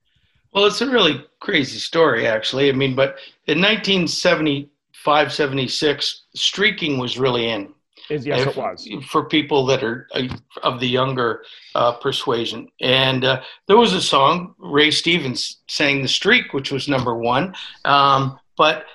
Well, 0.52 0.66
it's 0.66 0.80
a 0.80 0.90
really 0.90 1.24
crazy 1.38 1.78
story, 1.78 2.26
actually. 2.26 2.68
I 2.68 2.72
mean, 2.72 2.96
but 2.96 3.18
in 3.46 3.60
1975, 3.60 5.32
76, 5.32 6.22
streaking 6.34 6.98
was 6.98 7.16
really 7.16 7.48
in. 7.48 7.72
Is, 8.10 8.26
yes, 8.26 8.40
if, 8.40 8.48
it 8.48 8.56
was. 8.56 8.88
For 9.08 9.24
people 9.24 9.66
that 9.66 9.84
are 9.84 10.08
uh, 10.14 10.26
of 10.64 10.80
the 10.80 10.88
younger 10.88 11.44
uh, 11.76 11.92
persuasion. 11.92 12.68
And 12.80 13.24
uh, 13.24 13.42
there 13.68 13.76
was 13.76 13.92
a 13.92 14.02
song, 14.02 14.56
Ray 14.58 14.90
Stevens 14.90 15.58
sang 15.68 16.02
The 16.02 16.08
Streak, 16.08 16.52
which 16.52 16.72
was 16.72 16.88
number 16.88 17.14
one. 17.16 17.54
Um, 17.84 18.40
but 18.56 18.86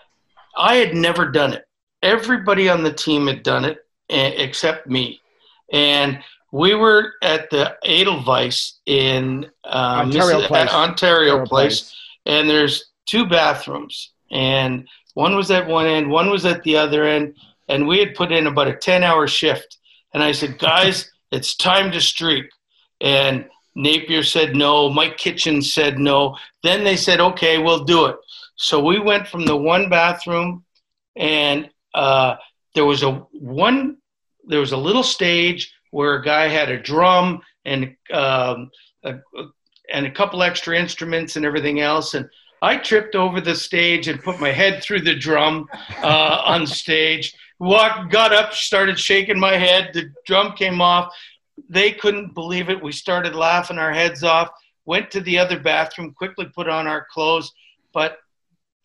I 0.61 0.75
had 0.75 0.93
never 0.93 1.29
done 1.31 1.53
it. 1.53 1.65
Everybody 2.03 2.69
on 2.69 2.83
the 2.83 2.93
team 2.93 3.27
had 3.27 3.43
done 3.43 3.65
it 3.65 3.79
except 4.09 4.87
me. 4.87 5.19
And 5.73 6.19
we 6.51 6.75
were 6.75 7.13
at 7.23 7.49
the 7.49 7.75
Edelweiss 7.83 8.79
in 8.85 9.49
uh, 9.63 10.03
Ontario, 10.05 10.47
Place. 10.47 10.69
Ontario, 10.69 10.89
Ontario 10.89 11.45
Place, 11.45 11.81
Place, 11.81 11.95
and 12.25 12.49
there's 12.49 12.91
two 13.05 13.25
bathrooms. 13.25 14.11
And 14.31 14.87
one 15.13 15.35
was 15.35 15.49
at 15.51 15.67
one 15.67 15.87
end, 15.87 16.09
one 16.09 16.29
was 16.29 16.45
at 16.45 16.63
the 16.63 16.77
other 16.77 17.05
end 17.05 17.35
and 17.71 17.87
we 17.87 17.99
had 17.99 18.15
put 18.15 18.31
in 18.31 18.47
about 18.47 18.67
a 18.67 18.75
10 18.75 19.03
hour 19.03 19.27
shift. 19.27 19.77
And 20.13 20.21
I 20.21 20.33
said, 20.33 20.59
guys, 20.59 21.09
it's 21.31 21.55
time 21.55 21.91
to 21.91 22.01
streak. 22.01 22.45
And 22.99 23.45
Napier 23.75 24.23
said 24.23 24.55
no. 24.55 24.89
Mike 24.89 25.17
Kitchen 25.17 25.61
said 25.61 25.97
no. 25.97 26.37
Then 26.63 26.83
they 26.83 26.97
said, 26.97 27.19
okay, 27.19 27.57
we'll 27.57 27.85
do 27.85 28.05
it. 28.05 28.17
So 28.61 28.83
we 28.83 28.99
went 28.99 29.27
from 29.27 29.45
the 29.45 29.55
one 29.55 29.89
bathroom, 29.89 30.63
and 31.15 31.69
uh, 31.93 32.35
there 32.75 32.85
was 32.85 33.03
a 33.03 33.11
one. 33.31 33.97
There 34.45 34.59
was 34.59 34.71
a 34.71 34.77
little 34.77 35.03
stage 35.03 35.73
where 35.91 36.15
a 36.15 36.23
guy 36.23 36.47
had 36.47 36.69
a 36.69 36.81
drum 36.81 37.41
and 37.65 37.95
um, 38.13 38.71
a, 39.03 39.15
and 39.91 40.05
a 40.05 40.11
couple 40.11 40.41
extra 40.41 40.77
instruments 40.77 41.35
and 41.35 41.45
everything 41.45 41.79
else. 41.79 42.13
And 42.13 42.27
I 42.61 42.77
tripped 42.77 43.15
over 43.15 43.41
the 43.41 43.55
stage 43.55 44.07
and 44.07 44.23
put 44.23 44.39
my 44.39 44.51
head 44.51 44.81
through 44.81 45.01
the 45.01 45.15
drum 45.15 45.67
uh, 46.03 46.41
on 46.45 46.65
stage 46.65 47.35
walked, 47.61 48.11
got 48.11 48.33
up, 48.33 48.53
started 48.53 48.99
shaking 48.99 49.39
my 49.39 49.55
head. 49.55 49.91
The 49.93 50.11
drum 50.25 50.53
came 50.53 50.81
off. 50.81 51.15
They 51.69 51.91
couldn't 51.91 52.33
believe 52.33 52.69
it. 52.69 52.81
We 52.81 52.91
started 52.91 53.35
laughing 53.35 53.77
our 53.77 53.93
heads 53.93 54.23
off. 54.23 54.49
Went 54.85 55.11
to 55.11 55.21
the 55.21 55.37
other 55.37 55.59
bathroom, 55.59 56.13
quickly 56.13 56.47
put 56.55 56.67
on 56.67 56.87
our 56.87 57.05
clothes, 57.11 57.53
but 57.93 58.17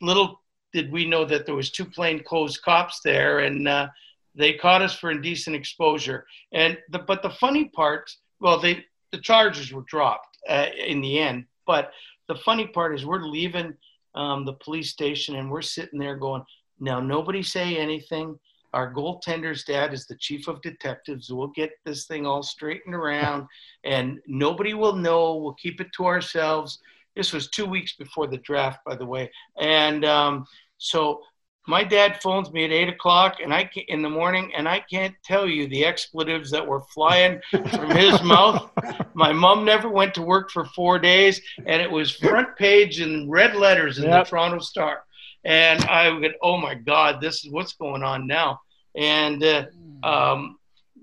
little 0.01 0.41
did 0.73 0.93
we 0.93 1.07
know 1.07 1.25
that 1.25 1.47
there 1.47 1.55
was 1.55 1.71
two 1.71 1.85
plainclothes 1.85 2.59
cops 2.59 3.01
there, 3.01 3.41
and 3.41 3.67
uh, 3.67 3.89
they 4.35 4.55
caught 4.55 4.83
us 4.83 4.95
for 4.95 5.11
indecent 5.11 5.57
exposure. 5.57 6.27
And 6.53 6.77
the, 6.91 6.99
but 6.99 7.23
the 7.23 7.31
funny 7.31 7.67
part, 7.67 8.11
well, 8.41 8.61
they 8.61 8.85
the 9.13 9.19
charges 9.19 9.73
were 9.73 9.85
dropped 9.89 10.37
uh, 10.49 10.67
in 10.87 11.01
the 11.01 11.19
end. 11.19 11.47
But 11.67 11.93
the 12.29 12.35
funny 12.37 12.67
part 12.67 12.95
is 12.95 13.07
we're 13.07 13.23
leaving 13.23 13.75
um, 14.15 14.45
the 14.45 14.55
police 14.55 14.91
station 14.91 15.37
and 15.37 15.51
we're 15.51 15.63
sitting 15.63 15.99
there 15.99 16.17
going, 16.17 16.43
now 16.81 17.01
nobody 17.01 17.43
say 17.43 17.77
anything 17.77 18.39
our 18.77 18.93
goaltender's 18.93 19.65
dad 19.65 19.95
is 19.95 20.07
the 20.07 20.17
chief 20.17 20.49
of 20.49 20.61
detectives. 20.61 21.33
We'll 21.33 21.49
get 21.49 21.71
this 21.87 22.05
thing 22.05 22.27
all 22.27 22.43
straightened 22.43 22.95
around 22.95 23.47
and 23.85 24.19
nobody 24.27 24.75
will 24.75 24.95
know. 24.95 25.37
We'll 25.37 25.55
keep 25.55 25.81
it 25.81 25.87
to 25.97 26.05
ourselves. 26.05 26.81
This 27.17 27.33
was 27.33 27.49
two 27.49 27.67
weeks 27.67 27.95
before 27.97 28.27
the 28.27 28.39
draft, 28.39 28.81
by 28.85 28.95
the 28.95 29.07
way. 29.07 29.31
And 29.59 30.05
um, 30.05 30.47
so 30.79 31.23
my 31.67 31.83
dad 31.83 32.23
phones 32.23 32.53
me 32.53 32.65
at 32.65 32.71
eight 32.71 32.89
o'clock 32.89 33.39
and 33.43 33.53
I 33.53 33.69
in 33.89 34.03
the 34.03 34.11
morning, 34.11 34.53
and 34.57 34.69
I 34.69 34.81
can't 34.81 35.15
tell 35.25 35.49
you 35.49 35.67
the 35.69 35.85
expletives 35.85 36.51
that 36.51 36.67
were 36.67 36.83
flying 36.95 37.41
from 37.51 37.91
his 37.91 38.23
mouth. 38.23 38.71
My 39.15 39.33
mom 39.33 39.65
never 39.65 39.89
went 39.89 40.15
to 40.15 40.23
work 40.23 40.51
for 40.51 40.67
four 40.67 40.99
days, 40.99 41.41
and 41.67 41.83
it 41.83 41.91
was 41.91 42.13
front 42.13 42.57
page 42.57 43.01
in 43.01 43.29
red 43.29 43.57
letters 43.57 43.99
in 43.99 44.05
yep. 44.05 44.27
the 44.27 44.31
Toronto 44.31 44.61
Star. 44.61 45.03
And 45.45 45.85
I 45.85 46.11
would, 46.11 46.35
oh 46.43 46.59
my 46.59 46.75
God, 46.75 47.21
this 47.21 47.45
is 47.45 47.51
what's 47.51 47.73
going 47.73 48.03
on 48.03 48.27
now 48.27 48.61
and 48.97 49.45
uh, 49.45 49.67
um, 50.03 50.59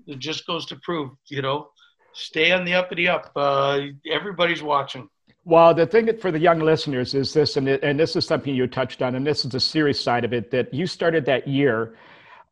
it 0.06 0.18
just 0.18 0.46
goes 0.46 0.66
to 0.66 0.76
prove, 0.82 1.10
you 1.28 1.40
know, 1.40 1.68
stay 2.12 2.52
on 2.52 2.64
the 2.64 2.74
uppity 2.74 3.08
up. 3.08 3.30
Uh, 3.34 3.80
everybody's 4.10 4.62
watching. 4.62 5.08
Well, 5.46 5.74
the 5.74 5.86
thing 5.86 6.16
for 6.18 6.30
the 6.30 6.38
young 6.38 6.60
listeners 6.60 7.14
is 7.14 7.32
this, 7.34 7.56
and, 7.56 7.68
it, 7.68 7.82
and 7.82 8.00
this 8.00 8.16
is 8.16 8.26
something 8.26 8.54
you 8.54 8.66
touched 8.66 9.02
on, 9.02 9.14
and 9.14 9.26
this 9.26 9.44
is 9.44 9.50
the 9.50 9.60
serious 9.60 10.00
side 10.00 10.24
of 10.24 10.32
it 10.32 10.50
that 10.50 10.72
you 10.72 10.86
started 10.86 11.26
that 11.26 11.46
year 11.46 11.96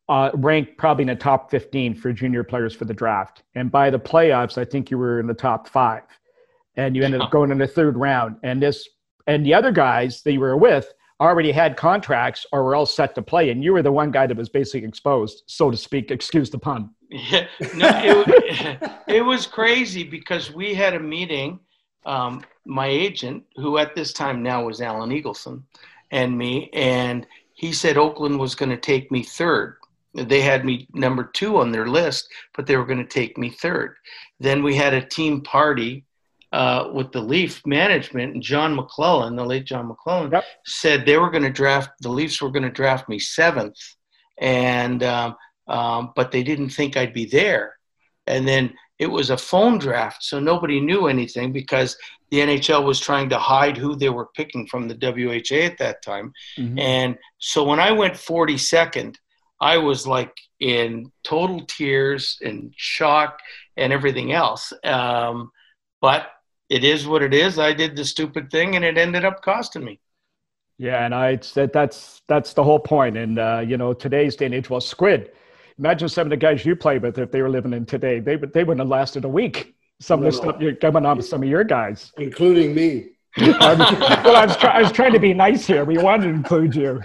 uh, 0.09 0.31
ranked 0.35 0.76
probably 0.76 1.02
in 1.02 1.09
the 1.09 1.16
top 1.16 1.50
15 1.50 1.94
for 1.94 2.12
junior 2.12 2.44
players 2.44 2.74
for 2.74 2.85
the 2.85 2.92
draft. 2.92 3.44
And 3.55 3.70
by 3.70 3.88
the 3.88 3.98
playoffs, 3.98 4.59
I 4.59 4.64
think 4.64 4.90
you 4.90 4.98
were 4.98 5.20
in 5.20 5.26
the 5.26 5.35
top 5.35 5.68
five. 5.68 6.02
And 6.76 6.94
you 6.94 7.02
ended 7.02 7.20
up 7.20 7.31
going 7.31 7.50
in 7.50 7.59
the 7.59 7.66
third 7.66 7.96
round. 7.96 8.37
And 8.42 8.61
this, 8.61 8.88
and 9.26 9.44
the 9.44 9.55
other 9.55 9.72
guys 9.72 10.22
that 10.22 10.33
you 10.33 10.40
were 10.40 10.57
with 10.57 10.92
already 11.20 11.52
had 11.52 11.76
contracts 11.76 12.44
or 12.52 12.64
were 12.64 12.74
all 12.74 12.85
set 12.85 13.14
to 13.14 13.22
play, 13.22 13.50
and 13.50 13.62
you 13.62 13.72
were 13.72 13.83
the 13.83 13.92
one 13.92 14.11
guy 14.11 14.26
that 14.26 14.37
was 14.37 14.48
basically 14.48 14.87
exposed, 14.87 15.44
so 15.46 15.70
to 15.70 15.76
speak. 15.76 16.11
Excuse 16.11 16.50
the 16.50 16.59
pun. 16.59 16.90
Yeah, 17.09 17.46
no, 17.76 18.24
it, 18.26 18.92
it 19.07 19.20
was 19.22 19.46
crazy 19.46 20.02
because 20.02 20.52
we 20.52 20.74
had 20.74 20.94
a 20.94 21.00
meeting. 21.00 21.61
Um, 22.05 22.42
my 22.64 22.87
agent, 22.87 23.44
who 23.57 23.79
at 23.79 23.94
this 23.94 24.12
time 24.12 24.42
now 24.42 24.64
was 24.64 24.81
Alan 24.81 25.11
Eagleson, 25.11 25.62
and 26.11 26.37
me, 26.37 26.70
and 26.72 27.27
he 27.55 27.72
said 27.72 27.96
Oakland 27.96 28.38
was 28.38 28.55
going 28.55 28.70
to 28.70 28.77
take 28.77 29.11
me 29.11 29.22
third. 29.22 29.77
They 30.14 30.42
had 30.42 30.64
me 30.64 30.87
number 30.92 31.25
two 31.25 31.59
on 31.59 31.72
their 31.72 31.87
list, 31.87 32.29
but 32.55 32.66
they 32.66 32.77
were 32.77 32.85
going 32.85 32.98
to 32.98 33.05
take 33.05 33.38
me 33.38 33.51
third. 33.51 33.96
Then 34.40 34.62
we 34.62 34.77
had 34.77 34.94
a 34.94 35.05
team 35.05 35.40
party 35.40 36.05
uh, 36.53 36.90
with 36.92 37.12
the 37.12 37.20
Leaf 37.20 37.64
management, 37.66 38.35
and 38.35 38.42
John 38.42 38.77
McLellan, 38.77 39.37
the 39.37 39.44
late 39.44 39.64
John 39.64 39.88
McLellan, 39.90 40.33
yep. 40.33 40.44
said 40.66 41.07
they 41.07 41.16
were 41.16 41.31
going 41.31 41.44
to 41.44 41.51
draft 41.51 41.90
the 42.01 42.11
Leafs 42.11 42.42
were 42.42 42.51
going 42.51 42.62
to 42.62 42.70
draft 42.70 43.09
me 43.09 43.18
seventh, 43.18 43.79
and 44.38 45.03
um, 45.03 45.37
um, 45.66 46.12
but 46.14 46.31
they 46.31 46.42
didn't 46.42 46.70
think 46.70 46.96
I'd 46.96 47.14
be 47.14 47.25
there. 47.25 47.77
And 48.27 48.46
then 48.46 48.75
it 49.03 49.11
was 49.11 49.31
a 49.31 49.37
phone 49.37 49.79
draft, 49.79 50.23
so 50.23 50.38
nobody 50.38 50.81
knew 50.81 51.09
anything 51.09 51.53
because 51.53 51.97
the 52.31 52.38
NHL 52.38 52.85
was 52.85 53.01
trying 53.01 53.29
to 53.31 53.38
hide 53.38 53.77
who 53.77 53.97
they 53.97 54.11
were 54.11 54.29
picking 54.37 54.65
from 54.69 54.87
the 54.87 54.95
WHA 54.95 55.67
at 55.67 55.79
that 55.79 56.03
time. 56.03 56.33
Mm-hmm. 56.57 56.79
And 56.79 57.19
so 57.38 57.65
when 57.65 57.81
I 57.81 57.91
went 57.91 58.15
42nd, 58.15 59.17
I 59.61 59.79
was 59.79 60.07
like 60.07 60.33
in 60.61 61.11
total 61.25 61.67
tears 61.67 62.38
and 62.43 62.73
shock 62.77 63.41
and 63.77 63.93
everything 63.93 64.33
else. 64.33 64.73
Um, 64.85 65.51
but 66.01 66.29
it 66.71 66.85
is 66.85 67.05
what 67.05 67.25
it 67.25 67.35
is. 67.35 67.59
I 67.59 67.73
did 67.73 67.97
the 67.97 68.05
stupid 68.05 68.53
thing, 68.53 68.77
and 68.77 68.85
it 68.85 68.97
ended 68.97 69.25
up 69.25 69.43
costing 69.43 69.85
me. 69.85 70.01
Yeah, 70.79 71.05
and 71.05 71.12
I 71.15 71.38
said 71.43 71.73
that's 71.73 72.23
that's 72.29 72.55
the 72.55 72.62
whole 72.62 72.81
point. 72.81 73.17
And 73.17 73.38
uh, 73.41 73.65
you 73.67 73.77
know, 73.77 73.93
today's 73.93 74.37
day 74.37 74.47
and 74.47 74.55
age, 74.55 74.71
well, 74.71 74.81
Squid. 74.81 75.33
Imagine 75.83 76.09
some 76.09 76.29
of 76.29 76.31
the 76.31 76.37
guys 76.37 76.64
you 76.64 76.77
play 76.77 77.01
with 77.01 77.18
if 77.18 77.33
they 77.33 77.42
were 77.42 77.51
living 77.51 77.73
in 77.73 77.85
today. 77.85 78.21
They 78.21 78.37
would 78.37 78.53
they 78.53 78.62
wouldn't 78.62 78.79
have 78.79 78.88
lasted 78.88 79.25
a 79.25 79.29
week. 79.29 79.75
Some 79.99 80.21
no, 80.21 80.29
of 80.29 80.33
the 80.33 80.38
stuff 80.38 80.61
you're 80.61 80.77
coming 80.77 81.05
on 81.05 81.16
with 81.16 81.27
some 81.27 81.42
of 81.42 81.49
your 81.49 81.64
guys, 81.64 82.12
including 82.18 82.73
me. 82.73 83.09
I 83.37 83.75
was, 83.75 83.99
well, 84.25 84.37
I 84.37 84.47
was, 84.47 84.57
try, 84.59 84.71
I 84.79 84.83
was 84.83 84.92
trying 84.92 85.12
to 85.12 85.18
be 85.18 85.35
nice 85.35 85.66
here. 85.66 85.85
We 85.85 85.99
wanted 85.99 86.29
to 86.29 86.35
include 86.35 86.77
you. 86.77 87.03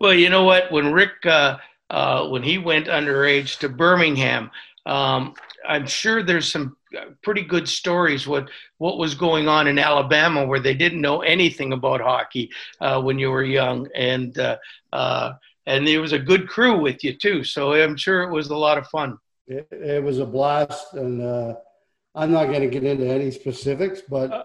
Well, 0.00 0.12
you 0.12 0.28
know 0.28 0.44
what? 0.44 0.70
When 0.70 0.92
Rick, 0.92 1.24
uh, 1.24 1.56
uh, 1.88 2.28
when 2.28 2.42
he 2.42 2.58
went 2.58 2.88
underage 2.88 3.58
to 3.60 3.70
Birmingham, 3.70 4.50
um, 4.84 5.32
I'm 5.66 5.86
sure 5.86 6.22
there's 6.22 6.52
some 6.52 6.76
pretty 7.22 7.42
good 7.42 7.68
stories 7.68 8.26
what 8.26 8.50
what 8.76 8.98
was 8.98 9.14
going 9.14 9.48
on 9.48 9.66
in 9.66 9.78
Alabama 9.78 10.44
where 10.44 10.60
they 10.60 10.74
didn't 10.74 11.00
know 11.00 11.22
anything 11.22 11.72
about 11.72 12.02
hockey 12.02 12.50
uh, 12.82 13.00
when 13.00 13.18
you 13.18 13.30
were 13.30 13.44
young 13.44 13.88
and 13.94 14.36
uh, 14.38 14.58
uh, 14.92 15.32
and 15.66 15.86
there 15.86 16.00
was 16.00 16.12
a 16.12 16.18
good 16.18 16.48
crew 16.48 16.78
with 16.78 17.02
you 17.04 17.16
too 17.16 17.44
so 17.44 17.72
I'm 17.72 17.96
sure 17.96 18.22
it 18.22 18.32
was 18.32 18.50
a 18.50 18.56
lot 18.56 18.78
of 18.78 18.86
fun. 18.88 19.18
It, 19.46 19.66
it 19.70 20.02
was 20.02 20.18
a 20.18 20.26
blast 20.26 20.94
and 20.94 21.22
uh, 21.22 21.54
I'm 22.14 22.32
not 22.32 22.46
going 22.46 22.62
to 22.62 22.68
get 22.68 22.84
into 22.84 23.06
any 23.06 23.30
specifics 23.30 24.00
but 24.08 24.32
uh. 24.32 24.44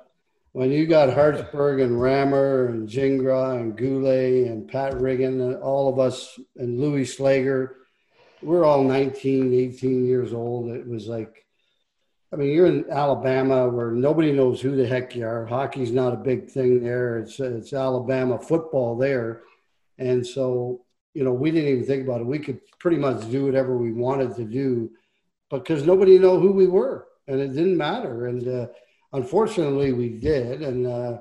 when 0.54 0.71
you 0.71 0.88
got 0.88 1.13
Hartsburg 1.13 1.80
and 1.80 2.01
Rammer 2.01 2.67
and 2.67 2.88
Gingras 2.88 3.60
and 3.60 3.78
Goulet 3.78 4.47
and 4.47 4.67
Pat 4.67 4.99
Riggin 4.99 5.41
and 5.41 5.56
all 5.58 5.89
of 5.89 5.99
us 5.99 6.39
and 6.58 6.80
Louis 6.80 7.06
Sleigher 7.06 7.78
we're 8.41 8.65
all 8.65 8.84
19 8.84 9.54
18 9.54 10.05
years 10.05 10.34
old 10.34 10.70
it 10.70 10.88
was 10.88 11.07
like 11.07 11.45
I 12.36 12.38
mean, 12.38 12.51
you're 12.51 12.66
in 12.66 12.91
Alabama 12.91 13.70
where 13.70 13.91
nobody 13.91 14.34
knows 14.34 14.59
who 14.59 14.76
the 14.76 14.86
heck 14.86 15.16
you 15.16 15.26
are. 15.26 15.45
Hockey's 15.45 15.91
not 15.93 16.13
a 16.13 16.18
big 16.18 16.49
thing 16.49 16.84
there. 16.84 17.20
It's 17.20 17.39
it's 17.39 17.72
Alabama 17.72 18.38
football 18.38 18.97
there, 18.97 19.43
and 19.97 20.28
so 20.28 20.84
you 21.16 21.24
know 21.24 21.34
we 21.34 21.49
didn't 21.49 21.72
even 21.72 21.86
think 21.86 22.03
about 22.03 22.22
it. 22.22 22.28
We 22.28 22.38
could 22.38 22.59
pretty 22.78 22.97
much 22.97 23.30
do 23.32 23.45
whatever 23.45 23.76
we 23.76 23.91
wanted 23.91 24.36
to 24.36 24.43
do, 24.43 24.91
because 25.49 25.84
nobody 25.84 26.20
knew 26.20 26.39
who 26.39 26.51
we 26.51 26.68
were, 26.68 27.07
and 27.28 27.39
it 27.39 27.53
didn't 27.53 27.78
matter. 27.78 28.28
And 28.28 28.47
uh, 28.47 28.68
unfortunately, 29.13 29.93
we 29.93 30.09
did, 30.09 30.61
and 30.61 30.86
uh, 30.86 31.18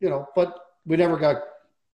you 0.00 0.10
know, 0.10 0.26
but 0.34 0.58
we 0.84 0.96
never 0.96 1.16
got 1.16 1.36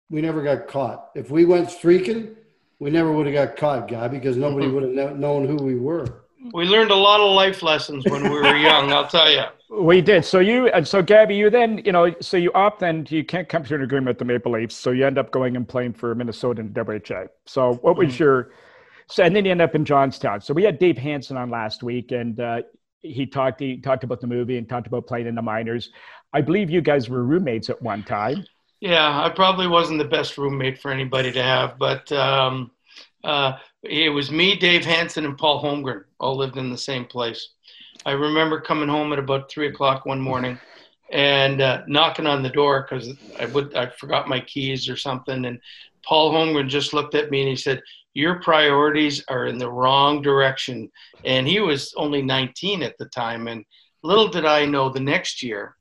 we 0.10 0.22
never 0.22 0.42
got 0.42 0.68
caught. 0.68 1.12
If 1.14 1.30
we 1.30 1.46
went 1.46 1.70
streaking, 1.70 2.36
we 2.80 2.90
never 2.90 3.12
would 3.12 3.28
have 3.28 3.36
got 3.36 3.58
caught, 3.58 3.88
guy, 3.88 4.08
because 4.08 4.38
nobody 4.38 4.66
mm-hmm. 4.66 4.76
would 4.76 4.98
have 4.98 5.20
known 5.20 5.46
who 5.46 5.58
we 5.58 5.76
were 5.76 6.24
we 6.54 6.66
learned 6.66 6.92
a 6.92 6.96
lot 6.96 7.20
of 7.20 7.32
life 7.34 7.62
lessons 7.64 8.06
when 8.06 8.24
we 8.24 8.30
were 8.30 8.56
young. 8.56 8.92
I'll 8.92 9.08
tell 9.08 9.32
you. 9.32 9.44
We 9.72 10.02
did. 10.02 10.26
So 10.26 10.40
you 10.40 10.68
and 10.70 10.88
so 10.88 11.04
Gabby, 11.04 11.36
you 11.36 11.52
then 11.52 11.84
you 11.86 11.92
know 11.92 12.12
so 12.22 12.38
you 12.38 12.52
opt 12.54 12.82
and 12.82 13.10
you 13.12 13.24
can't 13.24 13.48
come 13.48 13.64
to 13.66 13.76
an 13.76 13.84
agreement 13.84 14.08
with 14.08 14.18
the 14.18 14.26
Maple 14.26 14.54
Leafs, 14.54 14.76
so 14.76 14.90
you 14.90 15.06
end 15.06 15.20
up 15.20 15.30
going 15.30 15.56
and 15.56 15.70
playing 15.70 15.94
for 15.94 16.16
Minnesota 16.16 16.62
and 16.62 16.76
WHA. 16.76 17.26
So 17.46 17.76
what 17.76 17.96
was 17.96 18.14
mm-hmm. 18.14 18.24
your 18.24 18.52
so 19.12 19.24
and 19.24 19.36
then 19.36 19.46
you 19.46 19.52
end 19.52 19.62
up 19.62 19.76
in 19.76 19.86
Johnstown. 19.86 20.42
So 20.42 20.56
we 20.56 20.64
had 20.64 20.80
Dave 20.80 20.98
Hanson 20.98 21.38
on 21.38 21.52
last 21.52 21.84
week, 21.84 22.12
and 22.12 22.40
uh, 22.40 22.62
he 23.02 23.28
talked 23.28 23.60
he 23.60 23.78
talked 23.78 24.04
about 24.04 24.22
the 24.22 24.28
movie 24.28 24.58
and 24.58 24.68
talked 24.68 24.88
about 24.88 25.06
playing 25.06 25.28
in 25.28 25.36
the 25.36 25.42
minors. 25.44 25.92
I 26.34 26.42
believe 26.42 26.72
you 26.72 26.82
guys 26.82 27.08
were 27.08 27.24
roommates 27.24 27.70
at 27.70 27.80
one 27.80 28.02
time. 28.02 28.46
Yeah, 28.80 29.24
I 29.24 29.30
probably 29.30 29.68
wasn't 29.68 30.00
the 30.00 30.06
best 30.06 30.38
roommate 30.38 30.80
for 30.80 30.90
anybody 30.90 31.32
to 31.32 31.44
have, 31.44 31.78
but 31.78 32.12
um, 32.12 32.72
uh, 33.24 33.58
it 33.84 34.10
was 34.10 34.32
me, 34.32 34.56
Dave 34.56 34.86
Hanson, 34.86 35.26
and 35.26 35.38
Paul 35.38 35.64
Holmgren 35.64 36.04
all 36.20 36.36
lived 36.36 36.58
in 36.58 36.70
the 36.70 36.78
same 36.78 37.06
place. 37.06 37.50
I 38.06 38.12
remember 38.12 38.62
coming 38.62 38.90
home 38.90 39.14
at 39.14 39.20
about 39.20 39.50
three 39.50 39.68
o'clock 39.68 40.06
one 40.06 40.22
morning 40.22 40.60
and 41.12 41.62
uh, 41.62 41.82
knocking 41.88 42.28
on 42.28 42.44
the 42.44 42.50
door 42.50 42.88
because 42.88 43.14
I 43.40 43.46
would 43.48 43.76
I 43.76 43.88
forgot 43.88 44.30
my 44.30 44.40
keys 44.40 44.88
or 44.90 44.96
something. 44.96 45.46
And 45.46 45.60
Paul 46.06 46.34
Holmgren 46.34 46.70
just 46.70 46.94
looked 46.94 47.16
at 47.16 47.32
me 47.32 47.42
and 47.42 47.50
he 47.50 47.56
said, 47.56 47.82
"Your 48.14 48.42
priorities 48.42 49.24
are 49.28 49.48
in 49.48 49.58
the 49.58 49.72
wrong 49.72 50.22
direction." 50.22 50.90
And 51.26 51.48
he 51.48 51.60
was 51.60 51.94
only 51.98 52.22
19 52.22 52.84
at 52.84 52.98
the 52.98 53.06
time. 53.08 53.48
And 53.48 53.66
little 54.04 54.28
did 54.28 54.46
I 54.46 54.66
know, 54.66 54.90
the 54.90 55.00
next 55.00 55.44
year 55.44 55.76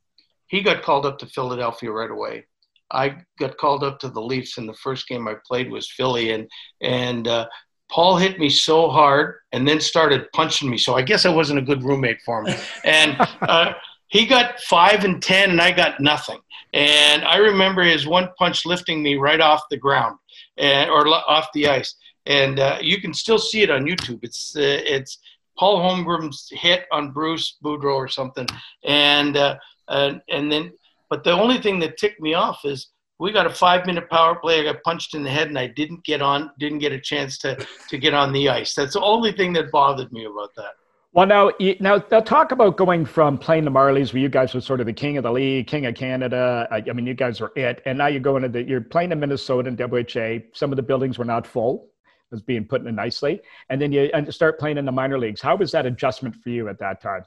he 0.48 0.62
got 0.62 0.82
called 0.82 1.06
up 1.06 1.18
to 1.18 1.26
Philadelphia 1.26 1.90
right 1.92 2.10
away. 2.10 2.46
I 2.90 3.18
got 3.38 3.58
called 3.58 3.84
up 3.84 3.98
to 4.00 4.08
the 4.08 4.20
Leafs, 4.20 4.56
and 4.56 4.68
the 4.68 4.74
first 4.74 5.06
game 5.08 5.28
I 5.28 5.36
played 5.46 5.70
was 5.70 5.90
Philly, 5.90 6.32
and 6.32 6.48
and 6.80 7.28
uh, 7.28 7.46
Paul 7.90 8.16
hit 8.16 8.38
me 8.38 8.50
so 8.50 8.88
hard 8.88 9.36
and 9.52 9.66
then 9.66 9.80
started 9.80 10.30
punching 10.32 10.68
me. 10.68 10.76
So 10.76 10.94
I 10.94 11.02
guess 11.02 11.24
I 11.24 11.30
wasn't 11.30 11.58
a 11.58 11.62
good 11.62 11.82
roommate 11.82 12.20
for 12.24 12.44
him. 12.44 12.58
And 12.84 13.16
uh, 13.42 13.72
he 14.08 14.26
got 14.26 14.60
five 14.60 15.04
and 15.04 15.22
10, 15.22 15.50
and 15.50 15.60
I 15.60 15.72
got 15.72 16.00
nothing. 16.00 16.38
And 16.74 17.24
I 17.24 17.36
remember 17.36 17.82
his 17.82 18.06
one 18.06 18.28
punch 18.38 18.66
lifting 18.66 19.02
me 19.02 19.16
right 19.16 19.40
off 19.40 19.62
the 19.70 19.76
ground 19.76 20.18
and, 20.58 20.90
or 20.90 21.06
off 21.08 21.48
the 21.54 21.68
ice. 21.68 21.94
And 22.26 22.58
uh, 22.60 22.78
you 22.82 23.00
can 23.00 23.14
still 23.14 23.38
see 23.38 23.62
it 23.62 23.70
on 23.70 23.86
YouTube. 23.86 24.20
It's, 24.22 24.54
uh, 24.54 24.60
it's 24.84 25.18
Paul 25.58 25.80
Holmgren's 25.80 26.48
hit 26.52 26.84
on 26.92 27.12
Bruce 27.12 27.56
Boudreau 27.64 27.94
or 27.94 28.08
something. 28.08 28.46
And, 28.84 29.36
uh, 29.36 29.56
and, 29.88 30.20
and 30.28 30.52
then, 30.52 30.72
but 31.08 31.24
the 31.24 31.32
only 31.32 31.58
thing 31.58 31.78
that 31.80 31.96
ticked 31.96 32.20
me 32.20 32.34
off 32.34 32.60
is 32.64 32.88
we 33.18 33.32
got 33.32 33.46
a 33.46 33.50
five 33.50 33.86
minute 33.86 34.08
power 34.08 34.36
play. 34.36 34.60
I 34.60 34.72
got 34.72 34.82
punched 34.82 35.14
in 35.14 35.22
the 35.22 35.30
head 35.30 35.48
and 35.48 35.58
I 35.58 35.66
didn't 35.66 36.04
get 36.04 36.22
on, 36.22 36.50
didn't 36.58 36.78
get 36.78 36.92
a 36.92 37.00
chance 37.00 37.38
to, 37.38 37.56
to 37.88 37.98
get 37.98 38.14
on 38.14 38.32
the 38.32 38.48
ice. 38.48 38.74
That's 38.74 38.94
the 38.94 39.02
only 39.02 39.32
thing 39.32 39.52
that 39.54 39.70
bothered 39.70 40.12
me 40.12 40.24
about 40.24 40.54
that. 40.56 40.72
Well, 41.12 41.26
now, 41.26 41.50
now 41.80 41.98
they'll 41.98 42.22
talk 42.22 42.52
about 42.52 42.76
going 42.76 43.06
from 43.06 43.38
playing 43.38 43.64
the 43.64 43.70
Marlies, 43.70 44.12
where 44.12 44.20
you 44.20 44.28
guys 44.28 44.54
were 44.54 44.60
sort 44.60 44.80
of 44.80 44.86
the 44.86 44.92
king 44.92 45.16
of 45.16 45.24
the 45.24 45.32
league, 45.32 45.66
king 45.66 45.86
of 45.86 45.94
Canada. 45.94 46.68
I, 46.70 46.76
I 46.76 46.92
mean, 46.92 47.06
you 47.06 47.14
guys 47.14 47.40
are 47.40 47.50
it, 47.56 47.82
and 47.86 47.98
now 47.98 48.06
you're 48.08 48.20
going 48.20 48.42
to 48.42 48.48
the, 48.48 48.62
you're 48.62 48.82
playing 48.82 49.10
in 49.10 49.18
Minnesota 49.18 49.68
and 49.68 49.78
WHA. 49.78 50.46
Some 50.52 50.70
of 50.70 50.76
the 50.76 50.82
buildings 50.82 51.18
were 51.18 51.24
not 51.24 51.46
full, 51.46 51.88
It 52.30 52.34
was 52.34 52.42
being 52.42 52.66
put 52.66 52.86
in 52.86 52.94
nicely, 52.94 53.40
and 53.70 53.80
then 53.80 53.90
you 53.90 54.10
and 54.12 54.32
start 54.32 54.60
playing 54.60 54.76
in 54.76 54.84
the 54.84 54.92
minor 54.92 55.18
leagues. 55.18 55.40
How 55.40 55.56
was 55.56 55.72
that 55.72 55.86
adjustment 55.86 56.36
for 56.36 56.50
you 56.50 56.68
at 56.68 56.78
that 56.80 57.00
time? 57.00 57.24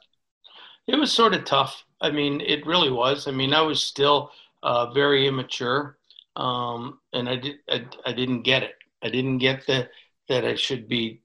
It 0.86 0.96
was 0.96 1.12
sort 1.12 1.34
of 1.34 1.44
tough. 1.44 1.84
I 2.00 2.10
mean, 2.12 2.40
it 2.40 2.64
really 2.64 2.90
was. 2.90 3.26
I 3.26 3.32
mean, 3.32 3.52
I 3.52 3.62
was 3.62 3.82
still 3.82 4.30
uh, 4.62 4.92
very 4.92 5.26
immature, 5.26 5.98
um, 6.36 7.00
and 7.12 7.28
I 7.28 7.36
did 7.36 7.56
I, 7.68 7.84
I, 8.06 8.12
didn't 8.12 8.42
get 8.42 8.62
it. 8.62 8.74
I 9.02 9.10
didn't 9.10 9.38
get 9.38 9.66
that 9.66 9.90
that 10.28 10.44
I 10.44 10.54
should 10.54 10.88
be, 10.88 11.22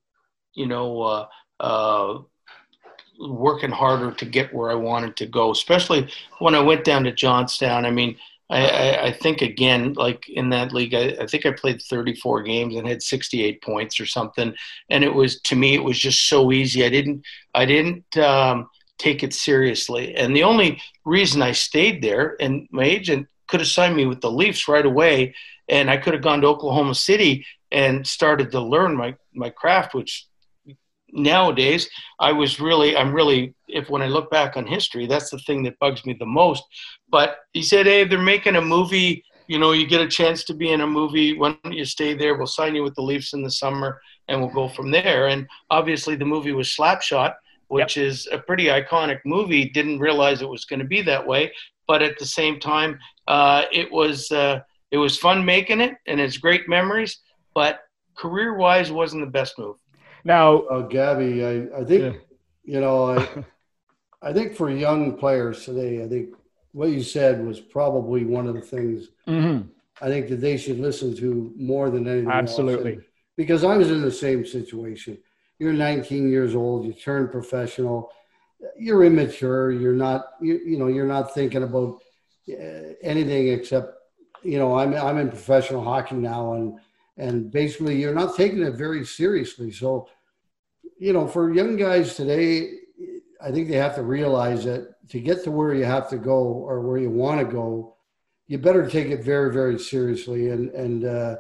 you 0.54 0.66
know, 0.66 1.02
uh, 1.02 1.28
uh, 1.60 2.20
working 3.20 3.72
harder 3.72 4.12
to 4.12 4.26
get 4.26 4.54
where 4.54 4.70
I 4.72 4.76
wanted 4.76 5.16
to 5.18 5.26
go. 5.26 5.52
Especially 5.52 6.10
when 6.40 6.56
I 6.56 6.60
went 6.60 6.84
down 6.84 7.04
to 7.04 7.12
Johnstown. 7.12 7.86
I 7.86 7.92
mean, 7.92 8.18
I, 8.50 8.68
I, 8.68 9.06
I 9.08 9.12
think 9.12 9.42
again, 9.42 9.94
like 9.94 10.28
in 10.30 10.50
that 10.50 10.74
league, 10.74 10.94
I, 10.94 11.16
I, 11.22 11.28
think 11.28 11.46
I 11.46 11.52
played 11.52 11.82
34 11.82 12.44
games 12.44 12.76
and 12.76 12.88
had 12.88 13.02
68 13.02 13.62
points 13.62 14.00
or 14.00 14.06
something. 14.06 14.54
And 14.90 15.04
it 15.04 15.14
was 15.14 15.42
to 15.42 15.56
me, 15.56 15.76
it 15.76 15.84
was 15.84 16.00
just 16.00 16.30
so 16.30 16.52
easy. 16.52 16.86
I 16.86 16.90
didn't 16.90 17.24
I 17.54 17.66
didn't. 17.66 18.18
Um, 18.18 18.70
take 18.98 19.24
it 19.24 19.34
seriously. 19.34 20.16
And 20.16 20.36
the 20.36 20.44
only 20.44 20.82
reason 21.06 21.42
I 21.42 21.52
stayed 21.52 22.02
there, 22.02 22.36
and 22.40 22.68
my 22.72 22.84
agent 22.84 23.28
could 23.48 23.60
have 23.60 23.70
signed 23.70 23.96
me 23.96 24.06
with 24.06 24.22
the 24.22 24.32
Leafs 24.32 24.68
right 24.68 24.86
away, 24.86 25.36
and 25.70 25.90
I 25.90 25.98
could 25.98 26.14
have 26.14 26.24
gone 26.24 26.42
to 26.42 26.48
Oklahoma 26.48 26.96
City 26.96 27.46
and 27.72 28.06
started 28.06 28.52
to 28.52 28.62
learn 28.62 28.96
my, 28.96 29.16
my 29.34 29.50
craft, 29.50 29.94
which 29.94 30.28
nowadays 31.12 31.90
I 32.20 32.32
was 32.32 32.60
really, 32.60 32.96
I'm 32.96 33.14
really, 33.14 33.54
if 33.68 33.90
when 33.90 34.02
I 34.02 34.08
look 34.08 34.32
back 34.32 34.58
on 34.58 34.66
history, 34.66 35.08
that's 35.08 35.30
the 35.30 35.40
thing 35.40 35.64
that 35.64 35.80
bugs 35.80 36.06
me 36.06 36.16
the 36.18 36.26
most. 36.26 36.64
But 37.10 37.38
he 37.54 37.62
said, 37.62 37.86
hey, 37.86 38.04
they're 38.04 38.22
making 38.22 38.56
a 38.56 38.62
movie. 38.62 39.24
You 39.48 39.60
know, 39.60 39.72
you 39.72 39.88
get 39.88 40.02
a 40.02 40.08
chance 40.08 40.44
to 40.46 40.54
be 40.54 40.72
in 40.72 40.82
a 40.82 40.88
movie. 40.88 41.38
Why 41.38 41.58
don't 41.64 41.74
you 41.74 41.86
stay 41.86 42.14
there? 42.14 42.36
We'll 42.36 42.48
sign 42.48 42.76
you 42.76 42.84
with 42.84 42.96
the 42.96 43.02
Leafs 43.02 43.34
in 43.34 43.44
the 43.44 43.52
summer, 43.52 44.02
and 44.28 44.42
we'll 44.42 44.50
go 44.50 44.68
from 44.68 44.92
there. 44.92 45.28
And 45.28 45.48
obviously, 45.70 46.16
the 46.16 46.26
movie 46.26 46.52
was 46.52 46.76
Slapshot 46.76 47.34
which 47.68 47.98
yep. 47.98 48.06
is 48.06 48.28
a 48.32 48.38
pretty 48.38 48.66
iconic 48.66 49.20
movie. 49.26 49.70
Didn't 49.70 50.00
realize 50.00 50.42
it 50.42 50.50
was 50.50 50.66
going 50.66 50.80
to 50.80 50.86
be 50.86 51.02
that 51.04 51.26
way, 51.26 51.52
but 51.88 52.02
at 52.02 52.18
the 52.20 52.26
same 52.26 52.60
time, 52.60 53.00
uh, 53.28 53.64
it 53.72 53.92
was 53.92 54.32
uh, 54.32 54.62
it 54.92 54.98
was 54.98 55.18
fun 55.18 55.44
making 55.46 55.82
it, 55.82 55.96
and 56.06 56.20
it's 56.20 56.38
great 56.38 56.70
memories. 56.70 57.20
But 57.54 57.80
career 58.16 58.56
wise, 58.56 58.92
wasn't 58.92 59.24
the 59.24 59.32
best 59.32 59.58
move. 59.58 59.78
Now, 60.24 60.60
uh, 60.64 60.82
Gabby, 60.82 61.46
I, 61.46 61.80
I 61.80 61.84
think 61.84 62.16
yeah. 62.16 62.20
you 62.64 62.82
know, 62.82 63.18
I, 63.18 63.46
I 64.30 64.34
think 64.34 64.56
for 64.56 64.70
young 64.70 65.18
players 65.18 65.66
today, 65.66 66.04
I 66.04 66.08
think 66.08 66.36
what 66.72 66.90
you 66.90 67.02
said 67.02 67.44
was 67.46 67.60
probably 67.60 68.26
one 68.26 68.48
of 68.48 68.56
the 68.56 68.62
things 68.62 69.10
mm-hmm. 69.28 69.68
I 70.00 70.10
think 70.10 70.28
that 70.30 70.42
they 70.42 70.58
should 70.58 70.80
listen 70.80 71.16
to 71.18 71.54
more 71.58 71.90
than 71.90 72.08
anything. 72.08 72.30
Absolutely, 72.30 73.00
because 73.36 73.64
I 73.64 73.78
was 73.78 73.92
in 73.92 74.02
the 74.02 74.12
same 74.12 74.46
situation 74.46 75.18
you're 75.60 75.74
19 75.74 76.30
years 76.30 76.56
old, 76.56 76.86
you 76.86 76.94
turn 76.94 77.28
professional, 77.30 78.12
you're 78.78 79.04
immature, 79.04 79.72
you're 79.72 79.94
not, 79.94 80.26
you, 80.42 80.60
you 80.66 80.78
know, 80.78 80.88
you're 80.88 81.08
not 81.08 81.34
thinking 81.34 81.64
about 81.64 82.02
uh, 82.50 82.94
anything 83.02 83.50
except, 83.50 83.94
you 84.44 84.58
know, 84.58 84.78
I'm, 84.78 84.94
I'm 84.94 85.18
in 85.18 85.30
professional 85.30 85.84
hockey 85.84 86.16
now 86.16 86.54
and, 86.54 86.80
and 87.18 87.52
basically 87.52 88.00
you're 88.00 88.14
not 88.14 88.36
taking 88.36 88.62
it 88.62 88.76
very 88.76 89.06
seriously. 89.06 89.72
So, 89.72 90.08
you 91.00 91.14
know, 91.14 91.28
for 91.28 91.54
young 91.54 91.76
guys 91.76 92.16
today, 92.16 92.72
I 93.42 93.52
think 93.52 93.68
they 93.68 93.78
have 93.78 93.96
to 93.96 94.04
realize 94.04 94.66
that 94.66 94.96
to 95.10 95.20
get 95.20 95.44
to 95.44 95.52
where 95.52 95.74
you 95.74 95.86
have 95.86 96.10
to 96.10 96.18
go 96.18 96.38
or 96.38 96.82
where 96.82 96.98
you 96.98 97.10
want 97.10 97.40
to 97.40 97.46
go, 97.46 97.96
you 98.48 98.58
better 98.58 98.90
take 98.90 99.08
it 99.08 99.24
very, 99.24 99.52
very 99.52 99.78
seriously 99.78 100.50
and, 100.50 100.70
and, 100.72 101.06
uh, 101.06 101.36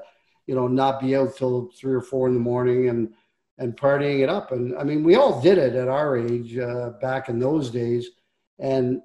you 0.45 0.55
know, 0.55 0.67
not 0.67 1.01
be 1.01 1.15
out 1.15 1.35
till 1.35 1.69
three 1.77 1.93
or 1.93 2.01
four 2.01 2.27
in 2.27 2.33
the 2.33 2.39
morning 2.39 2.89
and, 2.89 3.13
and 3.57 3.75
partying 3.75 4.19
it 4.19 4.29
up. 4.29 4.51
And 4.51 4.77
I 4.77 4.83
mean, 4.83 5.03
we 5.03 5.15
all 5.15 5.41
did 5.41 5.57
it 5.57 5.75
at 5.75 5.87
our 5.87 6.17
age 6.17 6.57
uh, 6.57 6.91
back 7.01 7.29
in 7.29 7.39
those 7.39 7.69
days. 7.69 8.09
And 8.59 9.01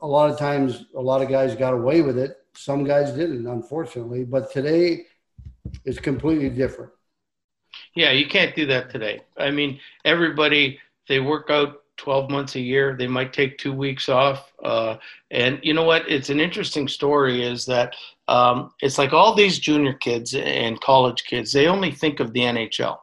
a 0.00 0.06
lot 0.06 0.30
of 0.30 0.38
times, 0.38 0.86
a 0.94 1.00
lot 1.00 1.22
of 1.22 1.28
guys 1.28 1.54
got 1.54 1.74
away 1.74 2.02
with 2.02 2.18
it. 2.18 2.36
Some 2.54 2.84
guys 2.84 3.12
didn't, 3.12 3.46
unfortunately. 3.46 4.24
But 4.24 4.52
today, 4.52 5.06
it's 5.84 5.98
completely 5.98 6.50
different. 6.50 6.92
Yeah, 7.94 8.12
you 8.12 8.26
can't 8.26 8.54
do 8.54 8.66
that 8.66 8.90
today. 8.90 9.22
I 9.36 9.50
mean, 9.50 9.80
everybody, 10.04 10.78
they 11.08 11.20
work 11.20 11.50
out 11.50 11.82
12 11.96 12.30
months 12.30 12.54
a 12.56 12.60
year. 12.60 12.94
They 12.96 13.06
might 13.06 13.32
take 13.32 13.58
two 13.58 13.72
weeks 13.72 14.08
off. 14.08 14.52
Uh, 14.62 14.96
and 15.30 15.58
you 15.62 15.74
know 15.74 15.82
what? 15.82 16.08
It's 16.10 16.30
an 16.30 16.40
interesting 16.40 16.88
story 16.88 17.42
is 17.42 17.64
that 17.66 17.94
um, 18.28 18.72
it's 18.80 18.98
like 18.98 19.12
all 19.12 19.34
these 19.34 19.58
junior 19.58 19.94
kids 19.94 20.34
and 20.34 20.80
college 20.80 21.24
kids, 21.24 21.52
they 21.52 21.68
only 21.68 21.90
think 21.90 22.20
of 22.20 22.32
the 22.32 22.40
NHL 22.40 22.98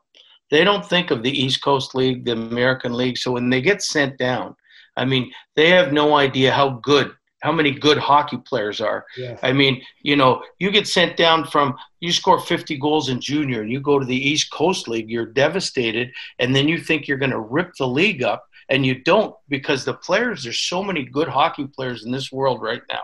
they 0.52 0.64
don't 0.64 0.86
think 0.86 1.12
of 1.12 1.24
the 1.24 1.32
East 1.32 1.64
Coast 1.64 1.96
League, 1.96 2.26
the 2.26 2.34
American 2.34 2.94
League. 2.94 3.18
So 3.18 3.32
when 3.32 3.50
they 3.50 3.62
get 3.62 3.82
sent 3.82 4.18
down, 4.18 4.56
I 4.96 5.06
mean, 5.06 5.32
they 5.56 5.70
have 5.70 5.92
no 5.92 6.16
idea 6.16 6.52
how 6.52 6.82
good, 6.84 7.12
how 7.42 7.52
many 7.52 7.72
good 7.72 7.98
hockey 7.98 8.38
players 8.38 8.80
are. 8.80 9.06
Yeah. 9.18 9.38
I 9.42 9.54
mean, 9.54 9.82
you 10.02 10.16
know, 10.16 10.44
you 10.60 10.70
get 10.72 10.88
sent 10.88 11.18
down 11.18 11.46
from, 11.46 11.76
you 12.00 12.12
score 12.12 12.40
50 12.40 12.78
goals 12.78 13.10
in 13.10 13.20
junior 13.20 13.62
and 13.62 13.72
you 13.72 13.80
go 13.80 13.98
to 13.98 14.06
the 14.06 14.16
East 14.16 14.52
Coast 14.52 14.88
League, 14.88 15.10
you're 15.10 15.26
devastated, 15.26 16.12
and 16.40 16.56
then 16.56 16.68
you 16.68 16.78
think 16.78 17.08
you're 17.08 17.18
going 17.18 17.32
to 17.32 17.40
rip 17.40 17.72
the 17.78 17.88
league 17.88 18.24
up, 18.24 18.46
and 18.70 18.86
you 18.86 19.02
don't 19.04 19.36
because 19.50 19.84
the 19.84 19.94
players, 19.94 20.44
there's 20.44 20.60
so 20.60 20.84
many 20.84 21.04
good 21.04 21.28
hockey 21.28 21.68
players 21.68 22.06
in 22.06 22.12
this 22.12 22.32
world 22.32 22.62
right 22.62 22.82
now 22.90 23.02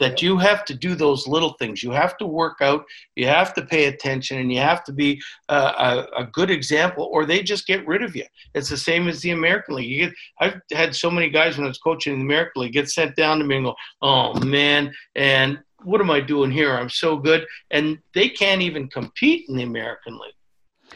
that 0.00 0.22
you 0.22 0.36
have 0.38 0.64
to 0.66 0.74
do 0.74 0.94
those 0.94 1.26
little 1.26 1.54
things. 1.54 1.82
You 1.82 1.90
have 1.92 2.16
to 2.18 2.26
work 2.26 2.58
out, 2.60 2.84
you 3.14 3.26
have 3.26 3.54
to 3.54 3.62
pay 3.62 3.86
attention, 3.86 4.38
and 4.38 4.52
you 4.52 4.58
have 4.58 4.84
to 4.84 4.92
be 4.92 5.20
a, 5.48 6.06
a, 6.16 6.28
good 6.32 6.50
example, 6.50 7.08
or 7.12 7.24
they 7.24 7.42
just 7.42 7.66
get 7.66 7.86
rid 7.86 8.02
of 8.02 8.14
you. 8.14 8.24
It's 8.54 8.68
the 8.68 8.76
same 8.76 9.08
as 9.08 9.20
the 9.20 9.30
American 9.30 9.76
League. 9.76 9.88
You 9.88 10.06
get, 10.06 10.14
I've 10.40 10.60
had 10.72 10.94
so 10.94 11.10
many 11.10 11.30
guys 11.30 11.56
when 11.56 11.64
I 11.64 11.68
was 11.68 11.78
coaching 11.78 12.12
in 12.14 12.18
the 12.20 12.24
American 12.24 12.62
League 12.62 12.72
get 12.72 12.90
sent 12.90 13.16
down 13.16 13.38
to 13.38 13.44
me 13.44 13.56
and 13.56 13.66
go, 13.66 13.74
"Oh 14.02 14.38
man," 14.40 14.92
and 15.14 15.58
what 15.84 16.00
am 16.00 16.10
I 16.10 16.20
doing 16.20 16.50
here? 16.50 16.74
I'm 16.74 16.90
so 16.90 17.16
good, 17.16 17.46
and 17.70 17.98
they 18.14 18.28
can't 18.28 18.62
even 18.62 18.88
compete 18.88 19.46
in 19.48 19.56
the 19.56 19.62
American 19.62 20.18
League. 20.18 20.34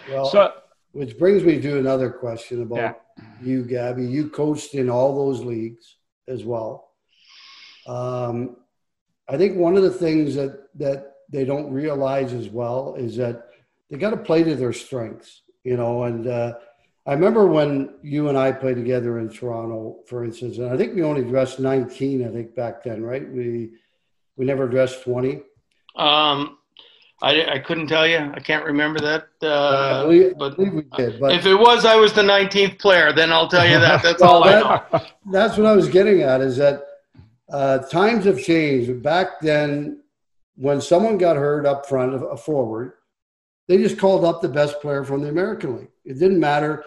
Well, 0.08 0.26
so 0.26 0.52
which 0.92 1.18
brings 1.18 1.44
me 1.44 1.60
to 1.60 1.78
another 1.78 2.10
question 2.10 2.62
about 2.62 2.78
Yeah. 2.78 2.94
you, 3.42 3.62
Gabby. 3.62 4.04
You 4.04 4.28
coached 4.28 4.74
in 4.74 4.90
all 4.90 5.14
those 5.14 5.44
leagues 5.44 5.96
as 6.26 6.44
well. 6.44 6.92
Um, 7.86 8.56
I 9.30 9.36
think 9.36 9.56
one 9.56 9.76
of 9.76 9.82
the 9.84 9.90
things 9.90 10.34
that 10.34 10.66
that 10.76 11.14
they 11.30 11.44
don't 11.44 11.70
realize 11.72 12.32
as 12.32 12.48
well 12.48 12.96
is 12.98 13.16
that 13.16 13.46
they 13.88 13.96
got 13.96 14.10
to 14.10 14.16
play 14.16 14.42
to 14.42 14.56
their 14.56 14.72
strengths, 14.72 15.42
you 15.62 15.76
know. 15.76 16.02
And 16.02 16.26
uh, 16.26 16.54
I 17.06 17.12
remember 17.12 17.46
when 17.46 17.94
you 18.02 18.28
and 18.28 18.36
I 18.36 18.50
played 18.50 18.76
together 18.76 19.20
in 19.20 19.28
Toronto, 19.28 20.00
for 20.06 20.24
instance, 20.24 20.58
and 20.58 20.68
I 20.68 20.76
think 20.76 20.94
we 20.94 21.02
only 21.04 21.22
dressed 21.22 21.60
19. 21.60 22.26
I 22.26 22.30
think 22.32 22.56
back 22.56 22.82
then, 22.82 23.02
right? 23.04 23.30
We 23.30 23.70
we 24.36 24.44
never 24.44 24.66
dressed 24.68 25.04
20. 25.04 25.42
Um, 25.96 26.58
I, 27.22 27.44
I 27.54 27.58
couldn't 27.58 27.86
tell 27.86 28.06
you. 28.06 28.18
I 28.18 28.40
can't 28.40 28.64
remember 28.64 28.98
that. 29.00 29.46
Uh, 29.46 30.04
believe, 30.04 30.32
I 30.32 30.38
but 30.38 30.58
we 30.58 30.82
did, 30.96 31.20
but 31.20 31.32
if 31.32 31.46
it 31.46 31.54
was, 31.54 31.84
I 31.84 31.94
was 31.94 32.12
the 32.14 32.22
19th 32.22 32.78
player. 32.80 33.12
Then 33.12 33.30
I'll 33.30 33.48
tell 33.48 33.66
you 33.66 33.78
that. 33.78 34.02
That's 34.02 34.22
Well, 34.22 34.42
all 34.42 34.48
I 34.48 34.60
know. 34.60 35.00
that's 35.30 35.56
what 35.56 35.66
I 35.66 35.72
was 35.76 35.88
getting 35.88 36.22
at 36.22 36.40
is 36.40 36.56
that 36.56 36.82
uh, 37.50 37.78
times 37.78 38.24
have 38.24 38.42
changed. 38.42 39.02
Back 39.02 39.40
then, 39.40 40.02
when 40.56 40.80
someone 40.80 41.18
got 41.18 41.36
hurt 41.36 41.66
up 41.66 41.86
front, 41.86 42.14
a 42.14 42.36
forward, 42.36 42.92
they 43.68 43.78
just 43.78 43.98
called 43.98 44.24
up 44.24 44.40
the 44.42 44.48
best 44.48 44.80
player 44.80 45.04
from 45.04 45.22
the 45.22 45.28
American 45.28 45.76
League. 45.76 45.90
It 46.04 46.18
didn't 46.18 46.40
matter 46.40 46.84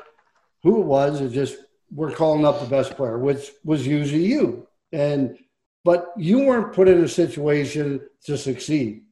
who 0.63 0.81
it 0.81 0.85
was. 0.85 1.21
It 1.21 1.31
just 1.31 1.57
we're 1.93 2.11
calling 2.11 2.45
up 2.45 2.59
the 2.59 2.65
best 2.65 2.95
player, 2.95 3.17
which 3.19 3.51
was 3.63 3.85
usually 3.85 4.25
you. 4.25 4.67
And 4.91 5.37
but 5.85 6.13
you 6.17 6.39
weren't 6.39 6.73
put 6.73 6.87
in 6.87 7.03
a 7.03 7.07
situation 7.07 8.01
to 8.25 8.37
succeed. 8.37 9.03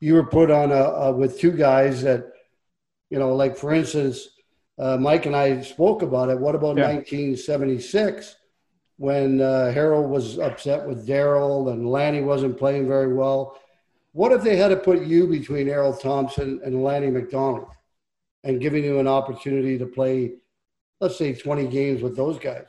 You 0.00 0.14
were 0.14 0.26
put 0.26 0.50
on 0.50 0.70
a, 0.70 0.74
a 0.74 1.12
with 1.12 1.40
two 1.40 1.50
guys 1.50 2.02
that, 2.02 2.24
you 3.10 3.18
know, 3.18 3.34
like 3.34 3.56
for 3.56 3.72
instance, 3.74 4.28
uh, 4.78 4.96
Mike 4.96 5.26
and 5.26 5.34
I 5.34 5.60
spoke 5.62 6.02
about 6.02 6.28
it. 6.28 6.38
What 6.38 6.54
about 6.54 6.76
Yeah. 6.76 6.86
1976 6.92 8.36
when 8.98 9.40
uh, 9.40 9.72
Harold 9.72 10.10
was 10.10 10.38
upset 10.38 10.86
with 10.86 11.06
Daryl 11.06 11.72
and 11.72 11.88
Lanny 11.88 12.20
wasn't 12.20 12.58
playing 12.58 12.86
very 12.86 13.14
well? 13.14 13.58
What 14.12 14.32
if 14.32 14.42
they 14.42 14.56
had 14.56 14.68
to 14.68 14.76
put 14.76 15.02
you 15.02 15.28
between 15.28 15.68
Errol 15.68 15.96
Thompson 15.96 16.60
and 16.64 16.82
Lanny 16.82 17.08
McDonald 17.08 17.68
and 18.42 18.60
giving 18.60 18.84
you 18.84 18.98
an 18.98 19.06
opportunity 19.06 19.78
to 19.78 19.86
play, 19.86 20.32
let's 21.00 21.16
say, 21.16 21.32
20 21.32 21.68
games 21.68 22.02
with 22.02 22.16
those 22.16 22.38
guys? 22.38 22.66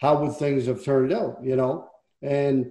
How 0.00 0.22
would 0.22 0.36
things 0.36 0.66
have 0.66 0.84
turned 0.84 1.12
out, 1.12 1.38
you 1.42 1.56
know? 1.56 1.90
And, 2.22 2.70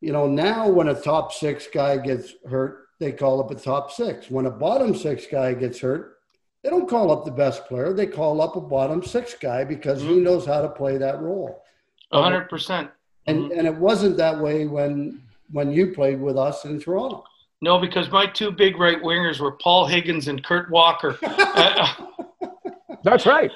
you 0.00 0.12
know, 0.12 0.28
now 0.28 0.68
when 0.68 0.88
a 0.88 0.94
top 0.94 1.32
six 1.32 1.66
guy 1.66 1.96
gets 1.96 2.34
hurt, 2.48 2.86
they 3.00 3.10
call 3.10 3.40
up 3.40 3.50
a 3.50 3.56
top 3.56 3.90
six. 3.90 4.30
When 4.30 4.46
a 4.46 4.50
bottom 4.50 4.94
six 4.94 5.26
guy 5.26 5.54
gets 5.54 5.80
hurt, 5.80 6.18
they 6.62 6.70
don't 6.70 6.88
call 6.88 7.10
up 7.10 7.24
the 7.24 7.32
best 7.32 7.66
player. 7.66 7.92
They 7.92 8.06
call 8.06 8.40
up 8.40 8.54
a 8.54 8.60
bottom 8.60 9.02
six 9.02 9.34
guy 9.34 9.64
because 9.64 10.02
he 10.02 10.20
knows 10.20 10.46
how 10.46 10.60
to 10.60 10.68
play 10.68 10.98
that 10.98 11.20
role. 11.20 11.64
A 12.12 12.22
hundred 12.22 12.48
percent. 12.48 12.90
And 13.26 13.52
and 13.52 13.66
it 13.66 13.74
wasn't 13.74 14.16
that 14.16 14.38
way 14.38 14.66
when 14.66 15.22
when 15.52 15.70
you 15.70 15.92
played 15.92 16.20
with 16.20 16.36
us 16.36 16.64
in 16.64 16.80
Toronto. 16.80 17.24
No, 17.62 17.78
because 17.78 18.10
my 18.10 18.26
two 18.26 18.50
big 18.50 18.78
right 18.78 19.00
wingers 19.02 19.38
were 19.38 19.52
Paul 19.52 19.86
Higgins 19.86 20.28
and 20.28 20.42
Kurt 20.42 20.70
Walker. 20.70 21.18
Uh, 21.22 21.92
That's 23.04 23.26
right. 23.26 23.50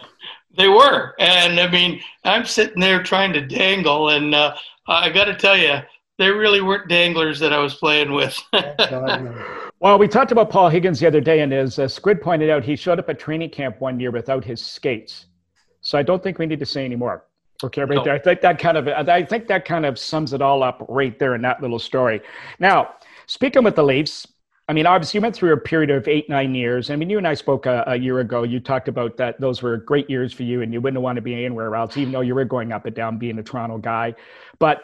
they 0.57 0.69
were, 0.69 1.15
and 1.19 1.59
I 1.59 1.71
mean, 1.71 2.01
I'm 2.25 2.45
sitting 2.45 2.81
there 2.81 3.03
trying 3.03 3.33
to 3.33 3.41
dangle, 3.41 4.11
and 4.11 4.35
uh, 4.35 4.55
I 4.87 5.11
got 5.11 5.25
to 5.25 5.35
tell 5.35 5.57
you, 5.57 5.79
they 6.19 6.31
really 6.31 6.61
weren't 6.61 6.89
danglers 6.89 7.41
that 7.41 7.53
I 7.53 7.59
was 7.59 7.75
playing 7.75 8.13
with. 8.13 8.41
Well, 9.81 9.99
we 9.99 10.09
talked 10.09 10.33
about 10.33 10.49
Paul 10.49 10.71
Higgins 10.71 10.99
the 10.99 11.07
other 11.07 11.21
day, 11.21 11.41
and 11.41 11.53
as 11.53 11.79
uh, 11.79 11.87
Squid 11.87 12.23
pointed 12.23 12.49
out, 12.49 12.65
he 12.65 12.75
showed 12.75 12.99
up 12.99 13.11
at 13.11 13.19
training 13.19 13.51
camp 13.51 13.83
one 13.83 14.01
year 14.01 14.11
without 14.11 14.43
his 14.43 14.65
skates. 14.65 15.27
So 15.83 15.99
I 15.99 16.03
don't 16.03 16.23
think 16.23 16.39
we 16.39 16.47
need 16.47 16.61
to 16.61 16.65
say 16.65 16.87
any 16.87 16.97
more. 16.97 17.27
Okay, 17.65 17.83
right 17.83 17.97
No. 17.97 18.05
there. 18.05 18.15
I 18.15 18.19
think 18.19 18.43
that 18.43 18.59
kind 18.59 18.77
of 18.77 18.87
I 18.89 19.25
think 19.25 19.47
that 19.49 19.65
kind 19.65 19.87
of 19.87 19.99
sums 19.99 20.33
it 20.33 20.43
all 20.43 20.62
up 20.62 20.85
right 20.89 21.19
there 21.19 21.35
in 21.35 21.43
that 21.43 21.62
little 21.62 21.79
story. 21.79 22.21
Now, 22.59 22.95
speaking 23.27 23.65
with 23.65 23.75
the 23.75 23.83
Leafs, 23.83 24.27
I 24.69 24.73
mean, 24.75 24.87
obviously 24.87 25.19
you 25.19 25.23
went 25.23 25.35
through 25.35 25.53
a 25.53 25.57
period 25.59 25.91
of 25.91 26.07
eight, 26.07 26.29
nine 26.29 26.55
years. 26.55 26.91
I 26.91 26.97
mean, 26.97 27.09
you 27.09 27.19
and 27.19 27.27
I 27.27 27.35
spoke 27.35 27.67
a, 27.67 27.85
a 27.87 27.97
year 27.97 28.21
ago. 28.21 28.43
You 28.43 28.61
talked 28.61 28.89
about 28.89 29.17
that; 29.17 29.41
those 29.41 29.62
were 29.62 29.79
great 29.79 30.11
years 30.11 30.33
for 30.33 30.43
you, 30.43 30.62
and 30.62 30.73
you 30.73 30.81
wouldn't 30.81 31.03
want 31.03 31.17
to 31.17 31.23
be 31.23 31.35
anywhere 31.45 31.75
else, 31.75 31.97
even 31.97 32.12
though 32.12 32.21
you 32.21 32.35
were 32.35 32.45
going 32.45 32.71
up 32.73 32.85
and 32.87 32.95
down, 32.95 33.19
being 33.19 33.39
a 33.39 33.43
Toronto 33.43 33.79
guy. 33.79 34.15
But 34.59 34.83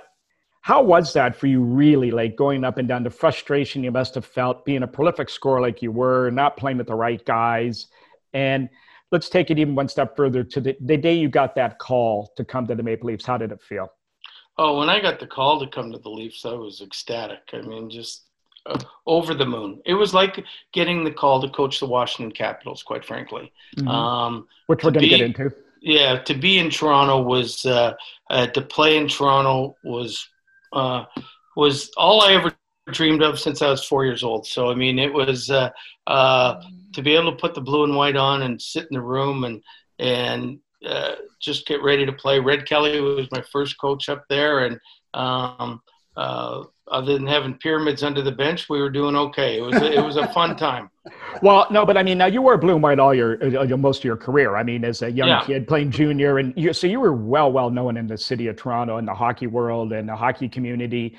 how 0.63 0.83
was 0.83 1.13
that 1.15 1.37
for 1.37 1.47
you, 1.47 1.63
really? 1.63 2.11
Like 2.11 2.37
going 2.37 2.65
up 2.65 2.79
and 2.79 2.87
down, 2.87 3.03
the 3.03 3.11
frustration 3.11 3.83
you 3.85 3.91
must 3.91 4.15
have 4.15 4.27
felt, 4.27 4.65
being 4.65 4.83
a 4.83 4.87
prolific 4.87 5.29
scorer 5.31 5.61
like 5.61 5.83
you 5.83 5.93
were, 5.93 6.31
not 6.31 6.57
playing 6.57 6.79
with 6.79 6.87
the 6.87 6.95
right 6.95 7.25
guys, 7.25 7.87
and 8.33 8.69
let's 9.11 9.29
take 9.29 9.51
it 9.51 9.59
even 9.59 9.75
one 9.75 9.89
step 9.89 10.17
further 10.17 10.45
to 10.45 10.61
the, 10.61 10.77
the 10.81 10.97
day 10.97 11.15
you 11.15 11.29
got 11.29 11.55
that 11.57 11.79
call 11.79 12.33
to 12.37 12.45
come 12.45 12.67
to 12.67 12.75
the 12.75 12.83
Maple 12.83 13.09
Leafs. 13.09 13.27
How 13.27 13.37
did 13.37 13.53
it 13.53 13.61
feel? 13.63 13.91
oh, 14.61 14.79
when 14.79 14.91
I 14.91 15.01
got 15.01 15.19
the 15.19 15.27
call 15.27 15.59
to 15.61 15.67
come 15.67 15.91
to 15.91 15.99
the 15.99 16.11
Leafs, 16.11 16.45
I 16.45 16.53
was 16.53 16.83
ecstatic. 16.83 17.41
I 17.53 17.63
mean, 17.63 17.89
just 17.89 18.27
uh, 18.67 18.79
over 19.07 19.33
the 19.33 19.47
moon. 19.47 19.81
It 19.87 19.95
was 19.95 20.13
like 20.13 20.45
getting 20.73 21.03
the 21.03 21.11
call 21.11 21.41
to 21.41 21.49
coach 21.49 21.81
the 21.81 21.87
Washington 21.87 22.31
Capitals, 22.31 22.83
quite 22.83 23.05
frankly. 23.05 23.53
Um, 23.87 24.47
Which 24.67 24.85
we're 24.85 24.91
going 24.91 25.05
to 25.05 25.09
get 25.09 25.21
into. 25.23 25.51
yeah, 25.81 26.19
to 26.21 26.35
be 26.35 26.59
in 26.59 26.69
Toronto 26.69 27.23
was 27.23 27.65
uh, 27.65 27.95
uh, 28.29 28.47
to 28.49 28.61
play 28.61 28.99
in 28.99 29.09
Toronto 29.09 29.77
was 29.83 30.29
uh, 30.75 31.05
was 31.57 31.91
all 31.97 32.21
I 32.21 32.35
ever 32.35 32.53
dreamed 32.93 33.23
of 33.23 33.39
since 33.39 33.63
I 33.63 33.71
was 33.71 33.85
four 33.85 34.05
years 34.05 34.23
old. 34.23 34.47
So 34.47 34.71
I 34.71 34.75
mean, 34.75 34.99
it 34.99 35.13
was 35.13 35.51
uh, 35.51 35.71
uh, 36.07 36.61
to 36.93 37.03
be 37.03 37.15
able 37.15 37.31
to 37.33 37.37
put 37.37 37.55
the 37.55 37.61
blue 37.61 37.85
and 37.85 37.97
white 37.97 38.17
on 38.17 38.43
and 38.43 38.61
sit 38.61 38.87
in 38.91 38.95
the 38.95 39.01
room 39.01 39.45
and 39.45 39.63
and 39.99 40.59
uh, 40.87 41.17
just 41.41 41.67
get 41.67 41.83
ready 41.83 42.07
to 42.07 42.13
play. 42.13 42.39
Red 42.39 42.67
Kelly 42.67 43.01
was 43.01 43.31
my 43.31 43.43
first 43.53 43.79
coach 43.79 44.09
up 44.09 44.25
there, 44.29 44.61
and 44.67 44.79
um, 45.15 45.81
uh, 46.17 46.65
other 46.91 47.15
than 47.15 47.27
having 47.27 47.55
pyramids 47.55 48.03
under 48.03 48.23
the 48.23 48.33
bench, 48.33 48.69
we 48.69 48.81
were 48.81 48.91
doing 48.91 49.15
okay. 49.17 49.59
It 49.59 49.63
was 49.63 49.77
it 49.77 50.03
was 50.03 50.17
a 50.17 50.27
fun 50.33 50.57
time. 50.69 50.91
Well, 51.43 51.67
no, 51.71 51.87
but 51.87 51.97
I 51.97 52.03
mean, 52.03 52.19
now 52.19 52.27
you 52.27 52.43
wore 52.43 52.59
blue 52.59 52.75
and 52.75 52.83
white 52.83 52.99
all 52.99 53.15
your, 53.15 53.43
uh, 53.43 53.63
your 53.63 53.79
most 53.79 53.99
of 53.99 54.05
your 54.05 54.17
career. 54.17 54.57
I 54.57 54.63
mean, 54.63 54.85
as 54.85 55.03
a 55.03 55.11
young 55.11 55.29
Yeah. 55.29 55.45
kid 55.45 55.69
playing 55.69 55.91
junior, 55.91 56.39
and 56.39 56.53
you, 56.57 56.73
so 56.73 56.87
you 56.87 57.01
were 57.01 57.15
well, 57.15 57.51
well 57.51 57.71
known 57.71 57.97
in 57.97 58.07
the 58.07 58.19
city 58.19 58.49
of 58.49 58.57
Toronto 58.57 58.99
and 58.99 59.09
the 59.09 59.15
hockey 59.15 59.47
world 59.47 59.93
and 59.93 60.09
the 60.09 60.17
hockey 60.17 60.49
community. 60.49 61.17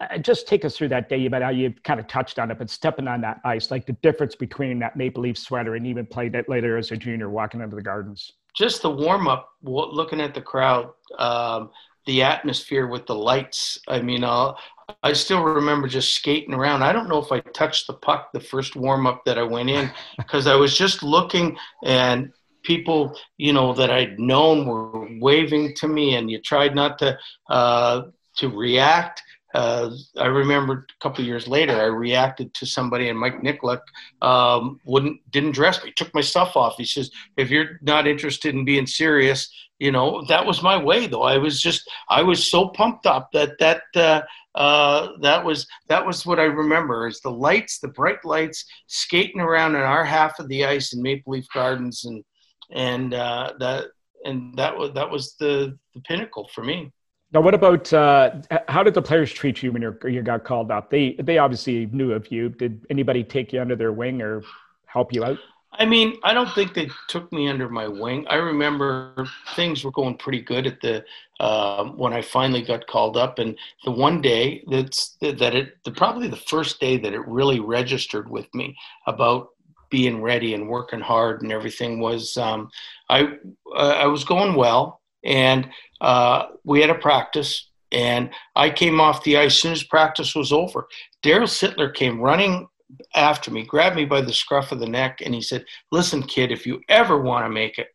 Uh, 0.00 0.18
just 0.18 0.48
take 0.48 0.64
us 0.64 0.76
through 0.76 0.88
that 0.88 1.08
day, 1.08 1.26
about 1.26 1.42
how 1.42 1.50
you 1.50 1.74
kind 1.84 2.00
of 2.00 2.06
touched 2.06 2.38
on 2.38 2.50
it, 2.50 2.58
but 2.58 2.70
stepping 2.70 3.06
on 3.06 3.20
that 3.20 3.40
ice, 3.44 3.70
like 3.70 3.86
the 3.86 3.92
difference 3.94 4.34
between 4.34 4.78
that 4.78 4.96
Maple 4.96 5.22
Leaf 5.22 5.36
sweater 5.36 5.74
and 5.74 5.86
even 5.86 6.06
played 6.06 6.34
it 6.34 6.48
later 6.48 6.76
as 6.76 6.90
a 6.90 6.96
junior, 6.96 7.28
walking 7.28 7.60
into 7.60 7.76
the 7.76 7.82
Gardens. 7.82 8.32
just 8.56 8.82
the 8.82 8.90
warm 8.90 9.28
up, 9.28 9.50
looking 9.62 10.20
at 10.20 10.34
the 10.34 10.40
crowd, 10.40 10.90
um, 11.18 11.70
the 12.06 12.22
atmosphere 12.22 12.86
with 12.86 13.06
the 13.06 13.14
lights. 13.14 13.78
I 13.88 14.00
mean, 14.00 14.24
uh, 14.24 14.54
I 15.02 15.12
still 15.12 15.42
remember 15.42 15.86
just 15.86 16.14
skating 16.14 16.54
around. 16.54 16.82
I 16.82 16.92
don't 16.92 17.08
know 17.08 17.18
if 17.18 17.30
I 17.30 17.40
touched 17.40 17.86
the 17.86 17.94
puck 17.94 18.30
the 18.32 18.40
first 18.40 18.76
warm 18.76 19.06
up 19.06 19.24
that 19.26 19.38
I 19.38 19.42
went 19.42 19.70
in 19.70 19.90
because 20.18 20.46
I 20.46 20.56
was 20.56 20.76
just 20.76 21.02
looking 21.02 21.56
and 21.84 22.32
people, 22.62 23.16
you 23.36 23.52
know, 23.52 23.72
that 23.74 23.90
I'd 23.90 24.18
known 24.18 24.66
were 24.66 25.08
waving 25.20 25.74
to 25.76 25.88
me, 25.88 26.16
and 26.16 26.30
you 26.30 26.40
tried 26.40 26.74
not 26.74 26.98
to 26.98 27.18
uh, 27.48 28.02
to 28.36 28.48
react. 28.48 29.22
Uh, 29.52 29.90
I 30.16 30.26
remember 30.26 30.86
a 30.88 31.02
couple 31.02 31.24
years 31.24 31.48
later, 31.48 31.74
I 31.74 31.86
reacted 31.86 32.54
to 32.54 32.66
somebody, 32.66 33.08
and 33.08 33.18
Mike 33.18 33.42
Nykoluk 33.42 33.80
um, 34.22 34.80
wouldn't 34.84 35.18
didn't 35.32 35.52
dress 35.52 35.82
me. 35.82 35.92
Took 35.94 36.14
my 36.14 36.20
stuff 36.20 36.56
off. 36.56 36.76
He 36.76 36.84
says, 36.84 37.10
"If 37.36 37.50
you're 37.50 37.80
not 37.82 38.06
interested 38.06 38.54
in 38.54 38.64
being 38.64 38.86
serious, 38.86 39.52
you 39.80 39.90
know 39.90 40.24
that 40.28 40.46
was 40.46 40.62
my 40.62 40.76
way." 40.76 41.08
Though 41.08 41.22
I 41.22 41.38
was 41.38 41.60
just, 41.60 41.88
I 42.08 42.22
was 42.22 42.48
so 42.48 42.68
pumped 42.68 43.06
up 43.06 43.30
that 43.32 43.58
that 43.58 43.82
uh, 43.96 44.22
uh, 44.54 45.08
that 45.20 45.44
was 45.44 45.66
that 45.88 46.06
was 46.06 46.24
what 46.24 46.38
I 46.38 46.44
remember 46.44 47.08
is 47.08 47.20
the 47.20 47.30
lights, 47.30 47.80
the 47.80 47.88
bright 47.88 48.24
lights, 48.24 48.64
skating 48.86 49.40
around 49.40 49.74
in 49.74 49.82
our 49.82 50.04
half 50.04 50.38
of 50.38 50.48
the 50.48 50.64
ice 50.64 50.92
in 50.92 51.02
Maple 51.02 51.32
Leaf 51.32 51.46
Gardens, 51.52 52.04
and 52.04 52.22
and 52.70 53.14
uh, 53.14 53.54
that 53.58 53.86
and 54.24 54.56
that 54.56 54.76
was 54.76 54.92
that 54.94 55.10
was 55.10 55.34
the 55.40 55.76
the 55.94 56.00
pinnacle 56.02 56.48
for 56.54 56.62
me. 56.62 56.92
Now, 57.32 57.40
what 57.40 57.54
about 57.54 57.92
uh, 57.92 58.32
how 58.66 58.82
did 58.82 58.94
the 58.94 59.02
players 59.02 59.32
treat 59.32 59.62
you 59.62 59.70
when 59.70 59.82
you 59.82 60.22
got 60.22 60.44
called 60.44 60.70
up? 60.70 60.90
They 60.90 61.14
they 61.22 61.38
obviously 61.38 61.86
knew 61.86 62.12
of 62.12 62.30
you. 62.32 62.48
Did 62.48 62.84
anybody 62.90 63.22
take 63.22 63.52
you 63.52 63.60
under 63.60 63.76
their 63.76 63.92
wing 63.92 64.20
or 64.20 64.42
help 64.86 65.12
you 65.12 65.24
out? 65.24 65.38
I 65.72 65.86
mean, 65.86 66.18
I 66.24 66.34
don't 66.34 66.52
think 66.52 66.74
they 66.74 66.90
took 67.08 67.32
me 67.32 67.48
under 67.48 67.68
my 67.68 67.86
wing. 67.86 68.26
I 68.28 68.36
remember 68.36 69.14
things 69.54 69.84
were 69.84 69.92
going 69.92 70.16
pretty 70.16 70.40
good 70.40 70.66
at 70.66 70.80
the 70.80 71.04
um, 71.38 71.96
when 71.96 72.12
I 72.12 72.20
finally 72.20 72.62
got 72.62 72.88
called 72.88 73.16
up, 73.16 73.38
and 73.38 73.56
the 73.84 73.92
one 73.92 74.20
day 74.20 74.64
that's 74.68 75.16
that 75.20 75.54
it 75.54 75.74
the, 75.84 75.92
probably 75.92 76.26
the 76.26 76.36
first 76.36 76.80
day 76.80 76.96
that 76.96 77.14
it 77.14 77.26
really 77.26 77.60
registered 77.60 78.28
with 78.28 78.52
me 78.54 78.76
about 79.06 79.50
being 79.88 80.20
ready 80.20 80.54
and 80.54 80.68
working 80.68 81.00
hard 81.00 81.42
and 81.42 81.52
everything 81.52 82.00
was 82.00 82.36
um, 82.36 82.68
I 83.08 83.34
uh, 83.74 83.96
I 83.98 84.06
was 84.06 84.24
going 84.24 84.56
well, 84.56 85.00
and 85.24 85.68
uh, 86.00 86.46
we 86.64 86.80
had 86.80 86.90
a 86.90 86.94
practice, 86.94 87.70
and 87.92 88.30
I 88.56 88.70
came 88.70 89.00
off 89.00 89.24
the 89.24 89.36
ice 89.36 89.52
as 89.52 89.60
soon 89.60 89.72
as 89.72 89.82
practice 89.84 90.34
was 90.34 90.52
over. 90.52 90.86
Daryl 91.22 91.42
Sittler 91.42 91.92
came 91.92 92.20
running 92.20 92.68
after 93.14 93.50
me, 93.50 93.64
grabbed 93.64 93.96
me 93.96 94.04
by 94.04 94.20
the 94.20 94.32
scruff 94.32 94.72
of 94.72 94.80
the 94.80 94.88
neck, 94.88 95.20
and 95.24 95.34
he 95.34 95.40
said, 95.40 95.64
Listen, 95.92 96.22
kid, 96.22 96.50
if 96.50 96.66
you 96.66 96.80
ever 96.88 97.20
want 97.20 97.44
to 97.44 97.50
make 97.50 97.78
it, 97.78 97.88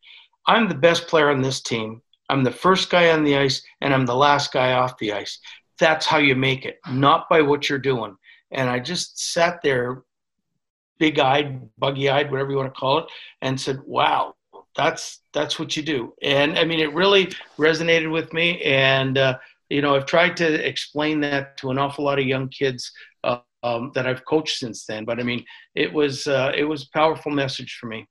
I'm 0.46 0.68
the 0.68 0.74
best 0.74 1.08
player 1.08 1.30
on 1.30 1.42
this 1.42 1.60
team. 1.60 2.02
I'm 2.28 2.44
the 2.44 2.50
first 2.50 2.90
guy 2.90 3.10
on 3.10 3.24
the 3.24 3.36
ice, 3.36 3.62
and 3.80 3.92
I'm 3.92 4.06
the 4.06 4.14
last 4.14 4.52
guy 4.52 4.72
off 4.72 4.98
the 4.98 5.12
ice. 5.12 5.38
That's 5.78 6.06
how 6.06 6.18
you 6.18 6.34
make 6.34 6.64
it, 6.64 6.78
not 6.88 7.28
by 7.28 7.42
what 7.42 7.68
you're 7.68 7.78
doing. 7.78 8.16
And 8.52 8.70
I 8.70 8.78
just 8.78 9.32
sat 9.32 9.60
there, 9.62 10.02
big 10.98 11.18
eyed, 11.18 11.68
buggy 11.78 12.08
eyed, 12.08 12.30
whatever 12.30 12.50
you 12.50 12.56
want 12.56 12.72
to 12.72 12.78
call 12.78 12.98
it, 12.98 13.06
and 13.42 13.60
said, 13.60 13.80
Wow, 13.84 14.34
that's 14.76 15.22
that's 15.32 15.58
what 15.58 15.76
you 15.76 15.82
do. 15.82 16.12
And 16.22 16.58
I 16.58 16.64
mean, 16.64 16.80
it 16.80 16.92
really 16.94 17.26
resonated 17.58 18.10
with 18.10 18.32
me. 18.32 18.62
And 18.62 19.18
uh, 19.18 19.38
you 19.68 19.82
know, 19.82 19.96
I've 19.96 20.06
tried 20.06 20.36
to 20.38 20.66
explain 20.66 21.20
that 21.22 21.56
to 21.58 21.70
an 21.70 21.78
awful 21.78 22.04
lot 22.04 22.18
of 22.18 22.26
young 22.26 22.48
kids 22.48 22.92
uh, 23.24 23.38
um, 23.62 23.90
that 23.94 24.06
I've 24.06 24.24
coached 24.24 24.58
since 24.58 24.84
then. 24.86 25.04
But 25.04 25.18
I 25.18 25.22
mean, 25.22 25.44
it 25.74 25.92
was 25.92 26.26
uh, 26.26 26.52
it 26.54 26.64
was 26.64 26.84
a 26.84 26.90
powerful 26.98 27.32
message 27.32 27.76
for 27.80 27.86
me. 27.86 28.06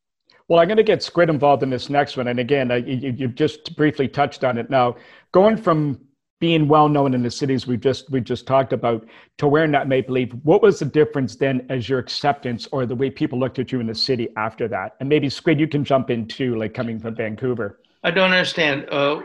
Well, 0.47 0.59
I'm 0.59 0.67
going 0.67 0.77
to 0.77 0.83
get 0.83 1.01
Squid 1.01 1.29
involved 1.29 1.63
in 1.63 1.71
this 1.71 1.89
next 1.89 2.17
one, 2.17 2.27
and 2.27 2.39
again, 2.39 2.69
you, 2.85 3.15
you 3.17 3.27
just 3.29 3.75
briefly 3.75 4.07
touched 4.07 4.43
on 4.43 4.59
it. 4.59 4.69
Now, 4.69 4.95
going 5.31 5.57
from 5.57 5.99
being 6.39 6.67
well 6.67 6.89
known 6.89 7.13
in 7.13 7.23
the 7.23 7.31
cities 7.31 7.65
we 7.65 7.77
just 7.77 8.09
we 8.09 8.19
just 8.19 8.45
talked 8.45 8.73
about 8.73 9.05
to 9.37 9.47
wearing 9.47 9.71
that 9.71 9.87
maple 9.87 10.15
leaf 10.15 10.29
what 10.43 10.61
was 10.61 10.79
the 10.79 10.85
difference 10.85 11.35
then 11.35 11.65
as 11.69 11.87
your 11.87 11.99
acceptance 11.99 12.67
or 12.71 12.85
the 12.85 12.95
way 12.95 13.09
people 13.09 13.39
looked 13.39 13.59
at 13.59 13.71
you 13.71 13.79
in 13.79 13.87
the 13.87 13.95
city 13.95 14.27
after 14.37 14.67
that? 14.67 14.95
And 14.99 15.07
maybe 15.07 15.29
squid 15.29 15.59
you 15.59 15.67
can 15.67 15.83
jump 15.83 16.09
in 16.09 16.27
too 16.27 16.55
like 16.55 16.73
coming 16.73 16.99
from 16.99 17.15
vancouver. 17.15 17.79
I 18.03 18.11
don't 18.11 18.31
understand 18.31 18.87
uh, 18.91 19.19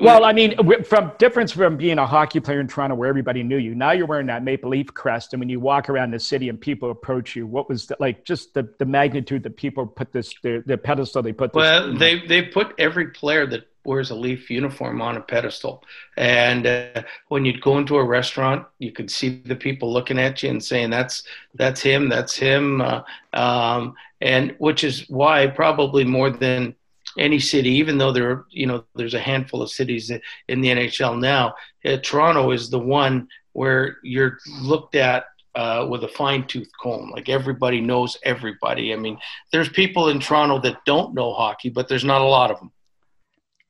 well 0.00 0.24
i 0.24 0.32
mean 0.32 0.56
from 0.82 1.12
difference 1.18 1.52
from 1.52 1.76
being 1.76 1.98
a 1.98 2.06
hockey 2.06 2.40
player 2.40 2.58
in 2.58 2.66
toronto 2.66 2.96
where 2.96 3.08
everybody 3.08 3.44
knew 3.44 3.58
you. 3.58 3.76
Now 3.76 3.92
you're 3.92 4.06
wearing 4.06 4.26
that 4.26 4.42
maple 4.42 4.70
leaf 4.70 4.92
crest 4.92 5.34
and 5.34 5.40
when 5.40 5.48
you 5.48 5.60
walk 5.60 5.88
around 5.88 6.10
the 6.10 6.18
city 6.18 6.48
and 6.48 6.60
people 6.60 6.90
approach 6.90 7.36
you 7.36 7.46
what 7.46 7.68
was 7.68 7.86
the, 7.86 7.96
like 8.00 8.24
just 8.24 8.54
the, 8.54 8.68
the 8.78 8.86
magnitude 8.86 9.44
that 9.44 9.56
people 9.56 9.86
put 9.86 10.10
this 10.10 10.34
the, 10.42 10.64
the 10.66 10.76
pedestal 10.76 11.22
they 11.22 11.32
put 11.32 11.52
this 11.52 11.60
well 11.60 11.96
they 11.96 12.26
they 12.26 12.42
put 12.42 12.74
every 12.78 13.08
player 13.08 13.46
that 13.46 13.68
wears 13.84 14.10
a 14.10 14.14
Leaf 14.14 14.50
uniform 14.50 15.00
on 15.00 15.16
a 15.16 15.20
pedestal. 15.20 15.82
And 16.16 16.66
uh, 16.66 17.02
when 17.28 17.44
you'd 17.44 17.60
go 17.60 17.78
into 17.78 17.96
a 17.96 18.04
restaurant, 18.04 18.66
you 18.78 18.92
could 18.92 19.10
see 19.10 19.42
the 19.44 19.56
people 19.56 19.92
looking 19.92 20.18
at 20.18 20.42
you 20.42 20.50
and 20.50 20.62
saying, 20.62 20.90
"That's 20.90 21.24
that's 21.54 21.80
him, 21.80 22.08
that's 22.08 22.36
him," 22.36 22.80
uh, 22.80 23.02
um, 23.32 23.94
and 24.20 24.54
which 24.58 24.84
is 24.84 25.08
why 25.08 25.46
probably 25.46 26.04
more 26.04 26.30
than 26.30 26.74
any 27.18 27.38
city, 27.38 27.70
even 27.70 27.98
though 27.98 28.12
there 28.12 28.44
you 28.50 28.66
know 28.66 28.84
there's 28.94 29.14
a 29.14 29.20
handful 29.20 29.62
of 29.62 29.70
cities 29.70 30.10
in 30.48 30.60
the 30.60 30.68
NHL 30.68 31.18
now, 31.18 31.54
uh, 31.84 31.96
Toronto 32.02 32.50
is 32.50 32.70
the 32.70 32.78
one 32.78 33.28
where 33.52 33.98
you're 34.02 34.38
looked 34.60 34.96
at 34.96 35.26
uh, 35.54 35.86
with 35.88 36.04
a 36.04 36.08
fine 36.08 36.46
tooth 36.46 36.70
comb. 36.80 37.10
Like 37.10 37.28
everybody 37.28 37.80
knows 37.80 38.16
everybody. 38.24 38.92
I 38.92 38.96
mean, 38.96 39.18
there's 39.52 39.68
people 39.68 40.08
in 40.08 40.20
Toronto 40.20 40.60
that 40.60 40.84
don't 40.84 41.14
know 41.14 41.32
hockey, 41.32 41.70
but 41.70 41.88
there's 41.88 42.04
not 42.04 42.20
a 42.20 42.24
lot 42.24 42.50
of 42.50 42.58
them. 42.58 42.72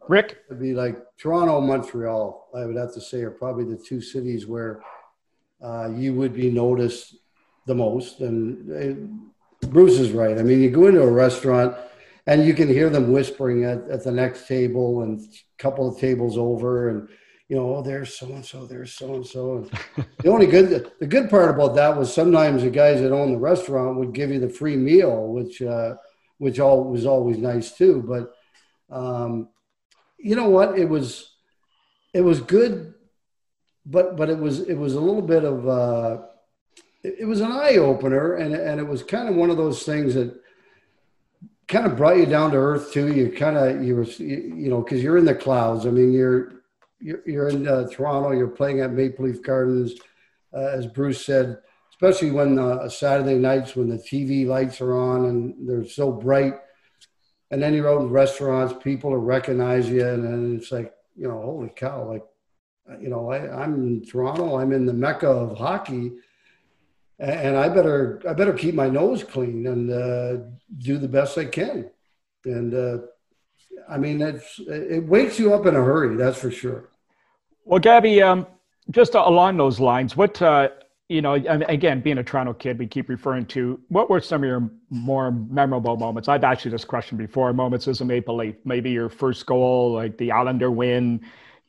Rick? 0.09 0.39
It'd 0.49 0.61
be 0.61 0.75
like 0.75 0.97
Toronto, 1.19 1.61
Montreal, 1.61 2.49
I 2.55 2.65
would 2.67 2.77
have 2.77 2.93
to 2.95 3.01
say, 3.01 3.23
are 3.23 3.31
probably 3.31 3.65
the 3.65 3.83
two 3.83 4.01
cities 4.01 4.47
where 4.47 4.81
uh, 5.63 5.91
you 5.91 6.15
would 6.15 6.35
be 6.35 6.51
noticed 6.51 7.17
the 7.67 7.75
most. 7.75 8.21
And 8.21 9.13
uh, 9.63 9.67
Bruce 9.69 9.99
is 9.99 10.13
right. 10.13 10.39
I 10.39 10.43
mean, 10.43 10.61
you 10.61 10.71
go 10.71 10.87
into 10.87 11.03
a 11.03 11.11
restaurant 11.11 11.77
and 12.27 12.45
you 12.45 12.55
can 12.55 12.69
hear 12.69 12.91
them 12.91 13.13
whispering 13.13 13.65
at, 13.65 13.89
at 13.91 14.05
the 14.05 14.13
next 14.13 14.47
table 14.47 15.03
and 15.03 15.21
a 15.21 15.63
couple 15.63 15.89
of 15.89 15.99
tables 15.99 16.37
over 16.37 16.89
and 16.91 17.09
you 17.49 17.57
know, 17.57 17.77
oh, 17.77 17.83
there's 17.83 18.19
so 18.19 18.27
and 18.27 18.45
so, 18.45 18.65
there's 18.65 18.95
so 18.95 19.15
and 19.15 19.27
so. 19.27 19.69
The 20.23 20.31
only 20.31 20.47
good, 20.47 20.91
the 20.99 21.07
good 21.07 21.29
part 21.29 21.51
about 21.51 21.75
that 21.75 21.97
was 21.97 22.13
sometimes 22.13 22.63
the 22.63 22.71
guys 22.71 23.03
that 23.03 23.13
own 23.13 23.33
the 23.33 23.39
restaurant 23.39 23.99
would 23.99 24.15
give 24.15 24.31
you 24.31 24.41
the 24.41 24.49
free 24.49 24.77
meal, 24.77 25.29
which, 25.29 25.61
uh, 25.61 25.97
which 26.39 26.59
all 26.59 26.85
was 26.85 27.05
always 27.05 27.37
nice 27.37 27.73
too. 27.73 28.03
But 28.09 28.33
um, 28.95 29.51
you 30.25 30.35
know 30.35 30.49
what? 30.49 30.79
It 30.79 30.89
was 30.89 31.35
it 32.15 32.23
was 32.23 32.41
good, 32.41 32.95
but 33.85 34.17
but 34.17 34.31
it 34.31 34.39
was 34.39 34.61
it 34.61 34.75
was 34.75 34.95
a 34.95 35.01
little 35.01 35.23
bit 35.23 35.45
of 35.45 35.69
uh, 35.69 36.23
it, 37.03 37.29
was 37.29 37.43
an 37.43 37.53
eye 37.53 37.77
opener, 37.77 38.35
and 38.37 38.55
and 38.55 38.81
it 38.81 38.89
was 38.89 39.03
kind 39.03 39.29
of 39.29 39.35
one 39.35 39.51
of 39.51 39.59
those 39.59 39.83
things 39.83 40.15
that 40.15 40.35
kind 41.69 41.85
of 41.85 41.99
brought 41.99 42.17
you 42.17 42.25
down 42.25 42.53
to 42.53 42.57
earth 42.57 42.91
too. 42.91 43.13
You 43.13 43.33
kind 43.33 43.59
of 43.59 43.85
you 43.85 43.97
were 43.97 44.05
you, 44.05 44.55
you 44.57 44.71
know 44.71 44.81
because 44.81 45.03
you're 45.03 45.19
in 45.19 45.27
the 45.27 45.35
clouds. 45.35 45.85
I 45.85 45.91
mean 45.91 46.11
you're 46.11 46.53
you're, 47.01 47.21
you're 47.27 47.49
in 47.51 47.69
uh, 47.69 47.87
Toronto. 47.89 48.33
You're 48.33 48.49
playing 48.49 48.81
at 48.81 48.93
Maple 48.93 49.27
Leaf 49.27 49.43
Gardens, 49.43 49.93
uh, 50.55 50.69
as 50.73 50.87
Bruce 50.87 51.25
said. 51.25 51.59
Especially 51.91 52.31
when 52.31 52.59
uh, 52.59 52.89
Saturday 52.89 53.39
nights 53.39 53.77
when 53.77 53.89
the 53.89 53.99
TV 53.99 54.47
lights 54.47 54.81
are 54.81 54.97
on 54.97 55.27
and 55.27 55.69
they're 55.69 55.87
so 55.87 56.11
bright, 56.11 56.55
and 57.55 57.63
then 57.63 57.73
you're 57.73 57.89
out 57.89 58.01
in 58.01 58.11
restaurants, 58.11 58.75
people 58.83 59.11
will 59.11 59.19
recognize 59.19 59.89
you, 59.89 60.05
and, 60.05 60.25
and 60.25 60.61
it's 60.61 60.73
like, 60.73 60.93
you 61.15 61.29
know, 61.29 61.41
holy 61.41 61.69
cow, 61.69 62.03
like, 62.03 62.25
you 63.01 63.09
know, 63.09 63.31
I, 63.31 63.63
I'm 63.63 63.75
in 63.75 64.05
Toronto, 64.05 64.59
I'm 64.59 64.73
in 64.73 64.87
the 64.87 64.93
mecca 64.93 65.29
of 65.29 65.57
hockey, 65.57 66.15
and 67.21 67.57
I 67.57 67.69
better 67.69 68.21
I 68.29 68.33
better 68.33 68.53
keep 68.53 68.75
my 68.75 68.89
nose 68.89 69.23
clean 69.23 69.69
and 69.69 69.89
uh, 69.89 70.45
do 70.79 70.99
the 70.99 71.07
best 71.07 71.39
I 71.39 71.45
can. 71.45 71.89
And 72.45 72.75
uh, 72.75 72.99
I 73.89 73.99
mean, 73.99 74.21
it's 74.21 74.59
it 74.67 75.05
wakes 75.05 75.39
you 75.39 75.55
up 75.55 75.65
in 75.67 75.77
a 75.77 75.85
hurry, 75.85 76.17
that's 76.17 76.41
for 76.41 76.51
sure. 76.51 76.89
Well, 77.65 77.79
Gabby, 77.79 78.21
um, 78.21 78.49
just 78.91 79.15
along 79.15 79.59
those 79.59 79.79
lines, 79.79 80.17
what 80.17 80.43
uh, 80.43 80.71
you 81.15 81.23
know, 81.23 81.35
again, 81.35 82.01
being 82.01 82.19
a 82.19 82.25
Toronto 82.25 82.53
kid, 82.53 82.77
we 82.77 82.89
keep 82.89 83.09
referring 83.09 83.47
to 83.47 83.81
what 83.89 84.11
were 84.11 84.21
some 84.21 84.43
of 84.43 84.49
your 84.49 84.69
more 84.91 85.31
memorable 85.31 85.97
moments? 85.97 86.29
I've 86.29 86.43
actually 86.43 86.73
this 86.73 86.85
question 86.85 87.17
before 87.17 87.53
moments 87.53 87.87
as 87.87 88.01
a 88.01 88.05
Maple 88.05 88.37
Leaf. 88.37 88.57
Maybe 88.65 88.91
your 88.91 89.09
first 89.09 89.47
goal, 89.47 89.93
like 89.93 90.19
the 90.19 90.33
Islander 90.33 90.73
win, 90.73 91.25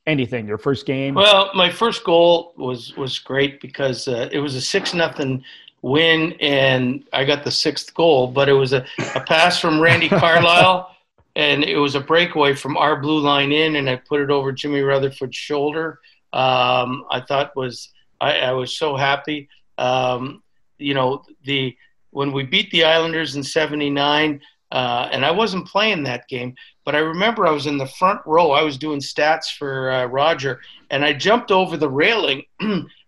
anything. 0.08 0.48
Your 0.48 0.58
first 0.58 0.88
game. 0.88 1.14
Well, 1.14 1.52
my 1.54 1.70
first 1.70 2.04
goal 2.04 2.54
was 2.58 2.98
was 2.98 3.20
great 3.20 3.62
because 3.62 4.08
uh, 4.08 4.30
it 4.32 4.40
was 4.40 4.56
a 4.56 4.62
six 4.62 4.96
nothing 4.96 5.44
win, 5.84 6.34
and 6.42 7.04
I 7.14 7.24
got 7.24 7.44
the 7.44 7.52
sixth 7.52 7.94
goal. 7.94 8.26
But 8.26 8.50
it 8.50 8.54
was 8.54 8.74
a, 8.74 8.84
a 9.14 9.20
pass 9.20 9.60
from 9.60 9.80
Randy 9.80 10.10
Carlyle, 10.24 10.90
and 11.36 11.64
it 11.64 11.78
was 11.78 11.94
a 11.94 12.02
breakaway 12.02 12.56
from 12.56 12.78
our 12.78 13.00
blue 13.00 13.20
line 13.20 13.52
in, 13.52 13.76
and 13.76 13.88
I 13.88 13.98
put 13.98 14.22
it 14.22 14.32
over 14.32 14.52
Jimmy 14.52 14.82
Rutherford's 14.82 15.38
shoulder. 15.38 16.00
Um, 16.34 17.06
I 17.12 17.22
thought 17.22 17.56
was 17.56 17.92
I, 18.22 18.38
I 18.38 18.52
was 18.52 18.78
so 18.78 18.96
happy. 18.96 19.50
Um, 19.78 20.44
you 20.78 20.94
know, 20.94 21.24
the 21.44 21.76
when 22.12 22.32
we 22.32 22.44
beat 22.44 22.72
the 22.72 22.86
Islanders 22.86 23.36
in 23.36 23.44
'79, 23.44 24.42
uh, 24.72 25.10
and 25.12 25.26
I 25.26 25.32
wasn't 25.32 25.68
playing 25.68 26.04
that 26.04 26.28
game, 26.28 26.56
but 26.84 26.96
I 26.96 27.00
remember 27.00 27.46
I 27.46 27.52
was 27.52 27.68
in 27.68 27.78
the 27.78 27.88
front 27.88 28.22
row. 28.26 28.52
I 28.52 28.62
was 28.62 28.78
doing 28.78 29.00
stats 29.00 29.56
for 29.58 29.92
uh, 29.92 30.06
Roger, 30.06 30.62
and 30.90 31.04
I 31.04 31.14
jumped 31.14 31.52
over 31.52 31.78
the 31.78 31.90
railing. 31.90 32.44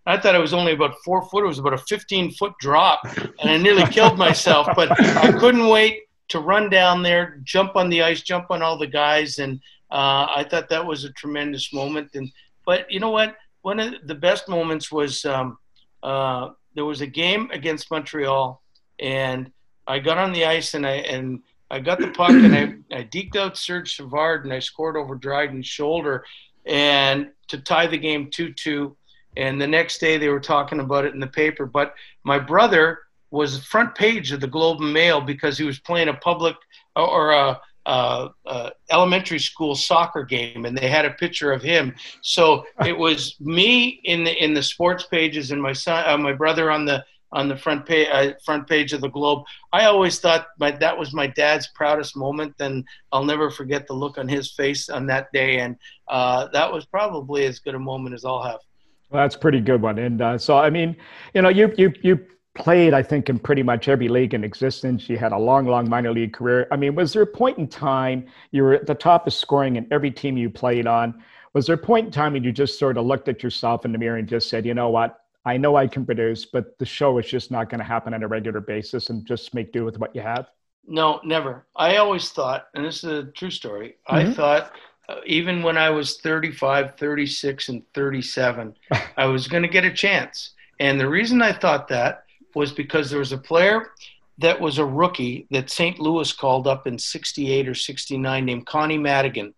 I 0.06 0.16
thought 0.16 0.34
it 0.34 0.40
was 0.40 0.54
only 0.54 0.72
about 0.72 0.94
four 1.04 1.22
foot. 1.28 1.44
It 1.44 1.48
was 1.48 1.58
about 1.58 1.74
a 1.74 1.78
15 1.78 2.32
foot 2.32 2.54
drop, 2.60 3.00
and 3.16 3.50
I 3.50 3.58
nearly 3.58 3.84
killed 3.90 4.16
myself. 4.16 4.68
But 4.74 4.90
I 5.00 5.32
couldn't 5.32 5.68
wait 5.68 6.04
to 6.28 6.40
run 6.40 6.70
down 6.70 7.02
there, 7.02 7.40
jump 7.44 7.76
on 7.76 7.88
the 7.90 8.02
ice, 8.02 8.22
jump 8.22 8.46
on 8.50 8.62
all 8.62 8.78
the 8.78 8.86
guys, 8.86 9.38
and 9.38 9.60
uh, 9.90 10.28
I 10.34 10.46
thought 10.50 10.68
that 10.70 10.84
was 10.84 11.04
a 11.04 11.12
tremendous 11.12 11.72
moment. 11.72 12.10
And 12.14 12.30
but 12.64 12.90
you 12.90 13.00
know 13.00 13.10
what? 13.10 13.36
One 13.68 13.80
of 13.80 13.94
the 14.06 14.14
best 14.14 14.48
moments 14.48 14.90
was 14.90 15.26
um, 15.26 15.58
uh, 16.02 16.48
there 16.74 16.86
was 16.86 17.02
a 17.02 17.06
game 17.06 17.50
against 17.52 17.90
Montreal, 17.90 18.62
and 18.98 19.52
I 19.86 19.98
got 19.98 20.16
on 20.16 20.32
the 20.32 20.46
ice 20.46 20.72
and 20.72 20.86
I 20.86 20.96
and 21.14 21.42
I 21.70 21.80
got 21.80 21.98
the 21.98 22.08
puck 22.08 22.30
and 22.30 22.54
I, 22.54 22.62
I 22.96 23.02
deked 23.04 23.36
out 23.36 23.58
Serge 23.58 23.94
Savard 23.94 24.44
and 24.44 24.54
I 24.54 24.58
scored 24.58 24.96
over 24.96 25.14
Dryden's 25.14 25.66
shoulder, 25.66 26.24
and 26.64 27.28
to 27.48 27.58
tie 27.58 27.86
the 27.86 27.98
game 27.98 28.30
two 28.30 28.54
two. 28.54 28.96
And 29.36 29.60
the 29.60 29.66
next 29.66 29.98
day 29.98 30.16
they 30.16 30.30
were 30.30 30.40
talking 30.40 30.80
about 30.80 31.04
it 31.04 31.12
in 31.12 31.20
the 31.20 31.26
paper. 31.42 31.66
But 31.66 31.92
my 32.24 32.38
brother 32.38 33.00
was 33.30 33.62
front 33.66 33.94
page 33.94 34.32
of 34.32 34.40
the 34.40 34.46
Globe 34.46 34.80
and 34.80 34.94
Mail 34.94 35.20
because 35.20 35.58
he 35.58 35.64
was 35.64 35.78
playing 35.78 36.08
a 36.08 36.14
public 36.14 36.56
or 36.96 37.32
a 37.32 37.60
uh, 37.88 38.28
uh, 38.44 38.70
elementary 38.90 39.38
school 39.38 39.74
soccer 39.74 40.22
game, 40.22 40.66
and 40.66 40.76
they 40.76 40.88
had 40.88 41.06
a 41.06 41.10
picture 41.12 41.52
of 41.52 41.62
him. 41.62 41.94
So 42.20 42.64
it 42.84 42.96
was 42.96 43.34
me 43.40 44.00
in 44.04 44.24
the 44.24 44.44
in 44.44 44.52
the 44.52 44.62
sports 44.62 45.06
pages, 45.06 45.52
and 45.52 45.60
my 45.60 45.72
son, 45.72 46.04
uh, 46.06 46.18
my 46.18 46.34
brother 46.34 46.70
on 46.70 46.84
the 46.84 47.02
on 47.32 47.48
the 47.48 47.56
front 47.56 47.86
page 47.86 48.08
uh, 48.12 48.32
front 48.44 48.68
page 48.68 48.92
of 48.92 49.00
the 49.00 49.08
Globe. 49.08 49.42
I 49.72 49.86
always 49.86 50.20
thought 50.20 50.48
my, 50.58 50.70
that 50.72 50.98
was 50.98 51.14
my 51.14 51.28
dad's 51.28 51.68
proudest 51.74 52.14
moment, 52.14 52.54
and 52.60 52.84
I'll 53.10 53.24
never 53.24 53.50
forget 53.50 53.86
the 53.86 53.94
look 53.94 54.18
on 54.18 54.28
his 54.28 54.52
face 54.52 54.90
on 54.90 55.06
that 55.06 55.32
day. 55.32 55.60
And 55.60 55.74
uh, 56.08 56.48
that 56.52 56.70
was 56.70 56.84
probably 56.84 57.46
as 57.46 57.58
good 57.58 57.74
a 57.74 57.78
moment 57.78 58.14
as 58.14 58.22
I'll 58.26 58.42
have. 58.42 58.60
Well, 59.08 59.22
that's 59.22 59.36
pretty 59.36 59.62
good 59.62 59.80
one. 59.80 59.98
And 59.98 60.20
uh, 60.20 60.36
so, 60.36 60.58
I 60.58 60.68
mean, 60.68 60.94
you 61.32 61.40
know, 61.40 61.48
you 61.48 61.72
you 61.78 61.92
you 62.02 62.26
played, 62.58 62.92
I 62.92 63.02
think, 63.02 63.28
in 63.28 63.38
pretty 63.38 63.62
much 63.62 63.88
every 63.88 64.08
league 64.08 64.34
in 64.34 64.44
existence. 64.44 65.08
You 65.08 65.16
had 65.16 65.32
a 65.32 65.38
long, 65.38 65.66
long 65.66 65.88
minor 65.88 66.12
league 66.12 66.32
career. 66.32 66.68
I 66.70 66.76
mean, 66.76 66.94
was 66.94 67.12
there 67.12 67.22
a 67.22 67.26
point 67.26 67.58
in 67.58 67.66
time 67.68 68.26
you 68.50 68.62
were 68.62 68.74
at 68.74 68.86
the 68.86 68.94
top 68.94 69.26
of 69.26 69.32
scoring 69.32 69.76
in 69.76 69.86
every 69.90 70.10
team 70.10 70.36
you 70.36 70.50
played 70.50 70.86
on? 70.86 71.22
Was 71.54 71.66
there 71.66 71.76
a 71.76 71.78
point 71.78 72.06
in 72.06 72.12
time 72.12 72.34
when 72.34 72.44
you 72.44 72.52
just 72.52 72.78
sort 72.78 72.98
of 72.98 73.06
looked 73.06 73.28
at 73.28 73.42
yourself 73.42 73.84
in 73.84 73.92
the 73.92 73.98
mirror 73.98 74.18
and 74.18 74.28
just 74.28 74.48
said, 74.48 74.66
you 74.66 74.74
know 74.74 74.90
what? 74.90 75.20
I 75.44 75.56
know 75.56 75.76
I 75.76 75.86
can 75.86 76.04
produce, 76.04 76.44
but 76.44 76.78
the 76.78 76.84
show 76.84 77.16
is 77.18 77.26
just 77.26 77.50
not 77.50 77.70
going 77.70 77.78
to 77.78 77.84
happen 77.84 78.12
on 78.12 78.22
a 78.22 78.28
regular 78.28 78.60
basis 78.60 79.08
and 79.08 79.24
just 79.24 79.54
make 79.54 79.72
do 79.72 79.84
with 79.84 79.98
what 79.98 80.14
you 80.14 80.20
have? 80.20 80.48
No, 80.86 81.20
never. 81.24 81.66
I 81.76 81.96
always 81.96 82.30
thought, 82.30 82.68
and 82.74 82.84
this 82.84 83.04
is 83.04 83.10
a 83.10 83.24
true 83.24 83.50
story, 83.50 83.96
mm-hmm. 84.08 84.30
I 84.30 84.32
thought 84.34 84.72
uh, 85.08 85.20
even 85.24 85.62
when 85.62 85.78
I 85.78 85.90
was 85.90 86.18
35, 86.18 86.98
36, 86.98 87.68
and 87.70 87.82
37, 87.94 88.74
I 89.16 89.24
was 89.24 89.48
going 89.48 89.62
to 89.62 89.68
get 89.68 89.84
a 89.84 89.92
chance. 89.92 90.50
And 90.80 91.00
the 91.00 91.08
reason 91.08 91.40
I 91.42 91.52
thought 91.52 91.88
that 91.88 92.24
was 92.54 92.72
because 92.72 93.10
there 93.10 93.18
was 93.18 93.32
a 93.32 93.38
player 93.38 93.90
that 94.38 94.60
was 94.60 94.78
a 94.78 94.84
rookie 94.84 95.46
that 95.50 95.70
St. 95.70 95.98
Louis 95.98 96.32
called 96.32 96.66
up 96.66 96.86
in 96.86 96.98
68 96.98 97.68
or 97.68 97.74
69 97.74 98.44
named 98.44 98.66
Connie 98.66 98.98
Madigan. 98.98 99.54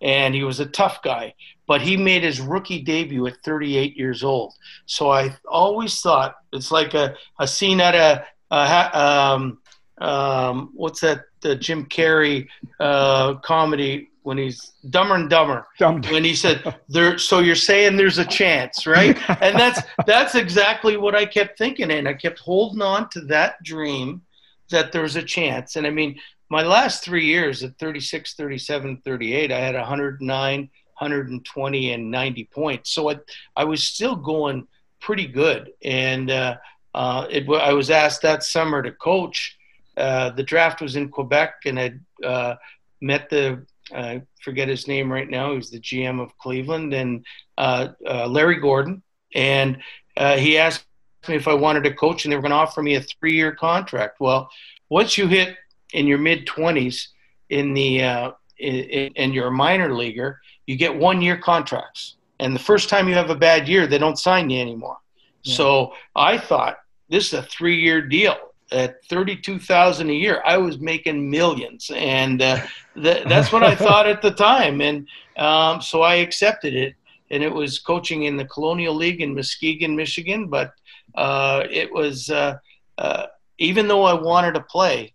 And 0.00 0.34
he 0.34 0.44
was 0.44 0.60
a 0.60 0.66
tough 0.66 1.02
guy, 1.02 1.34
but 1.66 1.80
he 1.80 1.96
made 1.96 2.22
his 2.22 2.40
rookie 2.40 2.82
debut 2.82 3.26
at 3.26 3.42
38 3.44 3.96
years 3.96 4.22
old. 4.22 4.54
So 4.86 5.10
I 5.10 5.36
always 5.46 6.00
thought 6.00 6.36
it's 6.52 6.70
like 6.70 6.94
a, 6.94 7.14
a 7.38 7.46
scene 7.46 7.80
at 7.80 7.94
a, 7.94 8.24
a 8.50 8.98
um, 8.98 9.58
um, 9.98 10.70
what's 10.74 11.00
that, 11.00 11.24
the 11.40 11.56
Jim 11.56 11.86
Carrey 11.86 12.48
uh, 12.80 13.34
comedy 13.36 14.10
when 14.22 14.38
he's 14.38 14.72
dumber 14.90 15.16
and 15.16 15.28
dumber. 15.28 15.66
Dumb. 15.78 16.02
when 16.10 16.24
he 16.24 16.34
said 16.34 16.76
there 16.88 17.18
so 17.18 17.40
you're 17.40 17.54
saying 17.54 17.96
there's 17.96 18.18
a 18.18 18.24
chance 18.24 18.86
right? 18.86 19.18
And 19.42 19.58
that's 19.58 19.80
that's 20.06 20.34
exactly 20.34 20.96
what 20.96 21.14
i 21.14 21.24
kept 21.24 21.58
thinking 21.58 21.90
and 21.90 22.08
i 22.08 22.14
kept 22.14 22.38
holding 22.38 22.82
on 22.82 23.08
to 23.10 23.20
that 23.22 23.62
dream 23.62 24.22
that 24.70 24.92
there 24.92 25.02
was 25.02 25.16
a 25.16 25.22
chance. 25.22 25.76
And 25.76 25.86
i 25.86 25.90
mean 25.90 26.18
my 26.48 26.62
last 26.62 27.02
three 27.02 27.26
years 27.26 27.62
at 27.62 27.78
36 27.78 28.34
37 28.34 29.02
38 29.04 29.52
i 29.52 29.58
had 29.58 29.74
109 29.74 30.60
120 30.60 31.92
and 31.92 32.10
90 32.10 32.44
points. 32.44 32.90
So 32.90 33.10
i, 33.10 33.18
I 33.56 33.64
was 33.64 33.86
still 33.86 34.16
going 34.16 34.66
pretty 35.00 35.26
good. 35.26 35.72
And 35.82 36.30
uh, 36.30 36.56
uh, 36.94 37.26
it, 37.30 37.48
i 37.48 37.72
was 37.72 37.90
asked 37.90 38.22
that 38.22 38.44
summer 38.44 38.82
to 38.82 38.92
coach 38.92 39.58
uh, 39.96 40.30
the 40.30 40.42
draft 40.42 40.80
was 40.80 40.96
in 40.96 41.08
quebec 41.08 41.54
and 41.66 41.78
i 41.78 41.92
uh, 42.24 42.54
met 43.00 43.28
the 43.28 43.64
I 43.94 44.22
forget 44.42 44.68
his 44.68 44.88
name 44.88 45.10
right 45.10 45.28
now. 45.28 45.54
He's 45.54 45.70
the 45.70 45.80
GM 45.80 46.20
of 46.20 46.36
Cleveland 46.38 46.94
and 46.94 47.24
uh, 47.58 47.88
uh, 48.06 48.26
Larry 48.26 48.60
Gordon. 48.60 49.02
And 49.34 49.78
uh, 50.16 50.36
he 50.36 50.58
asked 50.58 50.84
me 51.28 51.36
if 51.36 51.48
I 51.48 51.54
wanted 51.54 51.84
to 51.84 51.94
coach, 51.94 52.24
and 52.24 52.32
they 52.32 52.36
were 52.36 52.42
going 52.42 52.50
to 52.50 52.56
offer 52.56 52.82
me 52.82 52.96
a 52.96 53.02
three-year 53.02 53.54
contract. 53.54 54.20
Well, 54.20 54.50
once 54.88 55.16
you 55.16 55.26
hit 55.26 55.56
in 55.92 56.06
your 56.06 56.18
mid 56.18 56.46
20s 56.46 57.08
in 57.50 57.74
the 57.74 58.02
uh, 58.02 58.30
in, 58.58 59.12
in 59.14 59.32
your 59.32 59.50
minor 59.50 59.94
leaguer, 59.94 60.40
you 60.66 60.76
get 60.76 60.94
one-year 60.94 61.38
contracts. 61.38 62.16
And 62.38 62.54
the 62.54 62.60
first 62.60 62.88
time 62.88 63.08
you 63.08 63.14
have 63.14 63.30
a 63.30 63.36
bad 63.36 63.68
year, 63.68 63.86
they 63.86 63.98
don't 63.98 64.18
sign 64.18 64.50
you 64.50 64.60
anymore. 64.60 64.98
Yeah. 65.42 65.54
So 65.54 65.92
I 66.14 66.38
thought 66.38 66.78
this 67.08 67.28
is 67.28 67.34
a 67.34 67.42
three-year 67.42 68.02
deal 68.02 68.36
at 68.72 69.04
32,000 69.06 70.10
a 70.10 70.12
year, 70.12 70.42
I 70.44 70.56
was 70.56 70.78
making 70.78 71.30
millions. 71.30 71.90
And 71.94 72.42
uh, 72.42 72.60
th- 72.94 73.24
that's 73.28 73.52
what 73.52 73.62
I 73.62 73.74
thought 73.74 74.06
at 74.06 74.22
the 74.22 74.32
time. 74.32 74.80
And 74.80 75.06
um, 75.36 75.80
so 75.80 76.02
I 76.02 76.16
accepted 76.16 76.74
it. 76.74 76.94
And 77.30 77.42
it 77.42 77.52
was 77.52 77.78
coaching 77.78 78.24
in 78.24 78.36
the 78.36 78.44
Colonial 78.46 78.94
League 78.94 79.20
in 79.20 79.34
Muskegon, 79.34 79.96
Michigan. 79.96 80.48
But 80.48 80.72
uh, 81.14 81.64
it 81.70 81.92
was, 81.92 82.30
uh, 82.30 82.56
uh 82.98 83.26
even 83.58 83.88
though 83.88 84.04
I 84.04 84.14
wanted 84.14 84.54
to 84.54 84.60
play, 84.62 85.14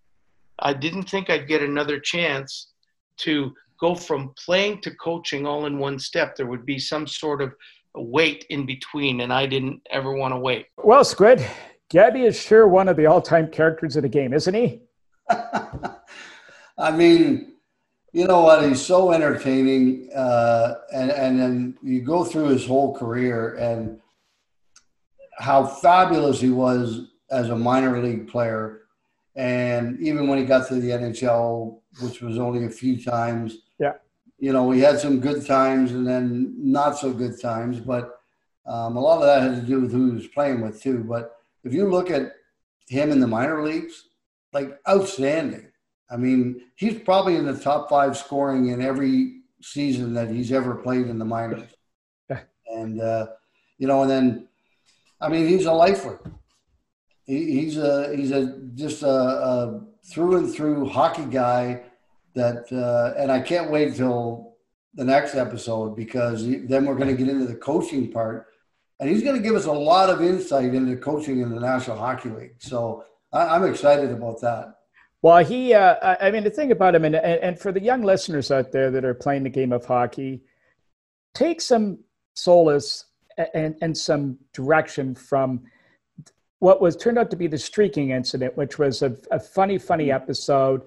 I 0.60 0.74
didn't 0.74 1.04
think 1.04 1.30
I'd 1.30 1.48
get 1.48 1.62
another 1.62 2.00
chance 2.00 2.72
to 3.18 3.54
go 3.80 3.94
from 3.94 4.34
playing 4.44 4.82
to 4.82 4.96
coaching 4.96 5.46
all 5.46 5.66
in 5.66 5.78
one 5.78 6.00
step. 6.00 6.36
There 6.36 6.48
would 6.48 6.66
be 6.66 6.80
some 6.80 7.08
sort 7.08 7.42
of 7.42 7.54
wait 7.96 8.46
in 8.50 8.66
between, 8.66 9.22
and 9.22 9.34
I 9.34 9.46
didn't 9.46 9.82
ever 9.90 10.14
want 10.14 10.34
to 10.34 10.40
wait. 10.40 10.68
Well, 10.78 11.04
Squid, 11.04 11.46
Gabby 11.90 12.24
is 12.24 12.40
sure 12.40 12.68
one 12.68 12.90
of 12.90 12.98
the 12.98 13.06
all-time 13.06 13.50
characters 13.50 13.96
of 13.96 14.04
the 14.04 14.10
game, 14.10 14.34
isn't 14.34 14.54
he? 14.54 14.82
I 16.78 16.92
mean, 16.92 17.54
you 18.12 18.26
know 18.26 18.42
what? 18.42 18.68
He's 18.68 18.82
so 18.82 19.12
entertaining, 19.12 20.10
uh, 20.14 20.76
and 20.94 21.12
and 21.12 21.40
then 21.40 21.78
you 21.82 22.02
go 22.02 22.24
through 22.24 22.48
his 22.48 22.66
whole 22.66 22.96
career 22.96 23.56
and 23.56 24.00
how 25.38 25.66
fabulous 25.66 26.42
he 26.42 26.50
was 26.50 27.08
as 27.30 27.50
a 27.50 27.56
minor 27.56 28.02
league 28.02 28.28
player, 28.28 28.84
and 29.36 30.00
even 30.00 30.28
when 30.28 30.40
he 30.40 30.46
got 30.46 30.68
to 30.68 30.76
the 30.76 30.90
NHL, 30.90 31.80
which 32.02 32.22
was 32.22 32.38
only 32.38 32.66
a 32.66 32.70
few 32.70 33.02
times. 33.02 33.58
Yeah. 33.80 33.94
You 34.40 34.54
know, 34.54 34.70
he 34.70 34.82
had 34.82 35.00
some 35.00 35.20
good 35.20 35.48
times 35.48 35.92
and 35.94 36.06
then 36.08 36.54
not 36.58 36.98
so 36.98 37.12
good 37.12 37.42
times, 37.42 37.80
but 37.80 38.20
um, 38.68 38.96
a 38.96 39.00
lot 39.00 39.18
of 39.18 39.26
that 39.26 39.42
had 39.42 39.62
to 39.62 39.66
do 39.66 39.82
with 39.82 39.92
who 39.92 40.10
he 40.10 40.16
was 40.16 40.28
playing 40.28 40.62
with 40.62 40.80
too. 40.82 41.04
But 41.04 41.37
if 41.64 41.74
you 41.74 41.90
look 41.90 42.10
at 42.12 42.34
him 42.88 43.12
in 43.12 43.20
the 43.20 43.28
minor 43.28 43.64
leagues, 43.64 44.10
like 44.54 44.80
outstanding. 44.88 45.68
I 46.10 46.18
mean, 46.18 46.62
he's 46.76 47.00
probably 47.00 47.36
in 47.36 47.46
the 47.46 47.58
top 47.58 47.90
five 47.90 48.18
scoring 48.18 48.68
in 48.70 48.82
every 48.82 49.42
season 49.62 50.14
that 50.14 50.30
he's 50.30 50.52
ever 50.52 50.76
played 50.76 51.08
in 51.08 51.20
the 51.20 51.26
minors. 51.26 51.70
and 52.68 53.02
uh, 53.02 53.28
you 53.78 53.88
know, 53.88 54.02
and 54.02 54.10
then, 54.10 54.48
I 55.20 55.30
mean, 55.30 55.48
he's 55.48 55.66
a 55.66 55.74
lifer. 55.74 56.20
He, 57.26 57.62
he's 57.62 57.78
a 57.78 58.16
he's 58.16 58.32
a 58.32 58.58
just 58.76 59.04
a, 59.04 59.10
a, 59.10 59.82
through 60.10 60.38
and 60.38 60.54
through 60.54 60.88
hockey 60.88 61.26
guy. 61.26 61.84
That 62.36 62.72
uh, 62.72 63.20
and 63.20 63.32
I 63.32 63.42
can't 63.42 63.72
wait 63.72 63.96
till 63.96 64.56
the 64.94 65.04
next 65.04 65.36
episode 65.36 65.96
because 65.96 66.48
then 66.48 66.86
we're 66.86 66.96
going 66.96 67.10
to 67.10 67.16
get 67.16 67.30
into 67.30 67.46
the 67.46 67.56
coaching 67.56 68.12
part 68.12 68.48
and 69.00 69.10
he's 69.10 69.24
going 69.24 69.36
to 69.36 69.42
give 69.42 69.56
us 69.56 69.66
a 69.66 69.72
lot 69.72 70.10
of 70.10 70.22
insight 70.22 70.74
into 70.74 70.96
coaching 70.98 71.42
in 71.42 71.50
the 71.50 71.60
National 71.60 71.98
Hockey 71.98 72.30
League. 72.30 72.56
So 72.60 73.04
I, 73.32 73.56
am 73.56 73.66
excited 73.66 74.12
about 74.12 74.42
that. 74.42 74.74
Well, 75.22 75.44
he, 75.44 75.74
uh, 75.74 76.16
I 76.20 76.32
mean, 76.32 76.44
the 76.44 76.50
thing 76.50 76.72
about 76.72 76.96
him, 76.96 77.06
and, 77.06 77.16
and 77.16 77.60
for 77.60 77.72
the 77.72 77.82
young 77.82 78.02
listeners 78.02 78.52
out 78.52 78.72
there 78.72 78.92
that 78.92 79.06
are 79.06 79.14
playing 79.14 79.44
the 79.44 79.50
game 79.50 79.72
of 79.72 79.86
hockey, 79.86 80.42
take 81.34 81.62
some 81.62 82.00
solace 82.36 83.06
and, 83.54 83.76
and 83.82 83.98
some 83.98 84.38
direction 84.54 85.16
from 85.16 85.64
what 86.60 86.82
was 86.82 86.96
turned 86.96 87.20
out 87.20 87.30
to 87.30 87.36
be 87.36 87.48
the 87.48 87.58
streaking 87.58 88.12
incident, 88.12 88.58
which 88.58 88.80
was 88.80 89.02
a, 89.04 89.16
a 89.32 89.40
funny, 89.40 89.78
funny 89.78 90.12
episode. 90.12 90.82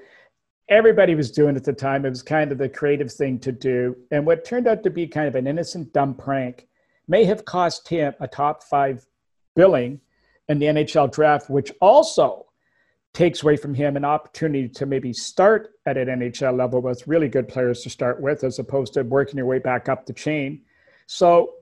Everybody 0.69 1.15
was 1.15 1.31
doing 1.31 1.57
at 1.57 1.65
the 1.65 1.73
time. 1.73 2.05
It 2.05 2.11
was 2.11 2.23
kind 2.23 2.51
of 2.51 2.59
the 2.59 2.69
creative 2.69 3.13
thing 3.13 3.39
to 3.41 3.53
do. 3.53 3.97
And 4.11 4.27
what 4.27 4.45
turned 4.45 4.67
out 4.67 4.83
to 4.85 4.91
be 4.91 5.07
kind 5.07 5.29
of 5.29 5.35
an 5.37 5.47
innocent, 5.47 5.93
dumb 5.93 6.15
prank 6.15 6.67
may 7.11 7.25
have 7.25 7.45
cost 7.45 7.89
him 7.89 8.15
a 8.21 8.29
top 8.29 8.63
five 8.63 9.05
billing 9.57 10.01
in 10.49 10.61
the 10.61 10.67
NHL 10.67 11.13
draft, 11.13 11.51
which 11.51 11.73
also 11.81 12.47
takes 13.13 13.43
away 13.43 13.57
from 13.57 13.75
him 13.75 13.97
an 13.97 14.05
opportunity 14.05 14.69
to 14.69 14.87
maybe 14.87 15.13
start 15.13 15.71
at 15.87 15.97
an 15.97 16.07
NHL 16.07 16.57
level 16.57 16.81
with 16.81 17.07
really 17.09 17.29
good 17.29 17.49
players 17.49 17.83
to 17.83 17.91
start 17.91 18.23
with, 18.23 18.45
as 18.45 18.61
opposed 18.61 18.95
to 18.95 19.03
working 19.03 19.37
your 19.37 19.47
way 19.47 19.59
back 19.59 19.89
up 19.89 20.07
the 20.07 20.13
chain. 20.13 20.63
So, 21.07 21.55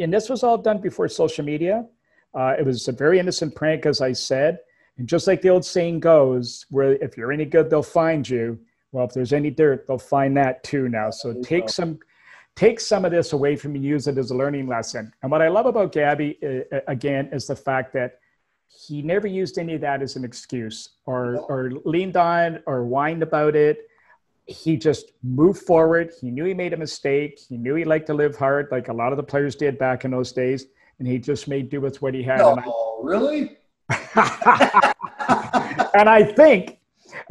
and 0.00 0.12
this 0.12 0.28
was 0.28 0.42
all 0.42 0.58
done 0.58 0.78
before 0.78 1.08
social 1.08 1.44
media. 1.44 1.86
Uh, 2.34 2.56
it 2.58 2.66
was 2.66 2.88
a 2.88 2.92
very 2.92 3.20
innocent 3.20 3.54
prank, 3.54 3.86
as 3.86 4.00
I 4.00 4.12
said. 4.12 4.58
And 4.98 5.08
just 5.08 5.28
like 5.28 5.40
the 5.40 5.50
old 5.50 5.64
saying 5.64 6.00
goes, 6.00 6.66
where 6.70 6.94
if 6.94 7.16
you're 7.16 7.30
any 7.30 7.44
good, 7.44 7.70
they'll 7.70 7.84
find 7.84 8.28
you. 8.28 8.58
Well, 8.90 9.06
if 9.06 9.12
there's 9.12 9.32
any 9.32 9.50
dirt, 9.50 9.86
they'll 9.86 9.98
find 9.98 10.36
that 10.36 10.64
too 10.64 10.88
now. 10.88 11.10
So 11.10 11.40
take 11.42 11.68
some 11.68 12.00
take 12.56 12.80
some 12.80 13.04
of 13.04 13.10
this 13.10 13.32
away 13.32 13.56
from 13.56 13.74
you, 13.74 13.82
use 13.82 14.06
it 14.06 14.18
as 14.18 14.30
a 14.30 14.34
learning 14.34 14.66
lesson. 14.66 15.12
And 15.22 15.30
what 15.30 15.42
I 15.42 15.48
love 15.48 15.66
about 15.66 15.92
Gabby, 15.92 16.38
uh, 16.42 16.76
uh, 16.76 16.80
again, 16.88 17.28
is 17.32 17.46
the 17.46 17.56
fact 17.56 17.92
that 17.94 18.18
he 18.68 19.02
never 19.02 19.26
used 19.26 19.58
any 19.58 19.74
of 19.74 19.80
that 19.80 20.02
as 20.02 20.16
an 20.16 20.24
excuse 20.24 20.90
or, 21.06 21.38
or 21.48 21.72
leaned 21.84 22.16
on 22.16 22.62
or 22.66 22.84
whined 22.84 23.22
about 23.22 23.56
it. 23.56 23.78
He 24.46 24.76
just 24.76 25.12
moved 25.22 25.62
forward. 25.62 26.12
He 26.20 26.30
knew 26.30 26.44
he 26.44 26.54
made 26.54 26.72
a 26.72 26.76
mistake. 26.76 27.40
He 27.48 27.56
knew 27.56 27.74
he 27.74 27.84
liked 27.84 28.06
to 28.06 28.14
live 28.14 28.36
hard, 28.36 28.68
like 28.70 28.88
a 28.88 28.92
lot 28.92 29.12
of 29.12 29.16
the 29.16 29.22
players 29.22 29.54
did 29.54 29.78
back 29.78 30.04
in 30.04 30.10
those 30.10 30.32
days. 30.32 30.66
And 30.98 31.08
he 31.08 31.18
just 31.18 31.48
made 31.48 31.70
do 31.70 31.80
with 31.80 32.02
what 32.02 32.14
he 32.14 32.22
had. 32.22 32.38
No, 32.38 32.56
I, 32.56 32.64
really? 33.02 33.56
and 35.94 36.08
I 36.08 36.22
think 36.36 36.79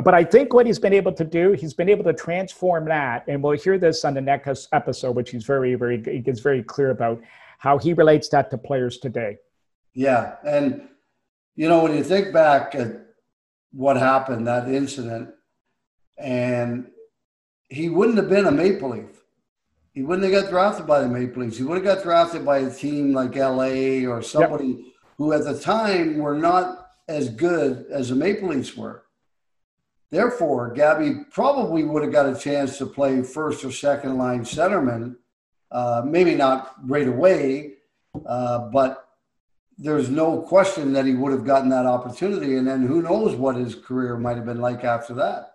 but 0.04 0.14
I 0.14 0.24
think 0.24 0.54
what 0.54 0.66
he's 0.66 0.80
been 0.80 0.94
able 0.94 1.12
to 1.14 1.24
do, 1.24 1.54
he's 1.54 1.74
been 1.74 1.90
able 1.90 2.04
to 2.06 2.14
transform 2.14 2.86
that, 2.86 3.26
and 3.28 3.44
we'll 3.44 3.58
hear 3.58 3.78
this 3.78 4.06
on 4.06 4.14
the 4.14 4.22
next 4.22 4.68
episode, 4.72 5.16
which 5.16 5.32
he's 5.32 5.44
very, 5.44 5.76
very, 5.76 6.02
he 6.04 6.20
gets 6.20 6.40
very 6.40 6.64
clear 6.64 6.92
about 6.92 7.22
how 7.58 7.78
he 7.78 7.94
relates 7.94 8.30
that 8.30 8.50
to 8.52 8.58
players 8.58 8.98
today. 8.98 9.38
Yeah, 9.94 10.36
and 10.46 10.88
you 11.56 11.68
know 11.68 11.84
when 11.84 11.96
you 11.96 12.04
think 12.04 12.34
back 12.34 12.76
at 12.76 13.06
what 13.72 13.98
happened, 13.98 14.48
that 14.48 14.70
incident, 14.70 15.30
and 16.18 16.88
he 17.70 17.90
wouldn't 17.90 18.18
have 18.18 18.30
been 18.30 18.46
a 18.46 18.52
Maple 18.52 18.90
Leaf. 18.90 19.24
He 19.94 20.04
wouldn't 20.04 20.32
have 20.32 20.44
got 20.44 20.50
drafted 20.50 20.88
by 20.88 21.02
the 21.02 21.08
Maple 21.08 21.44
Leafs. 21.44 21.58
He 21.58 21.64
would 21.64 21.76
have 21.76 21.96
got 21.96 22.04
drafted 22.04 22.46
by 22.46 22.60
a 22.60 22.74
team 22.74 23.14
like 23.14 23.36
LA 23.36 24.08
or 24.10 24.22
somebody 24.22 24.68
yep. 24.68 24.94
who 25.18 25.34
at 25.34 25.44
the 25.44 25.60
time 25.60 26.18
were 26.18 26.38
not 26.38 26.88
as 27.08 27.30
good 27.30 27.86
as 27.92 28.10
the 28.10 28.16
Maple 28.16 28.50
Leafs 28.50 28.78
were. 28.78 29.04
Therefore, 30.12 30.72
Gabby 30.72 31.26
probably 31.32 31.84
would 31.84 32.02
have 32.02 32.12
got 32.12 32.26
a 32.26 32.38
chance 32.38 32.78
to 32.80 32.86
play 32.86 33.22
first 33.22 33.64
or 33.64 33.72
second 33.72 34.18
line 34.18 34.44
centerman, 34.44 35.16
uh, 35.72 36.02
maybe 36.04 36.34
not 36.34 36.74
right 36.84 37.08
away, 37.08 37.74
uh, 38.26 38.70
but 38.70 39.06
there's 39.78 40.10
no 40.10 40.42
question 40.42 40.94
that 40.94 41.06
he 41.06 41.14
would 41.14 41.32
have 41.32 41.46
gotten 41.46 41.70
that 41.70 41.86
opportunity. 41.86 42.58
And 42.58 42.68
then 42.68 42.86
who 42.86 43.02
knows 43.04 43.36
what 43.36 43.56
his 43.56 43.76
career 43.76 44.18
might 44.18 44.36
have 44.36 44.46
been 44.46 44.60
like 44.60 44.84
after 44.84 45.14
that. 45.16 45.54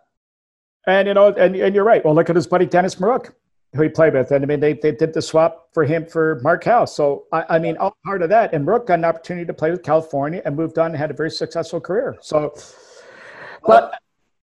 And 0.86 1.08
you 1.08 1.14
know, 1.14 1.28
and, 1.28 1.56
and 1.56 1.74
you're 1.74 1.84
right. 1.84 2.04
Well, 2.04 2.14
look 2.14 2.30
at 2.30 2.36
his 2.36 2.46
buddy 2.46 2.66
Dennis 2.66 2.94
Maruk, 2.96 3.32
who 3.74 3.82
he 3.82 3.88
played 3.88 4.14
with. 4.14 4.30
And 4.30 4.44
I 4.44 4.46
mean, 4.46 4.60
they, 4.60 4.74
they 4.74 4.92
did 4.92 5.12
the 5.12 5.20
swap 5.20 5.68
for 5.72 5.84
him 5.84 6.06
for 6.06 6.40
Mark 6.42 6.62
House. 6.62 6.94
So 6.94 7.24
I, 7.32 7.44
I 7.50 7.58
mean, 7.58 7.76
all 7.78 7.96
part 8.04 8.22
of 8.22 8.28
that. 8.28 8.54
And 8.54 8.66
Maruk 8.66 8.86
got 8.86 9.00
an 9.00 9.04
opportunity 9.04 9.46
to 9.46 9.54
play 9.54 9.70
with 9.70 9.82
California 9.82 10.42
and 10.44 10.54
moved 10.56 10.78
on 10.78 10.86
and 10.86 10.96
had 10.96 11.10
a 11.10 11.14
very 11.14 11.30
successful 11.30 11.80
career. 11.80 12.16
So, 12.20 12.54
but 13.66 13.98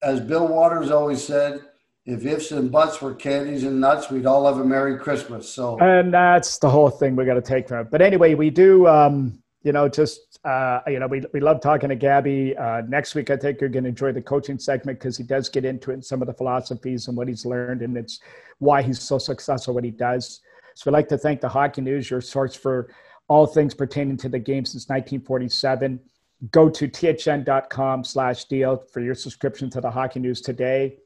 as 0.02 0.20
Bill 0.20 0.48
Watters 0.48 0.92
always 0.92 1.24
said, 1.24 1.62
if 2.06 2.26
ifs 2.26 2.52
and 2.52 2.72
buts 2.72 3.02
were 3.02 3.14
candies 3.14 3.64
and 3.64 3.80
nuts, 3.80 4.10
we'd 4.10 4.26
all 4.26 4.46
have 4.48 4.60
a 4.60 4.66
Merry 4.66 4.98
Christmas. 4.98 5.48
So, 5.48 5.78
and 5.80 6.14
that's 6.14 6.58
the 6.58 6.70
whole 6.70 6.90
thing 6.90 7.16
we 7.16 7.26
got 7.26 7.36
to 7.36 7.42
take 7.42 7.68
from 7.68 7.82
it. 7.82 7.92
But 7.92 8.02
anyway, 8.02 8.34
we 8.34 8.50
do, 8.50 8.88
um, 8.88 9.44
you 9.62 9.72
know, 9.74 9.88
just, 9.88 10.40
uh, 10.44 10.80
you 10.88 11.00
know, 11.00 11.08
we, 11.08 11.24
we 11.34 11.40
love 11.40 11.62
talking 11.62 11.90
to 11.90 11.96
Gabby. 11.96 12.58
Uh, 12.58 12.82
next 12.88 13.14
week, 13.14 13.30
I 13.30 13.38
think 13.38 13.62
you're 13.62 13.70
going 13.70 13.84
to 13.84 13.90
enjoy 13.90 14.12
the 14.12 14.22
coaching 14.22 14.58
segment 14.58 15.00
because 15.00 15.18
he 15.18 15.24
does 15.24 15.50
get 15.50 15.66
into 15.66 15.92
it 15.92 15.96
and 15.96 16.06
some 16.06 16.22
of 16.22 16.28
the 16.28 16.34
philosophies 16.34 17.08
and 17.08 17.18
what 17.18 17.28
he's 17.28 17.46
learned, 17.46 17.82
and 17.82 17.96
it's 17.96 18.20
why 18.58 18.82
he's 18.82 19.02
so 19.02 19.18
successful 19.18 19.74
what 19.74 19.84
he 19.84 19.92
does. 19.92 20.40
So, 20.76 20.90
I'd 20.90 20.94
like 20.94 21.10
to 21.10 21.18
thank 21.18 21.42
the 21.42 21.50
Hockey 21.50 21.82
News, 21.82 22.10
your 22.10 22.22
source 22.22 22.56
for 22.56 22.90
all 23.28 23.46
things 23.46 23.76
pertaining 23.76 24.18
to 24.18 24.30
the 24.30 24.40
game 24.40 24.66
since 24.66 24.88
1947. 24.88 26.00
Go 26.52 26.70
to 26.70 26.88
thn.com 26.88 28.04
slash 28.06 28.46
deal 28.46 28.78
for 28.78 29.02
your 29.02 29.16
subscription 29.16 29.70
to 29.72 29.82
the 29.82 29.92
Hockey 29.92 30.20
News 30.22 30.40
today. 30.40 30.98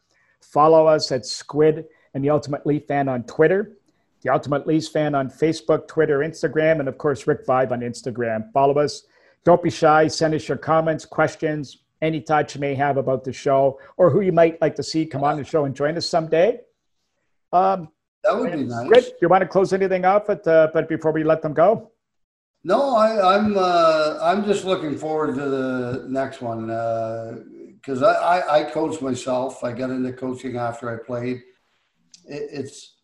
Follow 0.42 0.86
us 0.86 1.12
at 1.12 1.26
Squid 1.26 1.86
and 2.14 2.24
the 2.24 2.30
Ultimate 2.30 2.66
Leaf 2.68 2.86
Fan 2.86 3.08
on 3.08 3.24
Twitter, 3.24 3.78
the 4.22 4.32
Ultimate 4.32 4.68
Leafs 4.68 4.88
Fan 4.88 5.16
on 5.16 5.30
Facebook, 5.30 5.88
Twitter, 5.88 6.20
Instagram, 6.20 6.80
and 6.80 6.88
of 6.88 6.98
course, 7.00 7.26
Rick 7.26 7.48
Vaive 7.48 7.72
on 7.72 7.80
Instagram. 7.80 8.52
Follow 8.52 8.78
us. 8.78 9.04
Don't 9.44 9.64
be 9.64 9.72
shy. 9.72 10.08
Send 10.08 10.36
us 10.36 10.48
your 10.48 10.58
comments, 10.58 11.06
questions, 11.06 11.80
any 12.02 12.20
thoughts 12.20 12.54
you 12.54 12.62
may 12.62 12.76
have 12.76 12.98
about 12.98 13.24
the 13.24 13.34
show, 13.34 13.80
or 13.98 14.12
who 14.12 14.22
you 14.22 14.32
might 14.32 14.62
like 14.62 14.76
to 14.76 14.84
see 14.84 15.06
come 15.06 15.24
on 15.24 15.38
the 15.38 15.44
show 15.44 15.66
and 15.66 15.76
join 15.76 15.98
us 15.98 16.06
someday. 16.06 16.60
Um, 17.52 17.90
that 18.24 18.38
would 18.38 18.52
be 18.52 18.64
nice. 18.64 18.88
Rick, 18.88 19.06
you 19.22 19.30
want 19.30 19.42
to 19.42 19.48
close 19.48 19.74
anything 19.74 20.06
off? 20.06 20.30
At, 20.30 20.48
uh, 20.48 20.70
but 20.74 20.88
before 20.88 21.12
we 21.12 21.24
let 21.24 21.42
them 21.42 21.54
go. 21.54 21.92
No, 22.66 22.96
I, 22.96 23.36
am 23.36 23.46
I'm, 23.46 23.58
uh, 23.58 24.18
I'm 24.22 24.46
just 24.46 24.64
looking 24.64 24.98
forward 24.98 25.36
to 25.36 25.50
the 25.50 26.06
next 26.08 26.42
one. 26.42 26.70
Uh, 26.70 27.40
because 27.84 28.02
I, 28.02 28.14
I, 28.14 28.60
I 28.60 28.64
coach 28.64 29.02
myself. 29.02 29.64
I 29.64 29.74
got 29.74 29.90
into 29.90 30.14
coaching 30.14 30.56
after 30.56 30.90
I 30.90 31.06
played. 31.06 31.44
It, 32.26 32.50
it's 32.52 32.96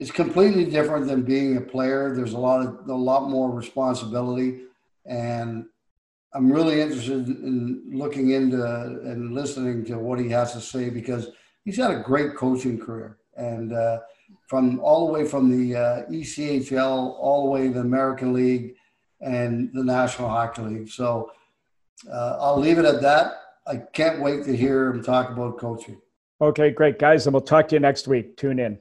it's 0.00 0.10
completely 0.10 0.64
different 0.64 1.06
than 1.06 1.22
being 1.22 1.56
a 1.56 1.60
player. 1.60 2.14
There's 2.14 2.32
a 2.32 2.38
lot 2.38 2.66
of 2.66 2.88
a 2.88 2.94
lot 2.94 3.30
more 3.30 3.50
responsibility, 3.52 4.62
and 5.06 5.66
I'm 6.34 6.50
really 6.50 6.80
interested 6.80 7.28
in 7.28 7.84
looking 7.92 8.32
into 8.32 8.64
and 8.64 9.32
listening 9.32 9.84
to 9.84 9.98
what 9.98 10.18
he 10.18 10.28
has 10.30 10.52
to 10.54 10.60
say 10.60 10.90
because 10.90 11.28
he's 11.64 11.76
had 11.76 11.92
a 11.92 12.00
great 12.00 12.34
coaching 12.34 12.78
career, 12.78 13.18
and 13.36 13.72
uh, 13.72 14.00
from 14.48 14.80
all 14.80 15.06
the 15.06 15.12
way 15.12 15.24
from 15.24 15.48
the 15.48 15.76
uh, 15.76 16.06
ECHL 16.10 17.14
all 17.20 17.44
the 17.44 17.50
way 17.50 17.68
to 17.68 17.74
the 17.74 17.80
American 17.80 18.32
League 18.32 18.74
and 19.24 19.70
the 19.72 19.82
National 19.82 20.28
Hockey 20.28 20.62
League. 20.62 20.88
So 20.88 21.32
uh, 22.10 22.36
I'll 22.40 22.58
leave 22.58 22.78
it 22.78 22.84
at 22.84 23.00
that. 23.02 23.32
I 23.66 23.76
can't 23.76 24.20
wait 24.20 24.44
to 24.44 24.54
hear 24.54 24.90
him 24.90 25.02
talk 25.02 25.30
about 25.30 25.58
coaching. 25.58 26.00
Okay, 26.40 26.70
great, 26.70 26.98
guys. 26.98 27.26
And 27.26 27.32
we'll 27.32 27.40
talk 27.40 27.68
to 27.68 27.76
you 27.76 27.80
next 27.80 28.06
week. 28.06 28.36
Tune 28.36 28.58
in. 28.58 28.78